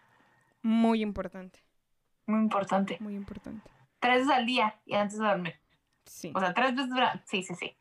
Muy 0.63 1.03
importante, 1.03 1.61
Muy 2.27 2.41
importante. 2.41 2.97
muy 3.01 3.15
importante. 3.15 3.69
Tres 3.99 4.21
veces 4.21 4.31
al 4.33 4.47
día 4.47 4.79
y 4.87 4.95
antes 4.95 5.19
de 5.19 5.27
dormir. 5.27 5.55
Sí. 6.05 6.33
O 6.35 6.41
sea, 6.41 6.55
tres 6.55 6.75
veces 6.75 6.91
durante. 6.91 7.23
Sí, 7.27 7.43
sí, 7.43 7.55
sí. 7.55 7.77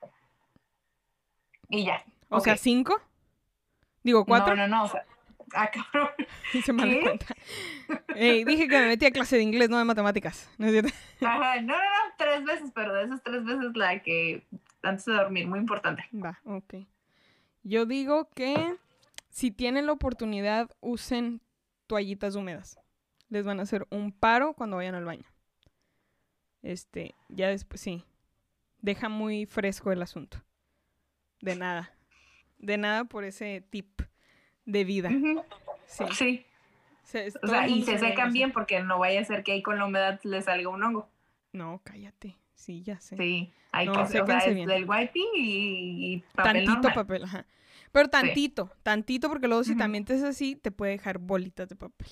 Y 1.69 1.85
ya. 1.85 2.03
O 2.29 2.39
sea, 2.39 2.57
cinco. 2.57 2.99
Digo, 4.03 4.25
cuatro. 4.25 4.55
No, 4.55 4.67
no, 4.67 4.77
no. 4.77 4.83
O 4.83 4.87
sea, 4.87 5.05
ah, 5.53 5.69
cabrón. 5.71 6.09
Mal 6.77 6.87
la 6.89 6.93
¿Qué? 6.93 7.01
cuenta. 7.01 7.25
Ey, 8.15 8.43
dije 8.43 8.67
que 8.67 8.79
me 8.79 8.87
metí 8.87 9.05
a 9.05 9.11
clase 9.11 9.37
de 9.37 9.43
inglés, 9.43 9.69
no 9.69 9.77
de 9.77 9.85
matemáticas. 9.85 10.49
¿No 10.57 10.67
es 10.67 10.71
cierto? 10.73 10.91
Ajá, 11.25 11.61
no, 11.61 11.73
no, 11.73 11.77
no. 11.77 12.13
Tres 12.17 12.43
veces, 12.43 12.71
pero 12.73 12.93
de 12.93 13.03
esas 13.05 13.21
tres 13.23 13.43
veces 13.43 13.75
la 13.75 13.99
que 14.01 14.47
antes 14.83 15.05
de 15.05 15.13
dormir. 15.13 15.47
Muy 15.47 15.59
importante. 15.59 16.03
Va, 16.13 16.39
ok. 16.45 16.75
Yo 17.63 17.85
digo 17.85 18.29
que 18.35 18.75
si 19.29 19.51
tienen 19.51 19.85
la 19.85 19.91
oportunidad, 19.93 20.69
usen 20.81 21.41
toallitas 21.87 22.35
húmedas. 22.35 22.79
Les 23.29 23.45
van 23.45 23.59
a 23.59 23.63
hacer 23.63 23.85
un 23.91 24.11
paro 24.11 24.53
cuando 24.53 24.77
vayan 24.77 24.95
al 24.95 25.05
baño. 25.05 25.25
Este, 26.61 27.15
ya 27.29 27.47
después, 27.47 27.79
sí. 27.81 28.03
Deja 28.81 29.09
muy 29.09 29.45
fresco 29.45 29.91
el 29.91 30.01
asunto. 30.01 30.43
De 31.41 31.55
nada. 31.55 31.93
De 32.57 32.77
nada 32.77 33.05
por 33.05 33.23
ese 33.23 33.61
tip 33.69 34.01
de 34.65 34.83
vida. 34.83 35.09
Sí. 35.85 36.03
Sí. 36.13 36.45
Se- 37.03 37.31
O 37.41 37.47
sea, 37.47 37.67
y 37.67 37.81
se 37.83 37.97
secan 37.97 38.31
bien 38.33 38.51
porque 38.51 38.81
no 38.83 38.99
vaya 38.99 39.21
a 39.21 39.25
ser 39.25 39.43
que 39.43 39.53
ahí 39.53 39.63
con 39.63 39.77
la 39.79 39.85
humedad 39.85 40.19
le 40.23 40.41
salga 40.41 40.69
un 40.69 40.83
hongo. 40.83 41.09
No, 41.53 41.81
cállate. 41.83 42.37
Sí, 42.53 42.83
ya 42.83 42.99
sé. 42.99 43.15
Sí. 43.17 43.51
Hay 43.71 43.87
No, 43.87 43.93
que 43.93 43.99
o 43.99 44.05
sea, 44.05 44.21
es 44.45 44.53
bien. 44.55 44.67
del 44.67 44.87
wiping 44.87 45.27
y, 45.35 46.13
y 46.15 46.19
papel 46.35 46.65
tantito 46.65 46.73
normal. 46.73 46.93
papel, 46.93 47.23
ajá. 47.23 47.45
Pero 47.91 48.09
tantito, 48.09 48.71
tantito, 48.83 49.29
porque 49.29 49.47
luego 49.47 49.63
si 49.63 49.75
también 49.75 50.05
te 50.05 50.13
es 50.13 50.23
así, 50.23 50.55
te 50.55 50.71
puede 50.71 50.91
dejar 50.93 51.17
bolitas 51.17 51.67
de 51.69 51.75
papel. 51.75 52.07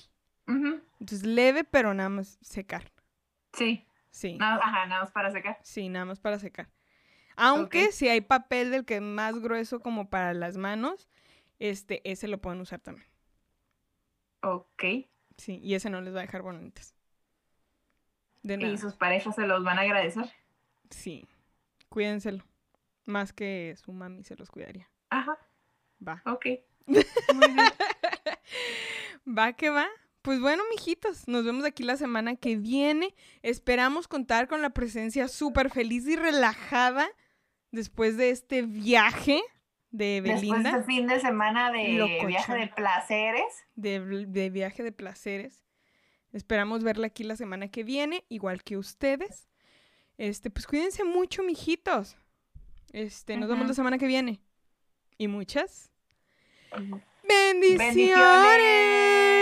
Ujú, 0.48 0.80
Entonces 1.00 1.24
leve, 1.24 1.64
pero 1.64 1.94
nada 1.94 2.08
más 2.08 2.38
secar. 2.40 2.90
Sí. 3.52 3.84
Sí, 4.10 4.36
Nada, 4.38 4.56
ajá, 4.56 4.86
nada 4.86 5.02
más 5.02 5.12
para 5.12 5.30
secar. 5.30 5.58
sí, 5.62 5.88
nada 5.88 6.04
más 6.06 6.18
para 6.18 6.38
secar. 6.38 6.70
Aunque 7.36 7.92
si 7.92 8.08
hay 8.08 8.20
papel 8.20 8.70
del 8.70 8.84
que 8.84 8.96
es 8.96 9.02
más 9.02 9.38
grueso 9.38 9.78
como 9.80 10.10
para 10.10 10.34
las 10.34 10.56
manos, 10.56 11.08
este, 11.60 12.00
ese 12.10 12.26
lo 12.26 12.38
pueden 12.40 12.60
usar 12.60 12.80
también. 12.80 13.06
Ok. 14.42 14.82
Sí, 15.36 15.60
y 15.62 15.74
ese 15.74 15.90
no 15.90 16.00
les 16.00 16.14
va 16.14 16.20
a 16.20 16.22
dejar 16.22 16.42
bolitas. 16.42 16.94
De 18.42 18.56
nada. 18.56 18.72
Y 18.72 18.78
sus 18.78 18.94
parejas 18.94 19.34
se 19.36 19.46
los 19.46 19.62
van 19.62 19.78
a 19.78 19.82
agradecer. 19.82 20.32
Sí, 20.90 21.28
cuídenselo. 21.88 22.44
Más 23.04 23.32
que 23.32 23.74
su 23.76 23.92
mami 23.92 24.24
se 24.24 24.36
los 24.36 24.50
cuidaría. 24.50 24.90
Ajá. 25.10 25.38
Va. 26.06 26.22
Ok. 26.26 26.46
Muy 26.86 27.52
bien. 27.52 27.66
Va 29.26 29.52
que 29.52 29.70
va. 29.70 29.86
Pues 30.22 30.40
bueno, 30.40 30.62
mijitos, 30.70 31.28
nos 31.28 31.44
vemos 31.44 31.64
aquí 31.64 31.82
la 31.84 31.96
semana 31.96 32.36
que 32.36 32.56
viene. 32.56 33.14
Esperamos 33.42 34.08
contar 34.08 34.48
con 34.48 34.62
la 34.62 34.70
presencia 34.70 35.28
súper 35.28 35.70
feliz 35.70 36.06
y 36.06 36.16
relajada 36.16 37.08
después 37.70 38.16
de 38.16 38.30
este 38.30 38.62
viaje 38.62 39.40
de 39.90 40.20
Después 40.20 40.40
de 40.42 40.48
Belinda, 40.48 40.70
este 40.70 40.82
fin 40.84 41.06
de 41.06 41.20
semana 41.20 41.70
de 41.72 41.88
Locochón. 41.94 42.26
viaje 42.26 42.54
de 42.54 42.66
placeres. 42.68 43.66
de, 43.74 44.26
de 44.26 44.50
viaje 44.50 44.82
de 44.82 44.92
placeres. 44.92 45.64
Esperamos 46.32 46.84
verla 46.84 47.06
aquí 47.06 47.24
la 47.24 47.36
semana 47.36 47.68
que 47.68 47.84
viene, 47.84 48.24
igual 48.28 48.62
que 48.62 48.76
ustedes. 48.76 49.48
Este, 50.18 50.50
pues 50.50 50.66
cuídense 50.66 51.04
mucho, 51.04 51.42
mijitos. 51.42 52.16
Este, 52.92 53.36
nos 53.36 53.48
vemos 53.48 53.66
la 53.66 53.74
semana 53.74 53.96
que 53.98 54.06
viene. 54.06 54.40
Y 55.18 55.26
muchas 55.28 55.90
Bendiciones. 56.70 57.78
bendiciones. 57.78 59.37